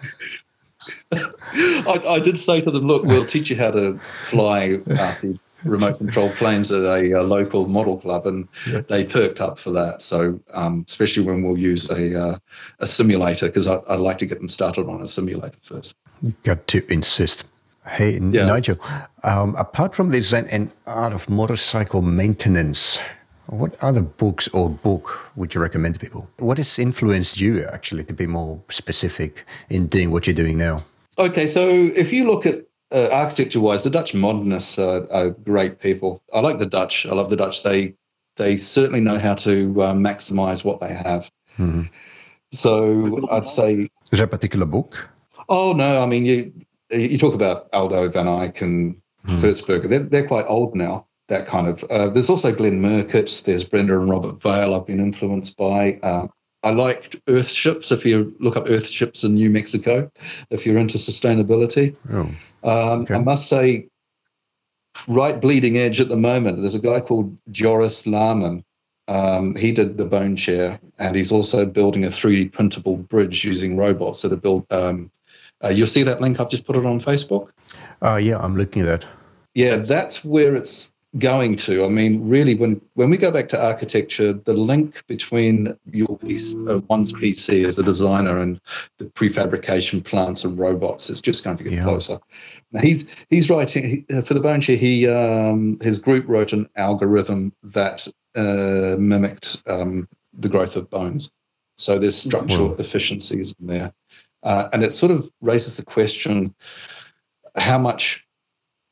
I, 1.13 2.01
I 2.15 2.19
did 2.19 2.37
say 2.37 2.61
to 2.61 2.71
them, 2.71 2.87
look, 2.87 3.03
we'll 3.03 3.25
teach 3.25 3.49
you 3.49 3.55
how 3.55 3.71
to 3.71 3.99
fly 4.25 4.69
RC 4.87 5.39
remote 5.63 5.97
control 5.97 6.29
planes 6.31 6.71
at 6.71 6.83
a, 6.83 7.19
uh 7.19 7.23
local 7.23 7.67
model 7.67 7.97
club, 7.97 8.25
and 8.27 8.47
they 8.87 9.03
perked 9.03 9.41
up 9.41 9.59
for 9.59 9.71
that. 9.71 10.01
So, 10.01 10.39
um, 10.53 10.85
especially 10.87 11.23
when 11.25 11.43
we'll 11.43 11.57
use 11.57 11.89
a 11.89 12.21
uh, 12.21 12.37
a 12.79 12.85
simulator, 12.85 13.47
because 13.47 13.67
I'd 13.67 13.99
like 13.99 14.17
to 14.19 14.25
get 14.25 14.39
them 14.39 14.49
started 14.49 14.87
on 14.87 15.01
a 15.01 15.07
simulator 15.07 15.57
first. 15.61 15.95
Got 16.43 16.67
to 16.67 16.91
insist. 16.91 17.45
Hey, 17.85 18.17
Yeah. 18.17 18.45
Nigel, 18.45 18.77
um, 19.23 19.55
apart 19.55 19.93
from 19.93 20.09
the 20.09 20.17
design 20.19 20.47
and 20.49 20.71
art 20.87 21.11
of 21.13 21.29
motorcycle 21.29 22.01
maintenance, 22.01 23.01
what 23.47 23.75
other 23.81 24.01
books 24.01 24.47
or 24.49 24.69
book 24.69 25.31
would 25.35 25.53
you 25.53 25.61
recommend 25.61 25.95
to 25.95 25.99
people? 25.99 26.29
What 26.37 26.57
has 26.57 26.79
influenced 26.79 27.41
you 27.41 27.65
actually 27.65 28.05
to 28.05 28.13
be 28.13 28.25
more 28.25 28.61
specific 28.69 29.45
in 29.69 29.87
doing 29.87 30.11
what 30.11 30.27
you're 30.27 30.33
doing 30.33 30.57
now? 30.57 30.83
Okay, 31.17 31.45
so 31.45 31.67
if 31.67 32.13
you 32.13 32.25
look 32.25 32.45
at 32.45 32.55
uh, 32.93 33.09
architecture-wise, 33.11 33.83
the 33.83 33.89
Dutch 33.89 34.13
modernists 34.13 34.77
are, 34.79 35.11
are 35.11 35.31
great 35.31 35.79
people. 35.79 36.21
I 36.33 36.39
like 36.39 36.59
the 36.59 36.65
Dutch. 36.65 37.05
I 37.05 37.13
love 37.13 37.29
the 37.29 37.35
Dutch. 37.35 37.63
They 37.63 37.95
they 38.35 38.57
certainly 38.57 38.99
know 39.01 39.19
how 39.19 39.35
to 39.35 39.81
uh, 39.81 39.93
maximize 39.93 40.65
what 40.65 40.79
they 40.79 40.93
have. 40.93 41.29
Mhm. 41.57 41.91
So 42.51 43.27
I'd 43.31 43.47
say 43.47 43.89
Is 44.11 44.19
there 44.19 44.25
a 44.25 44.27
particular 44.27 44.65
book? 44.65 45.09
Oh 45.49 45.73
no, 45.73 46.01
I 46.01 46.05
mean 46.05 46.25
you 46.25 46.53
you 46.91 47.17
talk 47.17 47.33
about 47.33 47.67
Aldo 47.73 48.09
van 48.09 48.27
Eyck 48.27 48.61
and 48.61 48.95
Hertzberger. 49.27 49.89
They're, 49.89 49.99
they're 49.99 50.27
quite 50.27 50.45
old 50.47 50.75
now. 50.75 51.07
That 51.29 51.45
kind 51.47 51.67
of. 51.67 51.83
Uh, 51.85 52.09
there's 52.09 52.29
also 52.29 52.53
Glenn 52.53 52.81
Murcutt. 52.81 53.43
There's 53.45 53.63
Brenda 53.63 53.99
and 53.99 54.09
Robert 54.09 54.41
Vale. 54.41 54.75
I've 54.75 54.85
been 54.85 54.99
influenced 54.99 55.57
by. 55.57 55.99
Um, 56.63 56.71
I 56.71 56.73
liked 56.83 57.25
Earthships. 57.25 57.91
If 57.91 58.05
you 58.05 58.35
look 58.39 58.57
up 58.57 58.65
Earthships 58.65 59.23
in 59.23 59.35
New 59.35 59.49
Mexico, 59.49 60.09
if 60.49 60.65
you're 60.65 60.77
into 60.77 60.97
sustainability, 60.97 61.95
Oh, 62.11 62.29
um, 62.63 63.05
I 63.09 63.19
must 63.19 63.49
say, 63.49 63.87
right 65.07 65.39
bleeding 65.39 65.77
edge 65.77 65.99
at 65.99 66.09
the 66.09 66.17
moment. 66.17 66.59
There's 66.59 66.75
a 66.75 66.79
guy 66.79 66.99
called 66.99 67.35
Joris 67.51 68.03
Laarman. 68.05 68.63
Um, 69.09 69.55
he 69.55 69.73
did 69.73 69.97
the 69.97 70.05
bone 70.05 70.37
chair, 70.37 70.79
and 70.97 71.15
he's 71.15 71.31
also 71.31 71.65
building 71.65 72.05
a 72.05 72.09
3D 72.09 72.51
printable 72.53 72.97
bridge 72.97 73.43
using 73.43 73.75
robots 73.75 74.21
So 74.21 74.29
are 74.29 74.37
build. 74.37 74.65
Um, 74.71 75.11
uh, 75.63 75.69
you'll 75.69 75.87
see 75.87 76.03
that 76.03 76.21
link. 76.21 76.39
I've 76.39 76.49
just 76.49 76.65
put 76.65 76.75
it 76.75 76.85
on 76.85 76.99
Facebook. 76.99 77.49
uh, 78.01 78.15
yeah, 78.15 78.37
I'm 78.37 78.55
looking 78.55 78.83
at 78.83 78.85
that. 79.01 79.07
Yeah, 79.55 79.77
that's 79.77 80.23
where 80.25 80.55
it's 80.55 80.92
going 81.19 81.55
to. 81.57 81.85
I 81.85 81.89
mean, 81.89 82.27
really, 82.27 82.55
when 82.55 82.81
when 82.95 83.09
we 83.09 83.17
go 83.17 83.31
back 83.31 83.49
to 83.49 83.63
architecture, 83.63 84.33
the 84.33 84.53
link 84.53 85.05
between 85.07 85.77
your 85.91 86.17
piece, 86.17 86.55
uh, 86.67 86.79
one's 86.87 87.13
PC 87.13 87.65
as 87.65 87.77
a 87.77 87.83
designer, 87.83 88.37
and 88.37 88.59
the 88.97 89.05
prefabrication 89.05 90.03
plants 90.03 90.43
and 90.43 90.57
robots 90.57 91.09
is 91.09 91.21
just 91.21 91.43
going 91.43 91.57
to 91.57 91.63
get 91.63 91.73
Yeah. 91.73 91.83
closer. 91.83 92.19
Now, 92.71 92.81
he's 92.81 93.25
he's 93.29 93.49
writing 93.49 94.05
he, 94.09 94.15
uh, 94.15 94.21
for 94.21 94.33
the 94.33 94.39
Bone 94.39 94.61
Chair. 94.61 94.75
He 94.77 95.07
um, 95.07 95.79
his 95.81 95.99
group 95.99 96.27
wrote 96.27 96.53
an 96.53 96.67
algorithm 96.75 97.53
that 97.63 98.07
uh, 98.35 98.95
mimicked 98.97 99.61
um, 99.67 100.07
the 100.33 100.49
growth 100.49 100.75
of 100.75 100.89
bones. 100.89 101.31
So 101.77 101.99
there's 101.99 102.15
structural 102.15 102.69
Wow. 102.69 102.75
efficiencies 102.79 103.53
in 103.59 103.67
there, 103.67 103.93
uh, 104.43 104.69
and 104.73 104.83
it 104.83 104.93
sort 104.93 105.11
of 105.11 105.31
raises 105.41 105.77
the 105.77 105.85
question: 105.85 106.55
how 107.55 107.77
much 107.77 108.25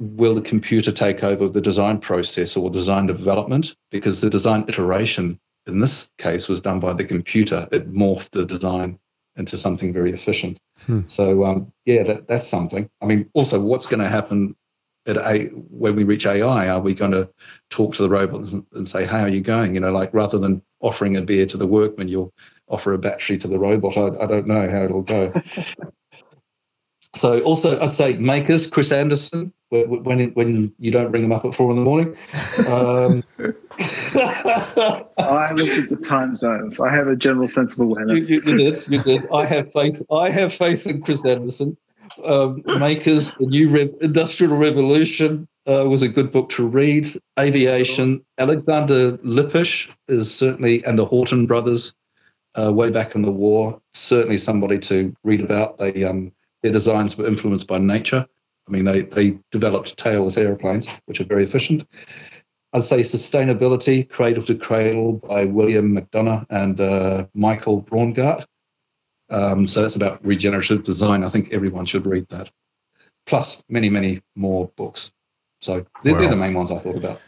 will 0.01 0.33
the 0.33 0.41
computer 0.41 0.91
take 0.91 1.23
over 1.23 1.47
the 1.47 1.61
design 1.61 1.99
process 1.99 2.57
or 2.57 2.71
design 2.71 3.05
development? 3.05 3.75
Because 3.91 4.21
the 4.21 4.29
design 4.29 4.65
iteration 4.67 5.39
in 5.67 5.79
this 5.79 6.11
case 6.17 6.49
was 6.49 6.59
done 6.59 6.79
by 6.79 6.93
the 6.93 7.05
computer. 7.05 7.67
It 7.71 7.93
morphed 7.93 8.31
the 8.31 8.45
design 8.45 8.97
into 9.35 9.57
something 9.57 9.93
very 9.93 10.11
efficient. 10.11 10.57
Hmm. 10.87 11.01
So 11.05 11.45
um, 11.45 11.71
yeah, 11.85 12.01
that, 12.03 12.27
that's 12.27 12.47
something. 12.47 12.89
I 13.01 13.05
mean, 13.05 13.29
also, 13.33 13.61
what's 13.61 13.85
going 13.85 14.01
to 14.01 14.09
happen 14.09 14.55
at 15.05 15.17
a 15.17 15.49
when 15.69 15.95
we 15.95 16.03
reach 16.03 16.25
AI? 16.25 16.67
Are 16.67 16.81
we 16.81 16.95
going 16.95 17.11
to 17.11 17.29
talk 17.69 17.93
to 17.95 18.03
the 18.03 18.09
robots 18.09 18.53
and, 18.53 18.65
and 18.73 18.87
say, 18.87 19.05
"How 19.05 19.21
are 19.21 19.29
you 19.29 19.41
going?" 19.41 19.75
You 19.75 19.81
know, 19.81 19.91
like 19.91 20.11
rather 20.15 20.39
than 20.39 20.63
offering 20.79 21.15
a 21.15 21.21
beer 21.21 21.45
to 21.45 21.57
the 21.57 21.67
workman, 21.67 22.07
you'll 22.07 22.33
offer 22.67 22.91
a 22.91 22.97
battery 22.97 23.37
to 23.37 23.47
the 23.47 23.59
robot. 23.59 23.97
I, 23.97 24.23
I 24.23 24.25
don't 24.25 24.47
know 24.47 24.67
how 24.67 24.83
it'll 24.83 25.03
go. 25.03 25.31
So 27.13 27.41
also, 27.41 27.77
I'd 27.81 27.91
say 27.91 28.17
makers, 28.17 28.69
Chris 28.69 28.89
Anderson, 28.89 29.51
when 29.71 30.31
when 30.33 30.73
you 30.79 30.91
don't 30.91 31.11
ring 31.11 31.23
them 31.23 31.31
up 31.31 31.45
at 31.45 31.55
four 31.55 31.71
in 31.71 31.77
the 31.77 31.81
morning. 31.81 32.15
Um, 32.67 33.23
I 35.17 35.53
looked 35.53 35.77
at 35.77 35.89
the 35.89 35.99
time 36.03 36.35
zones. 36.35 36.79
I 36.79 36.91
have 36.93 37.07
a 37.07 37.15
general 37.15 37.47
sense 37.47 37.73
of 37.73 37.79
you, 37.79 37.85
awareness. 37.85 38.29
you, 38.29 38.41
you 38.45 38.57
did, 38.57 38.87
you 38.87 39.01
did. 39.01 39.27
I 39.33 39.45
have 39.45 39.71
faith. 39.71 40.01
I 40.11 40.29
have 40.29 40.53
faith 40.53 40.85
in 40.85 41.01
Chris 41.01 41.25
Anderson. 41.25 41.77
Um, 42.25 42.61
makers, 42.79 43.31
the 43.39 43.45
new 43.45 43.69
Re- 43.69 43.93
industrial 44.01 44.57
revolution 44.57 45.47
uh, 45.65 45.85
was 45.87 46.01
a 46.01 46.09
good 46.09 46.31
book 46.31 46.49
to 46.49 46.67
read. 46.67 47.07
Aviation, 47.39 48.23
Alexander 48.37 49.17
Lippisch 49.19 49.89
is 50.09 50.33
certainly, 50.33 50.83
and 50.83 50.99
the 50.99 51.05
Horten 51.05 51.47
brothers, 51.47 51.95
uh, 52.61 52.73
way 52.73 52.91
back 52.91 53.15
in 53.15 53.21
the 53.21 53.31
war, 53.31 53.81
certainly 53.93 54.37
somebody 54.37 54.77
to 54.79 55.15
read 55.23 55.41
about. 55.41 55.77
They 55.77 56.03
um, 56.03 56.33
their 56.61 56.73
designs 56.73 57.17
were 57.17 57.25
influenced 57.25 57.67
by 57.67 57.77
nature. 57.77 58.27
I 58.71 58.73
mean, 58.73 58.85
they 58.85 59.01
they 59.01 59.37
developed 59.51 59.97
tailless 59.97 60.37
airplanes, 60.37 60.87
which 61.05 61.19
are 61.19 61.25
very 61.25 61.43
efficient. 61.43 61.85
I'd 62.73 62.83
say 62.83 63.01
sustainability, 63.01 64.09
cradle 64.09 64.45
to 64.45 64.55
cradle 64.55 65.15
by 65.15 65.43
William 65.43 65.97
McDonough 65.97 66.45
and 66.49 66.79
uh, 66.79 67.25
Michael 67.33 67.83
Braungart. 67.83 68.45
Um, 69.29 69.67
so 69.67 69.81
that's 69.81 69.97
about 69.97 70.25
regenerative 70.25 70.85
design. 70.85 71.25
I 71.25 71.29
think 71.29 71.51
everyone 71.51 71.85
should 71.85 72.05
read 72.05 72.29
that. 72.29 72.49
Plus 73.25 73.61
many, 73.67 73.89
many 73.89 74.21
more 74.35 74.71
books. 74.77 75.11
So 75.59 75.85
they're, 76.03 76.17
they're 76.17 76.29
the 76.29 76.35
main 76.37 76.53
ones 76.53 76.71
I 76.71 76.77
thought 76.77 76.95
about. 76.95 77.19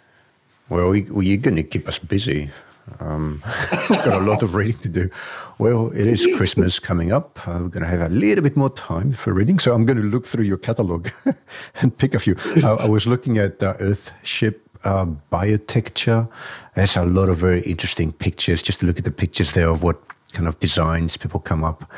Well, 0.69 0.89
we, 0.89 1.03
well 1.03 1.23
you're 1.23 1.37
going 1.37 1.57
to 1.57 1.63
keep 1.63 1.89
us 1.89 1.99
busy. 1.99 2.51
Um, 2.99 3.41
got 3.89 4.13
a 4.13 4.19
lot 4.19 4.43
of 4.43 4.55
reading 4.55 4.81
to 4.81 4.89
do. 4.89 5.09
Well, 5.57 5.91
it 5.91 6.05
is 6.05 6.27
Christmas 6.35 6.79
coming 6.79 7.11
up. 7.11 7.39
We're 7.47 7.69
going 7.69 7.83
to 7.83 7.87
have 7.87 8.01
a 8.01 8.09
little 8.13 8.43
bit 8.43 8.57
more 8.57 8.69
time 8.69 9.13
for 9.13 9.33
reading, 9.33 9.59
so 9.59 9.73
I'm 9.73 9.85
going 9.85 9.97
to 9.97 10.03
look 10.03 10.25
through 10.25 10.45
your 10.45 10.57
catalog 10.57 11.09
and 11.81 11.97
pick 11.97 12.13
a 12.13 12.19
few. 12.19 12.35
I, 12.63 12.69
I 12.81 12.89
was 12.89 13.07
looking 13.07 13.37
at 13.37 13.63
uh, 13.63 13.75
Earthship 13.77 14.59
uh, 14.83 15.05
Biotecture. 15.31 16.27
There's 16.75 16.97
a 16.97 17.05
lot 17.05 17.29
of 17.29 17.37
very 17.37 17.61
interesting 17.61 18.11
pictures. 18.11 18.61
Just 18.61 18.81
to 18.81 18.85
look 18.85 18.97
at 18.97 19.05
the 19.05 19.11
pictures 19.11 19.53
there 19.53 19.69
of 19.69 19.81
what 19.81 20.01
kind 20.33 20.47
of 20.47 20.59
designs 20.59 21.15
people 21.17 21.39
come 21.39 21.63
up 21.63 21.89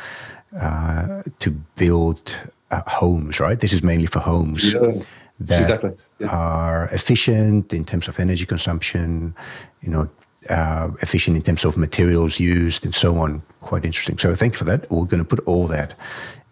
uh, 0.60 1.24
to 1.40 1.52
build 1.76 2.38
uh, 2.72 2.82
homes. 2.88 3.40
Right, 3.40 3.60
this 3.60 3.74
is 3.74 3.82
mainly 3.84 4.06
for 4.06 4.20
homes 4.20 4.74
Yeah, 4.74 5.02
that 5.40 5.60
exactly. 5.60 5.92
Yeah. 6.20 6.28
are 6.28 6.86
efficient 6.92 7.74
in 7.74 7.86
terms 7.86 8.08
of 8.08 8.20
energy 8.20 8.46
consumption, 8.46 9.36
you 9.82 9.90
know, 9.90 10.10
uh, 10.50 10.92
efficient 11.02 11.38
in 11.38 11.44
terms 11.44 11.66
of 11.66 11.78
materials 11.78 12.40
used 12.40 12.86
and 12.86 12.94
so 12.94 13.18
on. 13.18 13.42
Quite 13.62 13.86
interesting. 13.86 14.18
So 14.18 14.36
thank 14.36 14.54
you 14.54 14.60
for 14.60 14.66
that. 14.66 14.90
We're 14.92 15.06
going 15.06 15.24
to 15.24 15.36
put 15.36 15.40
all 15.48 15.68
that 15.68 15.96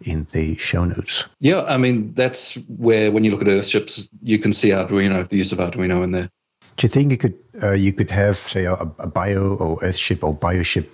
in 0.02 0.26
the 0.32 0.56
show 0.58 0.84
notes. 0.84 1.26
Yeah, 1.40 1.62
I 1.64 1.76
mean, 1.76 2.12
that's 2.14 2.56
where 2.68 3.12
when 3.12 3.24
you 3.24 3.30
look 3.30 3.42
at 3.42 3.48
Earthships, 3.48 4.08
you 4.22 4.38
can 4.38 4.52
see 4.52 4.70
Arduino, 4.70 5.28
the 5.28 5.36
use 5.36 5.52
of 5.52 5.58
Arduino 5.58 6.02
in 6.02 6.12
there. 6.12 6.28
Do 6.76 6.86
you 6.86 6.88
think 6.88 7.12
you 7.12 7.16
could 7.16 7.38
uh, 7.62 7.72
you 7.72 7.92
could 7.92 8.10
have 8.10 8.36
say 8.36 8.64
a, 8.64 8.74
a 8.74 9.06
bio 9.06 9.54
or 9.56 9.78
Earthship 9.78 10.24
or 10.24 10.34
Bioship 10.34 10.88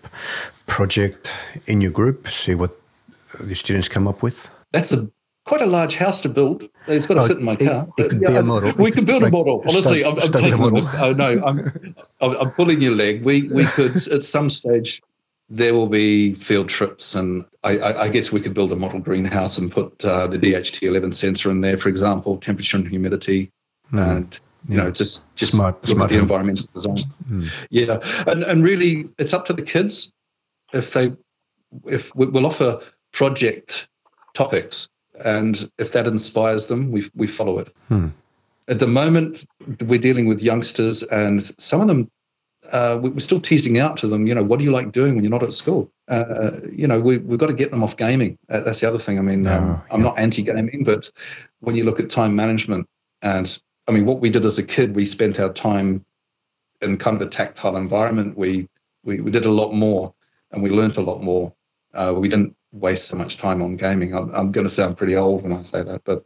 project 0.67 1.33
in 1.67 1.81
your 1.81 1.91
group? 1.91 2.29
See 2.29 2.55
what 2.55 2.77
the 3.41 3.55
students 3.55 3.89
come 3.89 4.07
up 4.07 4.23
with. 4.23 4.49
That's 4.73 4.93
a 4.93 5.11
quite 5.51 5.63
a 5.63 5.67
large 5.67 5.97
house 5.97 6.21
to 6.23 6.29
build. 6.29 6.69
It's 6.87 7.07
got 7.07 7.15
to 7.15 7.21
Oh, 7.23 7.27
fit 7.27 7.39
in 7.39 7.45
my 7.45 7.55
it- 7.59 7.67
car. 7.69 7.89
it 7.99 8.09
could 8.11 8.21
Yeah, 8.23 8.29
be 8.29 8.37
a 8.37 8.43
model. 8.45 8.73
We 8.79 8.91
could 8.93 8.99
could 8.99 9.07
build 9.07 9.23
a 9.25 9.31
model. 9.31 9.63
Honestly, 9.69 10.05
I'm, 10.05 10.15
I'm 10.15 10.21
start 10.21 10.45
with 10.45 10.55
a 10.55 10.57
taking 10.57 10.61
model. 10.61 10.89
oh 11.05 11.13
no, 11.13 11.31
I'm, 11.45 11.59
I'm 12.21 12.33
I'm 12.41 12.51
pulling 12.53 12.81
your 12.81 12.95
leg. 12.95 13.25
We 13.25 13.49
we 13.59 13.65
could 13.77 13.97
at 14.17 14.23
some 14.23 14.49
stage 14.49 15.03
there 15.53 15.75
will 15.75 15.89
be 15.89 16.35
field 16.35 16.69
trips, 16.69 17.17
and 17.17 17.45
I, 17.65 17.73
I, 17.79 18.03
I 18.05 18.09
guess 18.09 18.31
we 18.31 18.41
could 18.41 18.55
build 18.55 18.71
a 18.71 18.77
model 18.77 19.01
greenhouse 19.01 19.59
and 19.59 19.73
put 19.73 20.05
uh, 20.05 20.29
the 20.29 20.39
DHT11 20.39 21.13
sensor 21.15 21.51
in 21.51 21.61
there, 21.63 21.77
for 21.77 21.89
example, 21.89 22.37
temperature 22.39 22.77
and 22.77 22.87
humidity, 22.87 23.51
and 23.91 24.39
you 24.69 24.77
know 24.77 24.93
just 24.93 25.27
just. 25.35 25.51
Smart- 25.53 25.75
look 25.83 25.97
smart 25.97 26.11
at 26.13 26.15
the 26.15 26.21
environmental 26.21 26.67
design. 26.73 27.03
Yeah, 27.71 27.99
and 28.29 28.45
and 28.45 28.63
really, 28.63 29.09
it's 29.19 29.35
up 29.35 29.45
to 29.47 29.53
the 29.53 29.63
kids 29.75 30.13
if 30.73 30.93
they 30.93 31.13
if 31.87 32.15
we'll 32.15 32.47
offer 32.47 32.79
project 33.11 33.89
topics, 34.35 34.89
and 35.25 35.71
if 35.79 35.93
that 35.93 36.07
inspires 36.07 36.67
them, 36.67 36.91
we 36.91 37.09
we 37.15 37.27
follow 37.27 37.59
it. 37.59 37.69
Hmm. 37.89 38.09
At 38.69 38.79
the 38.79 38.87
moment, 38.87 39.45
we're 39.87 39.99
dealing 39.99 40.27
with 40.27 40.43
youngsters, 40.43 41.03
and 41.05 41.43
some 41.43 41.81
of 41.81 41.89
them. 41.89 42.11
Uh, 42.73 42.99
we- 43.01 43.09
we're 43.09 43.21
still 43.21 43.41
teasing 43.41 43.79
out 43.79 43.97
to 43.97 44.07
them, 44.07 44.27
you 44.27 44.35
know, 44.35 44.43
what 44.45 44.59
do 44.59 44.65
you 44.67 44.71
like 44.71 44.93
doing 44.93 45.15
when 45.15 45.25
you're 45.25 45.31
not 45.31 45.43
at 45.43 45.53
school? 45.53 45.91
Uh, 46.09 46.51
you 46.71 46.87
know, 46.87 47.01
we, 47.01 47.17
we've 47.17 47.39
got 47.39 47.47
to 47.47 47.55
get 47.55 47.71
them 47.71 47.83
off 47.83 47.97
gaming. 47.97 48.37
Uh, 48.51 48.61
that's 48.61 48.81
the 48.81 48.87
other 48.87 48.99
thing. 48.99 49.19
I 49.19 49.23
mean, 49.23 49.47
um, 49.47 49.71
Oh, 49.71 49.95
I'm 49.95 50.03
not 50.03 50.19
anti-gaming, 50.19 50.85
but 50.85 51.11
when 51.61 51.75
you 51.75 51.85
look 51.85 51.99
at 51.99 52.11
time 52.11 52.37
management, 52.37 52.87
and 53.23 53.59
I 53.89 53.93
mean, 53.93 54.05
what 54.05 54.21
we 54.21 54.29
did 54.29 54.45
as 54.45 54.59
a 54.59 54.63
kid, 54.63 54.95
we 54.95 55.07
spent 55.07 55.41
our 55.41 55.51
time 55.53 56.05
in 56.83 56.99
kind 56.99 57.17
of 57.17 57.27
a 57.27 57.31
tactile 57.31 57.77
environment. 57.79 58.37
We 58.37 58.69
we, 59.05 59.21
we 59.23 59.31
did 59.31 59.47
a 59.47 59.51
lot 59.51 59.73
more, 59.73 60.13
and 60.53 60.63
we 60.63 60.69
learnt 60.69 60.99
a 60.99 61.03
lot 61.03 61.23
more. 61.23 61.55
Uh, 61.95 62.13
we 62.15 62.29
didn't 62.29 62.55
waste 62.73 63.09
so 63.09 63.17
much 63.17 63.39
time 63.39 63.63
on 63.63 63.77
gaming. 63.77 64.15
I'm, 64.15 64.33
I'm 64.35 64.53
going 64.53 64.67
to 64.67 64.73
sound 64.73 64.97
pretty 64.97 65.17
old 65.17 65.43
when 65.43 65.53
I 65.53 65.63
say 65.63 65.83
that, 65.83 66.03
but 66.05 66.25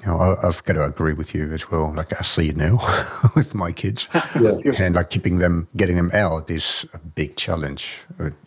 You 0.00 0.06
know, 0.06 0.18
I, 0.18 0.46
I've 0.46 0.62
got 0.64 0.74
to 0.74 0.84
agree 0.84 1.14
with 1.14 1.34
you 1.34 1.50
as 1.52 1.70
well. 1.70 1.92
Like 1.94 2.18
I 2.18 2.22
see 2.22 2.50
it 2.50 2.56
now 2.56 2.78
with 3.36 3.54
my 3.54 3.72
kids, 3.72 4.06
yeah, 4.40 4.58
and 4.78 4.94
like 4.94 5.10
keeping 5.10 5.38
them, 5.38 5.68
getting 5.76 5.96
them 5.96 6.10
out 6.12 6.50
is 6.50 6.84
a 6.92 6.98
big 6.98 7.36
challenge. 7.36 8.00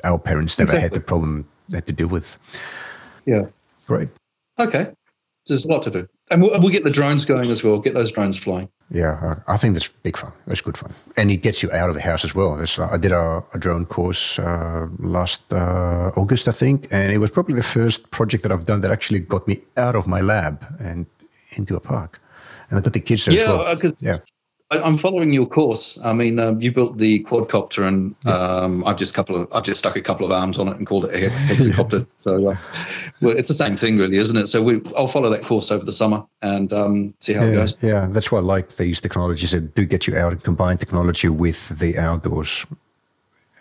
Our 0.04 0.20
parents 0.20 0.58
never 0.60 0.80
had 0.80 0.94
the 0.94 1.00
problem 1.00 1.48
they 1.70 1.78
had 1.78 1.88
to 1.88 1.94
deal 1.94 2.08
with. 2.08 2.38
yeah. 3.26 3.44
Great. 3.88 4.10
Okay, 4.60 4.88
there's 5.48 5.66
a 5.66 5.68
lot 5.68 5.82
to 5.84 5.90
do, 5.90 6.08
and 6.30 6.42
we'll, 6.42 6.60
we'll 6.60 6.70
get 6.70 6.84
the 6.84 6.92
drones 6.92 7.26
going 7.26 7.50
as 7.50 7.64
well. 7.64 7.80
Get 7.80 7.94
those 7.94 8.12
drones 8.12 8.38
flying. 8.38 8.70
Yeah, 8.94 9.38
I 9.48 9.54
I 9.54 9.58
think 9.58 9.74
that's 9.76 9.88
big 10.04 10.18
fun. 10.18 10.32
That's 10.48 10.62
good 10.62 10.78
fun, 10.78 10.92
and 11.18 11.32
it 11.32 11.38
gets 11.44 11.64
you 11.64 11.72
out 11.72 11.90
of 11.90 11.96
the 11.96 12.02
house 12.02 12.26
as 12.26 12.36
well. 12.36 12.58
There's, 12.58 12.78
I 12.78 12.98
did 12.98 13.12
a, 13.14 13.42
a 13.54 13.58
drone 13.58 13.86
course 13.86 14.38
uh, 14.40 14.88
last 15.00 15.42
uh, 15.54 16.12
August, 16.18 16.48
I 16.48 16.52
think, 16.52 16.88
and 16.92 17.12
it 17.12 17.18
was 17.20 17.32
probably 17.32 17.56
the 17.56 17.64
first 17.64 18.10
project 18.12 18.44
that 18.44 18.52
I've 18.52 18.66
done 18.66 18.82
that 18.82 18.92
actually 18.92 19.20
got 19.22 19.48
me 19.48 19.62
out 19.78 19.96
of 19.96 20.08
my 20.08 20.20
lab 20.22 20.66
and 20.80 21.06
into 21.58 21.76
a 21.76 21.80
park, 21.80 22.20
and 22.70 22.80
I 22.80 22.82
got 22.82 22.92
the 22.94 23.00
kids 23.00 23.24
there 23.26 23.34
as 23.36 23.42
Yeah, 23.42 23.50
well. 23.58 23.76
because 23.76 23.96
Yeah, 24.02 24.18
I- 24.72 24.82
I'm 24.82 24.98
following 24.98 25.32
your 25.34 25.46
course. 25.48 25.98
I 26.04 26.12
mean, 26.14 26.38
um, 26.40 26.62
you 26.62 26.74
built 26.74 26.98
the 26.98 27.24
quadcopter, 27.24 27.88
and 27.88 28.14
um, 28.26 28.84
I've 28.86 28.98
just 28.98 29.14
couple 29.14 29.36
of 29.42 29.48
I've 29.54 29.64
just 29.64 29.80
stuck 29.80 29.96
a 29.96 30.02
couple 30.02 30.26
of 30.26 30.34
arms 30.34 30.58
on 30.60 30.68
it 30.68 30.76
and 30.78 30.86
called 30.86 31.06
it 31.06 31.14
a 31.14 31.30
hex- 31.30 31.68
hexacopter. 31.68 32.06
So, 32.18 32.50
uh, 32.50 32.58
well, 33.22 33.38
it's 33.38 33.48
the 33.48 33.54
same 33.54 33.76
thing, 33.76 33.98
really, 33.98 34.18
isn't 34.18 34.36
it? 34.36 34.48
So 34.48 34.62
we, 34.64 34.82
I'll 34.98 35.08
follow 35.08 35.30
that 35.30 35.44
course 35.44 35.72
over 35.72 35.86
the 35.86 35.94
summer 35.94 36.26
and 36.42 36.74
um, 36.74 37.14
see 37.20 37.34
how 37.34 37.44
yeah, 37.44 37.50
it 37.50 37.54
goes. 37.54 37.78
Yeah, 37.82 38.08
that's 38.10 38.32
why 38.32 38.40
I 38.40 38.42
like 38.42 38.76
these 38.78 39.00
technologies 39.00 39.52
that 39.52 39.76
do 39.76 39.86
get 39.86 40.08
you 40.08 40.18
out 40.18 40.32
and 40.32 40.44
combine 40.44 40.78
technology 40.78 41.30
with 41.30 41.70
the 41.80 41.98
outdoors. 41.98 42.66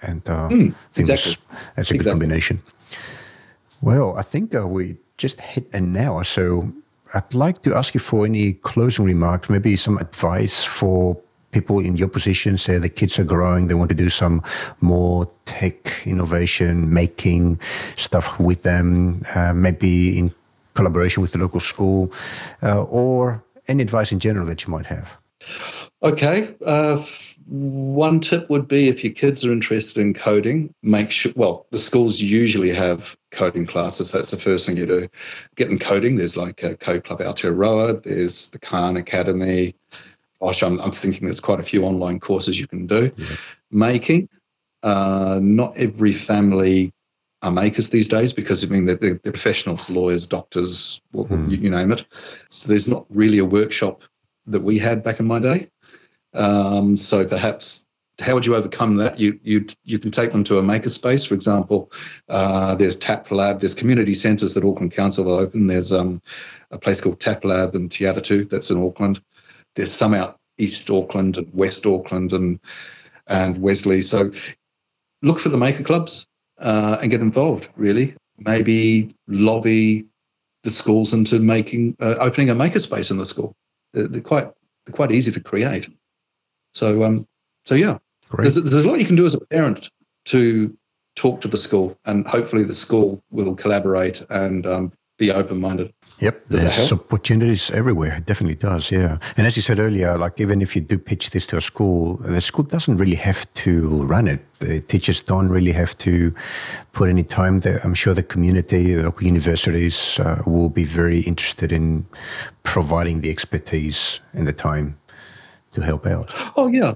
And 0.02 0.26
uh, 0.28 0.48
Mm, 0.48 0.74
exactly. 0.96 1.04
that's, 1.04 1.36
that's 1.76 1.90
a 1.90 1.94
good 1.94 2.00
Exactly. 2.00 2.10
combination. 2.12 2.62
Well, 3.82 4.16
I 4.16 4.22
think 4.22 4.54
uh, 4.54 4.66
we 4.66 4.96
just 5.18 5.40
hit 5.40 5.68
an 5.74 5.96
hour. 5.96 6.24
So 6.24 6.72
I'd 7.14 7.34
like 7.34 7.62
to 7.62 7.74
ask 7.74 7.92
you 7.94 8.00
for 8.00 8.24
any 8.24 8.54
closing 8.54 9.04
remarks, 9.04 9.50
maybe 9.50 9.76
some 9.76 9.98
advice 9.98 10.64
for 10.64 11.18
people 11.52 11.78
in 11.80 11.96
your 11.96 12.08
position. 12.08 12.56
Say 12.56 12.78
the 12.78 12.88
kids 12.88 13.18
are 13.18 13.24
growing, 13.24 13.66
they 13.66 13.74
want 13.74 13.90
to 13.90 13.94
do 13.94 14.10
some 14.10 14.42
more 14.80 15.28
tech 15.44 16.06
innovation, 16.06 16.92
making 16.92 17.60
stuff 17.96 18.38
with 18.38 18.62
them, 18.62 19.22
uh, 19.34 19.52
maybe 19.54 20.18
in 20.18 20.34
collaboration 20.74 21.20
with 21.20 21.32
the 21.32 21.38
local 21.38 21.60
school, 21.60 22.12
uh, 22.62 22.82
or 22.84 23.42
any 23.68 23.82
advice 23.82 24.12
in 24.12 24.20
general 24.20 24.46
that 24.46 24.64
you 24.64 24.70
might 24.70 24.86
have. 24.86 25.08
Okay. 26.02 26.54
Uh, 26.64 27.02
one 27.46 28.20
tip 28.20 28.48
would 28.48 28.68
be 28.68 28.88
if 28.88 29.02
your 29.02 29.12
kids 29.12 29.44
are 29.44 29.52
interested 29.52 30.00
in 30.00 30.14
coding, 30.14 30.72
make 30.82 31.10
sure, 31.10 31.32
well, 31.34 31.66
the 31.70 31.78
schools 31.78 32.20
usually 32.20 32.70
have 32.70 33.16
coding 33.32 33.66
classes. 33.66 34.12
That's 34.12 34.30
the 34.30 34.36
first 34.36 34.66
thing 34.66 34.76
you 34.76 34.86
do. 34.86 35.08
Get 35.56 35.66
them 35.66 35.78
coding. 35.78 36.16
There's 36.16 36.36
like 36.36 36.62
a 36.62 36.76
Code 36.76 37.04
Club 37.04 37.18
Aotearoa, 37.18 38.04
there's 38.04 38.50
the 38.50 38.58
Khan 38.60 38.96
Academy. 38.96 39.74
Gosh, 40.42 40.62
I'm, 40.62 40.80
I'm 40.80 40.92
thinking 40.92 41.26
there's 41.26 41.40
quite 41.40 41.60
a 41.60 41.64
few 41.64 41.84
online 41.84 42.20
courses 42.20 42.58
you 42.58 42.66
can 42.66 42.86
do. 42.86 43.10
Making, 43.70 44.28
uh, 44.82 45.38
not 45.42 45.76
every 45.76 46.12
family 46.12 46.92
are 47.42 47.50
makers 47.50 47.88
these 47.88 48.08
days 48.08 48.32
because 48.32 48.64
I 48.64 48.68
mean 48.68 48.84
they're, 48.84 48.96
they're 48.96 49.32
professionals, 49.32 49.88
lawyers, 49.90 50.26
doctors, 50.26 51.00
wh- 51.14 51.30
you, 51.30 51.56
you 51.56 51.70
name 51.70 51.90
it. 51.92 52.04
So 52.50 52.68
there's 52.68 52.88
not 52.88 53.06
really 53.08 53.38
a 53.38 53.44
workshop 53.44 54.04
that 54.46 54.60
we 54.60 54.78
had 54.78 55.02
back 55.02 55.20
in 55.20 55.26
my 55.26 55.38
day. 55.38 55.66
Um, 56.34 56.96
so 56.96 57.26
perhaps 57.26 57.86
how 58.20 58.34
would 58.34 58.46
you 58.46 58.54
overcome 58.54 58.96
that? 58.96 59.18
You 59.18 59.38
you 59.42 59.66
you 59.84 59.98
can 59.98 60.10
take 60.10 60.32
them 60.32 60.44
to 60.44 60.58
a 60.58 60.62
makerspace, 60.62 61.26
for 61.26 61.34
example. 61.34 61.90
Uh, 62.28 62.74
there's 62.74 62.96
Tap 62.96 63.30
Lab. 63.30 63.60
There's 63.60 63.74
community 63.74 64.14
centres 64.14 64.54
that 64.54 64.64
Auckland 64.64 64.92
Council 64.92 65.24
have 65.24 65.48
opened. 65.48 65.70
There's 65.70 65.92
um, 65.92 66.20
a 66.70 66.78
place 66.78 67.00
called 67.00 67.20
Tap 67.20 67.44
Lab 67.44 67.74
in 67.74 67.88
Te 67.88 68.04
Atatu 68.04 68.48
that's 68.48 68.70
in 68.70 68.82
Auckland. 68.82 69.22
There's 69.80 69.92
some 69.92 70.12
out 70.12 70.38
East 70.58 70.90
Auckland 70.90 71.38
and 71.38 71.48
West 71.54 71.86
Auckland 71.86 72.34
and 72.34 72.60
and 73.28 73.62
Wesley. 73.62 74.02
So 74.02 74.30
look 75.22 75.38
for 75.38 75.48
the 75.48 75.56
maker 75.56 75.82
clubs 75.82 76.26
uh, 76.58 76.98
and 77.00 77.10
get 77.10 77.22
involved. 77.22 77.70
Really, 77.76 78.12
maybe 78.36 79.14
lobby 79.26 80.04
the 80.64 80.70
schools 80.70 81.14
into 81.14 81.38
making 81.38 81.96
uh, 81.98 82.16
opening 82.18 82.50
a 82.50 82.54
makerspace 82.54 83.10
in 83.10 83.16
the 83.16 83.24
school. 83.24 83.56
They're, 83.94 84.06
they're 84.06 84.20
quite 84.20 84.52
they're 84.84 84.94
quite 84.94 85.12
easy 85.12 85.32
to 85.32 85.40
create. 85.40 85.88
So 86.74 87.02
um 87.02 87.26
so 87.64 87.74
yeah, 87.74 87.96
there's 88.36 88.56
there's 88.56 88.84
a 88.84 88.88
lot 88.88 88.98
you 88.98 89.06
can 89.06 89.16
do 89.16 89.24
as 89.24 89.32
a 89.32 89.40
parent 89.40 89.88
to 90.26 90.76
talk 91.14 91.40
to 91.40 91.48
the 91.48 91.56
school, 91.56 91.96
and 92.04 92.28
hopefully 92.28 92.64
the 92.64 92.74
school 92.74 93.24
will 93.30 93.54
collaborate 93.54 94.22
and 94.28 94.66
um, 94.66 94.92
be 95.18 95.30
open 95.32 95.58
minded. 95.58 95.90
Yep, 96.20 96.48
Does 96.48 96.62
there's 96.62 96.92
opportunities 96.92 97.70
everywhere. 97.70 98.16
It 98.16 98.26
definitely 98.26 98.56
does, 98.56 98.90
yeah. 98.90 99.18
And 99.38 99.46
as 99.46 99.56
you 99.56 99.62
said 99.62 99.78
earlier, 99.78 100.18
like 100.18 100.38
even 100.38 100.60
if 100.60 100.76
you 100.76 100.82
do 100.82 100.98
pitch 100.98 101.30
this 101.30 101.46
to 101.48 101.56
a 101.56 101.60
school, 101.62 102.16
the 102.16 102.42
school 102.42 102.64
doesn't 102.64 102.98
really 102.98 103.16
have 103.16 103.50
to 103.54 104.04
run 104.04 104.28
it. 104.28 104.44
The 104.58 104.80
teachers 104.82 105.22
don't 105.22 105.48
really 105.48 105.72
have 105.72 105.96
to 105.98 106.34
put 106.92 107.08
any 107.08 107.22
time 107.22 107.60
there. 107.60 107.80
I'm 107.82 107.94
sure 107.94 108.12
the 108.12 108.22
community, 108.22 108.92
the 108.94 109.04
local 109.04 109.26
universities 109.26 110.20
uh, 110.20 110.42
will 110.46 110.68
be 110.68 110.84
very 110.84 111.20
interested 111.20 111.72
in 111.72 112.06
providing 112.64 113.22
the 113.22 113.30
expertise 113.30 114.20
and 114.34 114.46
the 114.46 114.52
time 114.52 114.98
to 115.72 115.80
help 115.80 116.06
out. 116.06 116.30
Oh 116.56 116.66
yeah, 116.66 116.92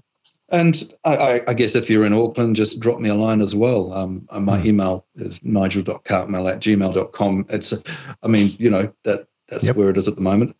and 0.55 0.82
I, 1.05 1.16
I, 1.16 1.40
I 1.48 1.55
guess 1.55 1.74
if 1.74 1.90
you're 1.90 2.05
in 2.07 2.12
Auckland, 2.12 2.57
just 2.57 2.80
drop 2.80 3.00
me 3.00 3.09
a 3.09 3.14
line 3.14 3.40
as 3.40 3.55
well. 3.55 3.92
Um, 3.92 4.26
uh, 4.30 4.40
my 4.40 4.62
email 4.64 5.07
is 5.16 5.42
nigel.cartmell 5.44 6.50
at 6.52 6.61
gmail.com. 6.61 7.46
It's, 7.48 7.74
I 8.22 8.28
mean, 8.28 8.50
you 8.59 8.70
know 8.70 8.92
that 9.05 9.26
that's 9.48 9.64
Yep. 9.66 9.76
where 9.76 9.90
it 9.90 9.96
is 9.96 10.09
at 10.09 10.14
the 10.16 10.22
moment. 10.22 10.57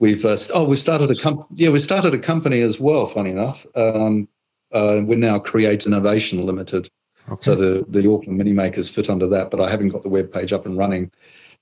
We've 0.00 0.24
uh, 0.24 0.36
oh 0.54 0.64
we 0.64 0.76
started 0.76 1.10
a 1.10 1.16
company. 1.16 1.46
yeah 1.54 1.70
we 1.70 1.78
started 1.80 2.14
a 2.14 2.18
company 2.18 2.60
as 2.60 2.78
well. 2.78 3.06
Funny 3.06 3.30
enough, 3.30 3.66
um, 3.74 4.28
uh, 4.72 5.00
we're 5.02 5.18
now 5.18 5.38
Create 5.38 5.86
Innovation 5.86 6.46
Limited. 6.46 6.88
Okay. 7.28 7.38
So 7.40 7.54
the 7.56 7.84
the 7.88 8.10
Auckland 8.10 8.38
mini 8.38 8.52
makers 8.52 8.88
fit 8.88 9.10
under 9.10 9.26
that, 9.28 9.50
but 9.50 9.60
I 9.60 9.68
haven't 9.70 9.88
got 9.88 10.02
the 10.02 10.08
web 10.08 10.32
page 10.32 10.52
up 10.52 10.66
and 10.66 10.78
running. 10.78 11.10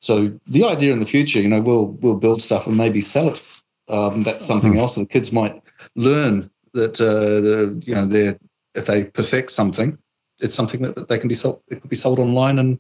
So 0.01 0.39
the 0.47 0.65
idea 0.65 0.93
in 0.93 1.01
the 1.01 1.07
future, 1.07 1.41
you 1.41 1.49
know, 1.49 1.61
we'll 1.63 1.87
we'll 2.03 2.19
build 2.19 2.43
stuff 2.43 2.67
and 2.67 2.77
maybe 2.77 3.01
sell 3.01 3.29
it. 3.31 3.41
Um, 3.89 4.23
that's 4.23 4.45
something 4.45 4.73
Hmm. 4.75 4.81
else 4.81 4.97
that 4.97 5.03
the 5.03 5.07
kids 5.07 5.33
might 5.33 5.63
learn 5.95 6.51
that 6.77 7.01
uh, 7.01 7.41
the 7.41 7.83
you 7.85 7.95
know 7.95 8.07
they 8.07 8.39
if 8.75 8.87
they 8.87 9.05
perfect 9.05 9.51
something, 9.51 9.99
it's 10.39 10.55
something 10.55 10.83
that, 10.83 10.95
that 10.95 11.09
they 11.09 11.19
can 11.19 11.29
be 11.29 11.35
sold. 11.35 11.63
It 11.69 11.81
could 11.81 11.91
be 11.91 11.97
sold 11.97 12.19
online 12.19 12.59
and 12.59 12.79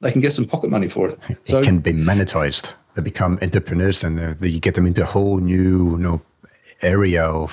they 0.00 0.12
can 0.12 0.20
get 0.20 0.32
some 0.32 0.44
pocket 0.44 0.70
money 0.70 0.88
for 0.88 1.08
it. 1.08 1.18
it 1.28 1.38
So 1.48 1.62
can 1.62 1.80
be 1.80 1.92
monetized. 1.92 2.74
They 2.94 3.02
become 3.02 3.38
entrepreneurs, 3.42 4.04
and 4.04 4.18
uh, 4.18 4.34
you 4.46 4.60
get 4.60 4.74
them 4.74 4.86
into 4.86 5.02
a 5.02 5.06
whole 5.06 5.38
new, 5.38 5.92
you 5.92 5.98
know, 5.98 6.20
area 6.82 7.24
of, 7.24 7.52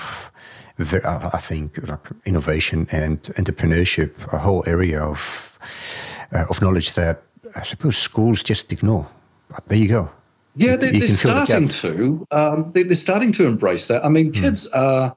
I 0.78 1.38
think, 1.38 1.78
innovation 2.24 2.86
and 2.90 3.22
entrepreneurship. 3.36 4.10
A 4.32 4.38
whole 4.38 4.64
area 4.66 5.00
of 5.02 5.58
uh, 6.32 6.46
of 6.50 6.60
knowledge 6.60 6.94
that 6.94 7.22
I 7.56 7.62
suppose 7.62 7.96
schools 7.96 8.42
just 8.42 8.72
ignore. 8.72 9.06
But 9.48 9.68
there 9.68 9.78
you 9.78 9.88
go. 9.88 10.10
Yeah, 10.56 10.76
they're, 10.76 10.92
they're 10.92 11.08
fill 11.08 11.34
the 11.34 11.46
starting 11.46 11.68
to. 11.68 12.26
Um, 12.30 12.72
they, 12.72 12.84
they're 12.84 12.96
starting 12.96 13.32
to 13.32 13.46
embrace 13.46 13.86
that. 13.88 14.04
I 14.04 14.08
mean, 14.08 14.26
Hmm. 14.32 14.40
kids 14.40 14.66
are 14.68 15.16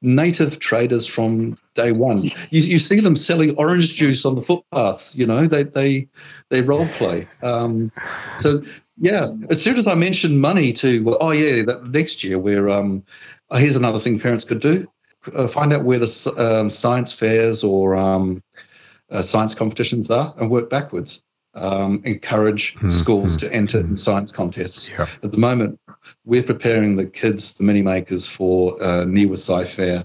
native 0.00 0.58
traders 0.58 1.06
from 1.06 1.58
day 1.74 1.92
one. 1.92 2.24
You, 2.24 2.60
you 2.60 2.78
see 2.78 3.00
them 3.00 3.16
selling 3.16 3.56
orange 3.56 3.94
juice 3.94 4.24
on 4.24 4.34
the 4.34 4.42
footpath. 4.42 5.14
You 5.16 5.26
know, 5.26 5.46
they 5.46 5.64
they 5.64 6.08
they 6.50 6.62
role 6.62 6.86
play. 6.88 7.26
Um, 7.42 7.90
so 8.36 8.62
yeah, 9.00 9.32
as 9.50 9.62
soon 9.62 9.76
as 9.76 9.86
I 9.86 9.94
mentioned 9.94 10.40
money 10.40 10.72
to, 10.74 11.02
well, 11.04 11.18
oh 11.20 11.30
yeah, 11.30 11.64
that 11.64 11.86
next 11.86 12.24
year 12.24 12.38
we're. 12.38 12.68
Um, 12.68 13.04
oh, 13.50 13.56
here's 13.56 13.76
another 13.76 13.98
thing 13.98 14.18
parents 14.18 14.44
could 14.44 14.60
do: 14.60 14.86
uh, 15.34 15.48
find 15.48 15.72
out 15.72 15.84
where 15.84 15.98
the 15.98 16.34
um, 16.60 16.70
science 16.70 17.12
fairs 17.12 17.64
or 17.64 17.96
um, 17.96 18.42
uh, 19.10 19.22
science 19.22 19.54
competitions 19.54 20.10
are, 20.10 20.34
and 20.38 20.50
work 20.50 20.70
backwards. 20.70 21.22
Um, 21.54 22.02
encourage 22.04 22.76
schools 22.88 23.36
to 23.38 23.52
enter 23.52 23.80
in 23.80 23.96
science 23.96 24.30
contests. 24.30 24.90
Yeah. 24.90 25.08
At 25.24 25.32
the 25.32 25.38
moment, 25.38 25.80
we're 26.24 26.42
preparing 26.42 26.96
the 26.96 27.06
kids, 27.06 27.54
the 27.54 27.64
mini 27.64 27.82
makers, 27.82 28.26
for 28.26 28.74
uh, 28.82 29.04
NIWA 29.04 29.32
Sci 29.32 29.64
Fair 29.64 30.04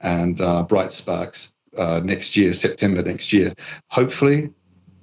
and 0.00 0.40
uh, 0.40 0.62
Bright 0.62 0.92
Sparks 0.92 1.54
uh, 1.76 2.00
next 2.04 2.36
year, 2.36 2.54
September 2.54 3.02
next 3.02 3.32
year. 3.32 3.52
Hopefully, 3.88 4.52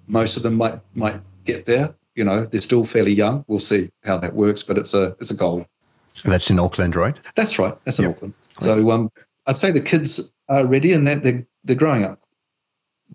most 0.08 0.38
of 0.38 0.44
them 0.44 0.56
might 0.56 0.80
might 0.94 1.20
get 1.46 1.66
there. 1.66 1.96
You 2.16 2.24
know, 2.24 2.46
they're 2.46 2.62
still 2.62 2.86
fairly 2.86 3.14
young. 3.14 3.44
We'll 3.48 3.60
see 3.60 3.90
how 4.04 4.18
that 4.18 4.36
works, 4.36 4.64
but 4.64 4.78
it's 4.78 4.94
a 4.94 5.16
it's 5.20 5.32
a 5.32 5.36
goal. 5.36 5.66
That's 6.24 6.50
in 6.50 6.60
Auckland, 6.60 6.96
right? 6.96 7.20
That's 7.36 7.60
right. 7.60 7.78
That's 7.84 8.00
in 8.00 8.06
Yeah. 8.06 8.12
Auckland. 8.12 8.34
So 8.60 8.92
um, 8.92 9.12
I'd 9.48 9.58
say 9.58 9.72
the 9.72 9.82
kids 9.82 10.34
are 10.48 10.66
ready 10.66 10.94
and 10.94 11.06
they're 11.06 11.18
they're, 11.18 11.46
they're 11.66 11.76
growing 11.76 12.06
up 12.06 12.22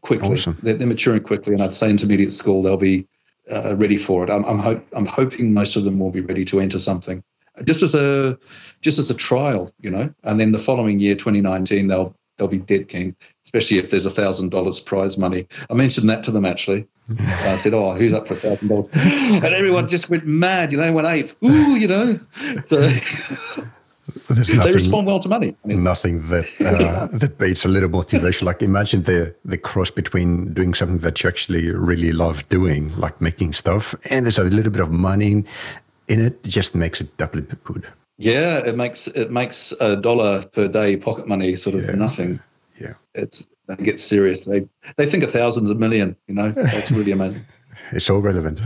quickly. 0.02 0.32
Awesome. 0.32 0.58
They're, 0.62 0.74
they're 0.74 0.86
maturing 0.86 1.22
quickly, 1.22 1.54
and 1.54 1.62
I'd 1.62 1.74
say 1.74 1.88
intermediate 1.88 2.32
school 2.32 2.62
they'll 2.62 2.76
be 2.76 3.06
uh, 3.51 3.76
ready 3.76 3.96
for 3.96 4.24
it. 4.24 4.30
I'm 4.30 4.44
I'm, 4.44 4.59
hope, 4.59 4.86
I'm 4.92 5.07
hoping 5.07 5.53
most 5.53 5.76
of 5.76 5.84
them 5.84 5.98
will 5.98 6.11
be 6.11 6.20
ready 6.20 6.44
to 6.46 6.61
enter 6.61 6.78
something 6.78 7.22
just 7.64 7.82
as 7.82 7.94
a 7.94 8.38
just 8.80 8.98
as 8.98 9.11
a 9.11 9.14
trial, 9.14 9.72
you 9.80 9.90
know, 9.90 10.12
and 10.24 10.40
then 10.40 10.53
the 10.53 10.59
following 10.59 11.01
year, 11.01 11.14
2019, 11.14 11.88
they'll 11.88 12.14
they'll 12.36 12.48
be 12.48 12.59
dead 12.59 12.88
keen, 12.88 13.14
especially 13.44 13.78
if 13.78 13.90
there's 13.90 14.07
a 14.07 14.11
thousand 14.11 14.51
dollars 14.51 14.80
prize 14.80 15.18
money. 15.18 15.46
I 15.68 15.74
mentioned 15.74 16.09
that 16.09 16.24
to 16.24 16.30
them 16.30 16.46
actually. 16.46 16.86
I 17.18 17.57
said, 17.57 17.74
"Oh, 17.74 17.92
who's 17.94 18.14
up 18.14 18.28
for 18.28 18.34
a 18.34 18.36
thousand 18.36 18.68
dollars?" 18.68 18.88
And 18.94 19.44
everyone 19.44 19.88
just 19.88 20.11
went 20.11 20.26
mad. 20.26 20.72
You 20.72 20.78
know, 20.78 20.92
went 20.92 21.09
ape. 21.09 21.32
Ooh, 21.44 21.76
you 21.76 21.88
know. 21.88 22.18
So 22.62 22.88
There's 24.28 24.48
they 24.48 24.72
respond 24.72 25.06
well 25.06 25.20
to 25.20 25.28
money. 25.28 25.54
I 25.64 25.68
mean, 25.68 25.82
nothing 25.82 26.28
that 26.28 26.46
uh, 26.61 27.06
that 27.18 27.38
beats 27.38 27.64
a 27.64 27.68
little 27.68 27.88
motivation. 27.88 28.46
Like 28.46 28.62
imagine 28.62 29.02
the 29.02 29.34
the 29.44 29.58
cross 29.58 29.90
between 29.90 30.52
doing 30.54 30.74
something 30.74 30.98
that 30.98 31.22
you 31.22 31.28
actually 31.28 31.70
really 31.72 32.12
love 32.12 32.48
doing, 32.48 32.94
like 32.96 33.20
making 33.20 33.52
stuff, 33.54 33.94
and 34.11 34.24
there's 34.26 34.38
a 34.38 34.44
little 34.44 34.72
bit 34.72 34.82
of 34.82 34.90
money 34.90 35.44
in 36.08 36.20
it. 36.20 36.42
Just 36.44 36.74
makes 36.74 37.00
it 37.00 37.16
doubly 37.16 37.42
good. 37.64 37.86
yeah, 38.18 38.58
it 38.66 38.76
makes 38.76 39.06
it 39.08 39.30
makes 39.30 39.72
a 39.80 39.96
dollar 39.96 40.44
per 40.52 40.68
day 40.68 40.96
pocket 40.96 41.26
money 41.26 41.56
sort 41.56 41.76
of 41.76 41.84
Yeah. 41.84 41.94
nothing. 41.96 42.40
Yeah. 42.80 42.94
It's 43.14 43.46
they 43.66 43.76
get 43.76 44.00
serious. 44.00 44.44
They 44.44 44.68
they 44.96 45.06
think 45.06 45.24
of 45.24 45.30
thousands 45.30 45.70
of 45.70 45.78
million. 45.78 46.16
You 46.28 46.34
know, 46.34 46.52
that's 46.52 46.90
really 46.90 47.12
amazing. 47.12 47.44
It's 47.92 48.08
all 48.08 48.22
relevant. 48.22 48.61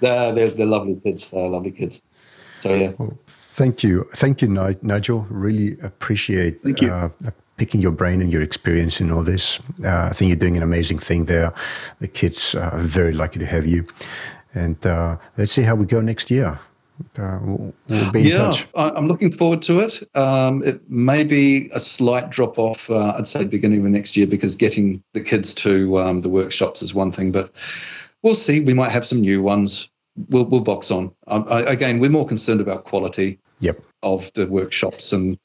They're, 0.00 0.32
they're 0.34 0.50
they're 0.50 0.66
lovely 0.66 0.96
kids. 1.04 1.28
They're 1.30 1.48
lovely 1.48 1.72
kids. 1.72 2.00
So 2.60 2.74
yeah. 2.74 2.92
Well, 2.98 3.18
thank 3.52 3.82
you, 3.82 4.08
thank 4.14 4.42
you, 4.42 4.48
Nigel. 4.48 5.26
Really 5.30 5.78
appreciate 5.80 6.58
you. 6.64 6.90
Uh, 6.90 7.08
picking 7.58 7.80
your 7.80 7.92
brain 7.92 8.20
and 8.20 8.32
your 8.32 8.42
experience 8.42 9.00
in 9.00 9.10
all 9.10 9.22
this. 9.22 9.60
Uh, 9.84 10.08
I 10.10 10.12
think 10.14 10.30
you're 10.30 10.36
doing 10.36 10.56
an 10.56 10.64
amazing 10.64 10.98
thing 10.98 11.26
there. 11.26 11.52
The 12.00 12.08
kids 12.08 12.56
are 12.56 12.76
very 12.78 13.12
lucky 13.12 13.38
to 13.38 13.46
have 13.46 13.66
you. 13.66 13.86
And 14.54 14.84
uh, 14.84 15.16
let's 15.36 15.52
see 15.52 15.62
how 15.62 15.76
we 15.76 15.86
go 15.86 16.00
next 16.00 16.30
year. 16.30 16.58
Uh, 17.16 17.38
we'll, 17.42 17.74
we'll, 17.88 18.10
be 18.10 18.22
in 18.22 18.28
yeah, 18.28 18.38
touch. 18.38 18.66
I'm 18.74 19.06
looking 19.06 19.30
forward 19.30 19.62
to 19.62 19.80
it. 19.80 20.02
Um, 20.16 20.62
it 20.64 20.90
may 20.90 21.22
be 21.22 21.68
a 21.74 21.78
slight 21.78 22.30
drop 22.30 22.58
off, 22.58 22.90
uh, 22.90 23.14
I'd 23.16 23.28
say, 23.28 23.44
beginning 23.44 23.84
of 23.84 23.92
next 23.92 24.16
year, 24.16 24.26
because 24.26 24.56
getting 24.56 25.02
the 25.12 25.20
kids 25.20 25.54
to 25.54 25.98
um, 25.98 26.22
the 26.22 26.28
workshops 26.28 26.82
is 26.82 26.94
one 26.94 27.12
thing, 27.12 27.30
but 27.30 27.52
we'll 28.22 28.34
see. 28.34 28.60
We 28.60 28.74
might 28.74 28.90
have 28.90 29.04
some 29.04 29.20
new 29.20 29.42
ones. 29.42 29.88
We'll, 30.28 30.44
we'll 30.44 30.62
box 30.62 30.90
on. 30.90 31.12
Um, 31.26 31.46
I, 31.48 31.62
again, 31.62 31.98
we're 31.98 32.10
more 32.10 32.26
concerned 32.26 32.60
about 32.60 32.84
quality 32.84 33.38
yep. 33.60 33.80
of 34.02 34.30
the 34.34 34.46
workshops, 34.46 35.12
and 35.12 35.38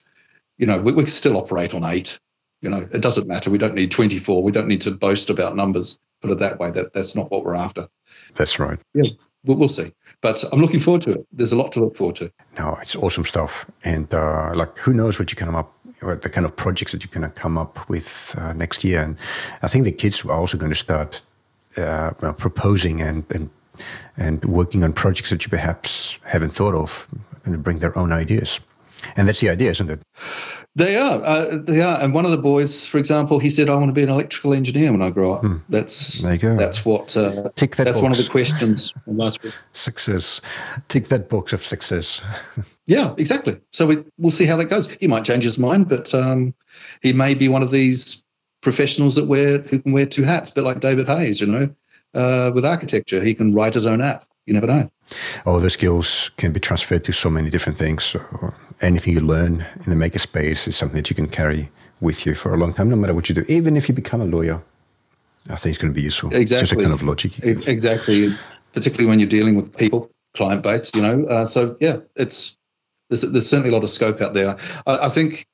you 0.57 0.65
know, 0.65 0.80
we, 0.80 0.91
we 0.91 1.03
can 1.03 1.11
still 1.11 1.38
operate 1.38 1.74
on 1.74 1.84
eight. 1.84 2.20
You 2.61 2.70
know, 2.70 2.88
it 2.91 3.01
doesn't 3.01 3.28
matter. 3.28 3.49
We 3.49 3.59
don't 3.59 3.76
need 3.76 3.91
24. 3.91 4.43
We 4.43 4.51
don't 4.51 4.68
need 4.68 4.82
to 4.82 4.91
boast 4.91 5.30
about 5.30 5.55
numbers. 5.55 5.99
Put 6.22 6.32
it 6.32 6.39
that 6.39 6.59
way. 6.59 6.72
That 6.72 6.93
that's 6.93 7.15
not 7.15 7.32
what 7.32 7.45
we're 7.45 7.55
after. 7.55 7.88
That's 8.36 8.59
right. 8.59 8.80
Yeah, 8.93 9.11
we'll, 9.43 9.57
we'll 9.57 9.70
see. 9.70 9.93
But 10.22 10.43
I'm 10.51 10.59
looking 10.59 10.80
forward 10.80 11.03
to 11.03 11.11
it. 11.11 11.28
There's 11.32 11.51
a 11.51 11.57
lot 11.57 11.72
to 11.74 11.80
look 11.80 11.95
forward 11.95 12.15
to. 12.18 12.32
No, 12.57 12.78
it's 12.82 12.95
awesome 12.95 13.26
stuff. 13.26 13.70
And 13.84 14.11
uh, 14.13 14.51
like, 14.55 14.78
who 14.80 14.93
knows 14.93 15.20
what 15.20 15.32
you 15.32 15.38
can 15.38 15.47
come 15.47 15.55
up, 15.55 15.74
or 16.01 16.15
the 16.15 16.30
kind 16.30 16.45
of 16.45 16.55
projects 16.55 16.91
that 16.91 17.03
you're 17.03 17.13
going 17.13 17.32
to 17.32 17.39
come 17.39 17.57
up 17.57 17.88
with 17.88 18.36
uh, 18.38 18.53
next 18.53 18.84
year. 18.84 19.01
And 19.01 19.18
I 19.61 19.68
think 19.68 19.86
the 19.86 19.91
kids 19.91 20.26
are 20.26 20.32
also 20.32 20.57
going 20.57 20.72
to 20.72 20.76
start 20.76 21.22
uh, 21.78 22.11
proposing 22.34 23.01
and, 23.01 23.24
and 23.30 23.49
and 24.18 24.44
working 24.46 24.84
on 24.84 24.94
projects 24.94 25.30
that 25.30 25.44
you 25.44 25.50
perhaps 25.50 26.18
haven't 26.24 26.52
thought 26.52 26.76
of, 26.76 27.08
and 27.46 27.64
bring 27.64 27.78
their 27.78 27.98
own 27.98 28.12
ideas. 28.12 28.60
And 29.16 29.28
that's 29.28 29.40
the 29.40 29.50
idea, 29.50 29.72
isn't 29.72 29.90
it? 29.90 30.02
They 30.78 30.96
are. 30.96 31.20
Uh, 31.24 31.58
they 31.58 31.82
are. 31.82 32.00
And 32.00 32.14
one 32.14 32.24
of 32.26 32.30
the 32.30 32.38
boys, 32.38 32.86
for 32.86 33.00
example, 33.00 33.40
he 33.40 33.50
said, 33.50 33.68
"I 33.68 33.76
want 33.76 33.90
to 33.90 33.94
be 33.94 34.04
an 34.04 34.10
electrical 34.10 34.54
engineer 34.54 34.92
when 34.92 35.02
I 35.02 35.10
grow 35.10 35.34
up." 35.34 35.42
Hmm. 35.42 35.58
That's 35.70 36.22
there 36.22 36.34
you 36.34 36.38
go. 36.38 36.56
That's 36.56 36.86
what. 36.86 37.18
Uh, 37.18 37.50
Tick 37.56 37.78
that. 37.78 37.86
That's 37.86 37.98
box. 37.98 38.04
one 38.04 38.12
of 38.12 38.18
the 38.20 38.30
questions 38.30 38.94
last 39.08 39.42
week. 39.44 39.54
Success. 39.74 40.40
Tick 40.88 41.08
that 41.08 41.30
box 41.30 41.52
of 41.52 41.64
success. 41.64 42.22
yeah, 42.86 43.16
exactly. 43.18 43.60
So 43.72 43.88
we 43.88 44.04
we'll 44.20 44.30
see 44.30 44.46
how 44.46 44.56
that 44.58 44.66
goes. 44.66 44.92
He 44.94 45.08
might 45.08 45.26
change 45.26 45.44
his 45.44 45.58
mind, 45.58 45.90
but 45.90 46.14
um, 46.14 46.54
he 47.02 47.12
may 47.12 47.34
be 47.34 47.48
one 47.48 47.64
of 47.64 47.72
these 47.72 48.24
professionals 48.62 49.16
that 49.16 49.28
wear 49.28 49.58
who 49.58 49.80
can 49.80 49.94
wear 49.94 50.06
two 50.06 50.24
hats, 50.24 50.52
a 50.52 50.54
bit 50.54 50.64
like 50.64 50.80
David 50.80 51.08
Hayes. 51.08 51.42
You 51.42 51.48
know, 51.48 51.76
uh, 52.18 52.51
with 52.53 52.65
architecture, 52.65 53.24
he 53.24 53.34
can 53.34 53.53
write 53.53 53.74
his 53.74 53.86
own 53.86 54.01
app. 54.01 54.26
You 54.45 54.53
never 54.53 54.68
know. 54.68 54.89
Oh, 55.45 55.59
the 55.59 55.70
skills 55.70 56.32
can 56.38 56.51
be 56.51 56.59
transferred 56.59 57.03
to 57.05 57.11
so 57.11 57.30
many 57.30 57.49
different 57.49 57.78
things. 57.78 58.03
So 58.03 58.53
anything 58.82 59.13
you 59.13 59.22
learn 59.22 59.65
in 59.86 59.89
the 59.89 59.95
makerspace 59.95 60.68
is 60.68 60.76
something 60.76 60.95
that 60.97 61.09
you 61.09 61.15
can 61.15 61.28
carry 61.28 61.70
with 61.99 62.26
you 62.26 62.36
for 62.36 62.53
a 62.53 62.57
long 62.57 62.74
time, 62.74 62.89
no 62.89 62.95
matter 62.95 63.13
what 63.13 63.28
you 63.30 63.36
do. 63.36 63.45
Even 63.47 63.76
if 63.76 63.89
you 63.89 63.95
become 63.95 64.22
a 64.22 64.26
lawyer, 64.26 64.61
I 65.49 65.55
think 65.55 65.74
it's 65.74 65.82
going 65.82 65.93
to 65.93 65.95
be 65.95 66.03
useful. 66.03 66.34
Exactly. 66.34 66.68
Just 66.68 66.72
a 66.74 66.76
kind 66.76 66.93
of 66.93 67.03
logic. 67.03 67.39
Exactly. 67.43 68.34
Particularly 68.74 69.07
when 69.09 69.20
you're 69.20 69.30
dealing 69.30 69.55
with 69.55 69.76
people, 69.76 70.11
client 70.34 70.61
base, 70.63 70.93
you 70.95 71.01
know. 71.01 71.26
Uh, 71.26 71.45
so 71.45 71.76
yeah, 71.80 71.97
it's 72.15 72.57
there's, 73.09 73.22
there's 73.32 73.49
certainly 73.49 73.70
a 73.70 73.74
lot 73.74 73.84
of 73.84 73.89
scope 73.89 74.22
out 74.22 74.34
there. 74.34 74.57
I, 74.86 75.07
I 75.07 75.09
think 75.09 75.47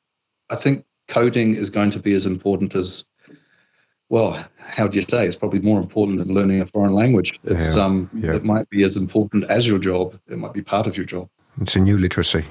I 0.49 0.55
think 0.55 0.85
coding 1.07 1.55
is 1.55 1.69
going 1.69 1.91
to 1.91 1.99
be 1.99 2.13
as 2.13 2.25
important 2.25 2.75
as 2.75 3.05
well, 4.09 4.43
how 4.57 4.87
do 4.87 4.99
you 4.99 5.05
say? 5.07 5.25
It's 5.25 5.35
probably 5.35 5.59
more 5.59 5.79
important 5.79 6.19
than 6.19 6.33
learning 6.33 6.61
a 6.61 6.67
foreign 6.67 6.91
language. 6.91 7.39
It's 7.43 7.75
yeah, 7.75 7.83
um, 7.83 8.09
yeah. 8.13 8.35
it 8.35 8.43
might 8.43 8.69
be 8.69 8.83
as 8.83 8.97
important 8.97 9.45
as 9.49 9.67
your 9.67 9.79
job. 9.79 10.19
It 10.29 10.37
might 10.37 10.53
be 10.53 10.61
part 10.61 10.87
of 10.87 10.97
your 10.97 11.05
job. 11.05 11.29
It's 11.61 11.75
a 11.75 11.79
new 11.79 11.97
literacy. 11.97 12.45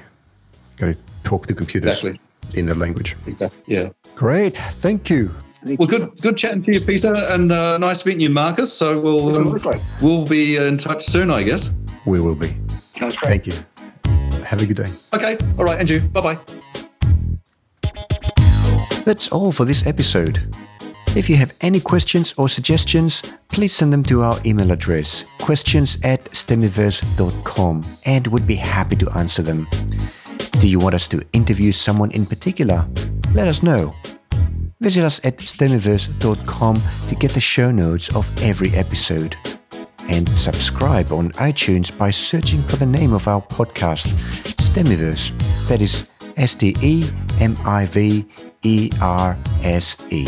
Got 0.77 0.87
to 0.87 0.97
talk 1.23 1.47
to 1.47 1.53
computers 1.53 2.03
exactly. 2.03 2.19
in 2.55 2.65
the 2.65 2.75
language. 2.75 3.15
Exactly. 3.27 3.61
Yeah. 3.67 3.89
Great. 4.15 4.57
Thank 4.57 5.09
you. 5.09 5.31
Well, 5.65 5.87
good, 5.87 6.19
good 6.19 6.35
chatting 6.35 6.61
to 6.63 6.73
you, 6.73 6.81
Peter, 6.81 7.15
and 7.15 7.51
uh, 7.51 7.77
nice 7.77 8.05
meeting 8.05 8.19
you, 8.19 8.29
Marcus. 8.29 8.73
So 8.73 8.99
we'll 8.99 9.33
um, 9.35 9.77
we'll 10.01 10.25
be 10.25 10.57
in 10.57 10.77
touch 10.77 11.05
soon, 11.05 11.31
I 11.31 11.43
guess. 11.43 11.73
We 12.05 12.19
will 12.19 12.35
be. 12.35 12.47
Sounds 12.91 13.17
great. 13.17 13.29
Thank 13.29 13.47
you. 13.47 13.53
Have 14.43 14.61
a 14.61 14.65
good 14.65 14.75
day. 14.77 14.91
Okay. 15.13 15.37
All 15.57 15.63
right, 15.63 15.79
Andrew. 15.79 16.01
Bye 16.09 16.21
bye. 16.21 16.39
That's 19.05 19.29
all 19.29 19.51
for 19.51 19.63
this 19.63 19.85
episode. 19.85 20.53
If 21.15 21.29
you 21.29 21.35
have 21.35 21.53
any 21.61 21.79
questions 21.79 22.33
or 22.37 22.49
suggestions, 22.49 23.21
please 23.49 23.71
send 23.71 23.93
them 23.93 24.03
to 24.05 24.23
our 24.23 24.39
email 24.47 24.71
address, 24.71 25.25
questions 25.39 25.99
at 26.01 26.25
stemiverse.com, 26.31 27.83
and 28.05 28.27
we'd 28.27 28.47
be 28.47 28.55
happy 28.55 28.95
to 28.95 29.09
answer 29.11 29.43
them. 29.43 29.67
Do 30.59 30.67
you 30.67 30.79
want 30.79 30.95
us 30.95 31.07
to 31.09 31.21
interview 31.33 31.71
someone 31.71 32.09
in 32.11 32.25
particular? 32.25 32.87
Let 33.35 33.47
us 33.47 33.61
know. 33.61 33.93
Visit 34.81 35.03
us 35.03 35.21
at 35.23 35.37
stemiverse.com 35.37 36.81
to 37.09 37.15
get 37.15 37.31
the 37.31 37.41
show 37.41 37.69
notes 37.69 38.13
of 38.15 38.27
every 38.41 38.71
episode. 38.71 39.37
And 40.09 40.27
subscribe 40.29 41.11
on 41.11 41.31
iTunes 41.33 41.95
by 41.95 42.09
searching 42.09 42.61
for 42.63 42.77
the 42.77 42.87
name 42.87 43.13
of 43.13 43.27
our 43.27 43.41
podcast, 43.41 44.07
Stemiverse. 44.57 45.31
That 45.67 45.79
is 45.79 46.07
S 46.37 46.55
T 46.55 46.75
E 46.81 47.05
M 47.39 47.55
I 47.65 47.85
V 47.85 48.25
E 48.63 48.89
R 48.99 49.37
S 49.61 49.95
E. 50.09 50.27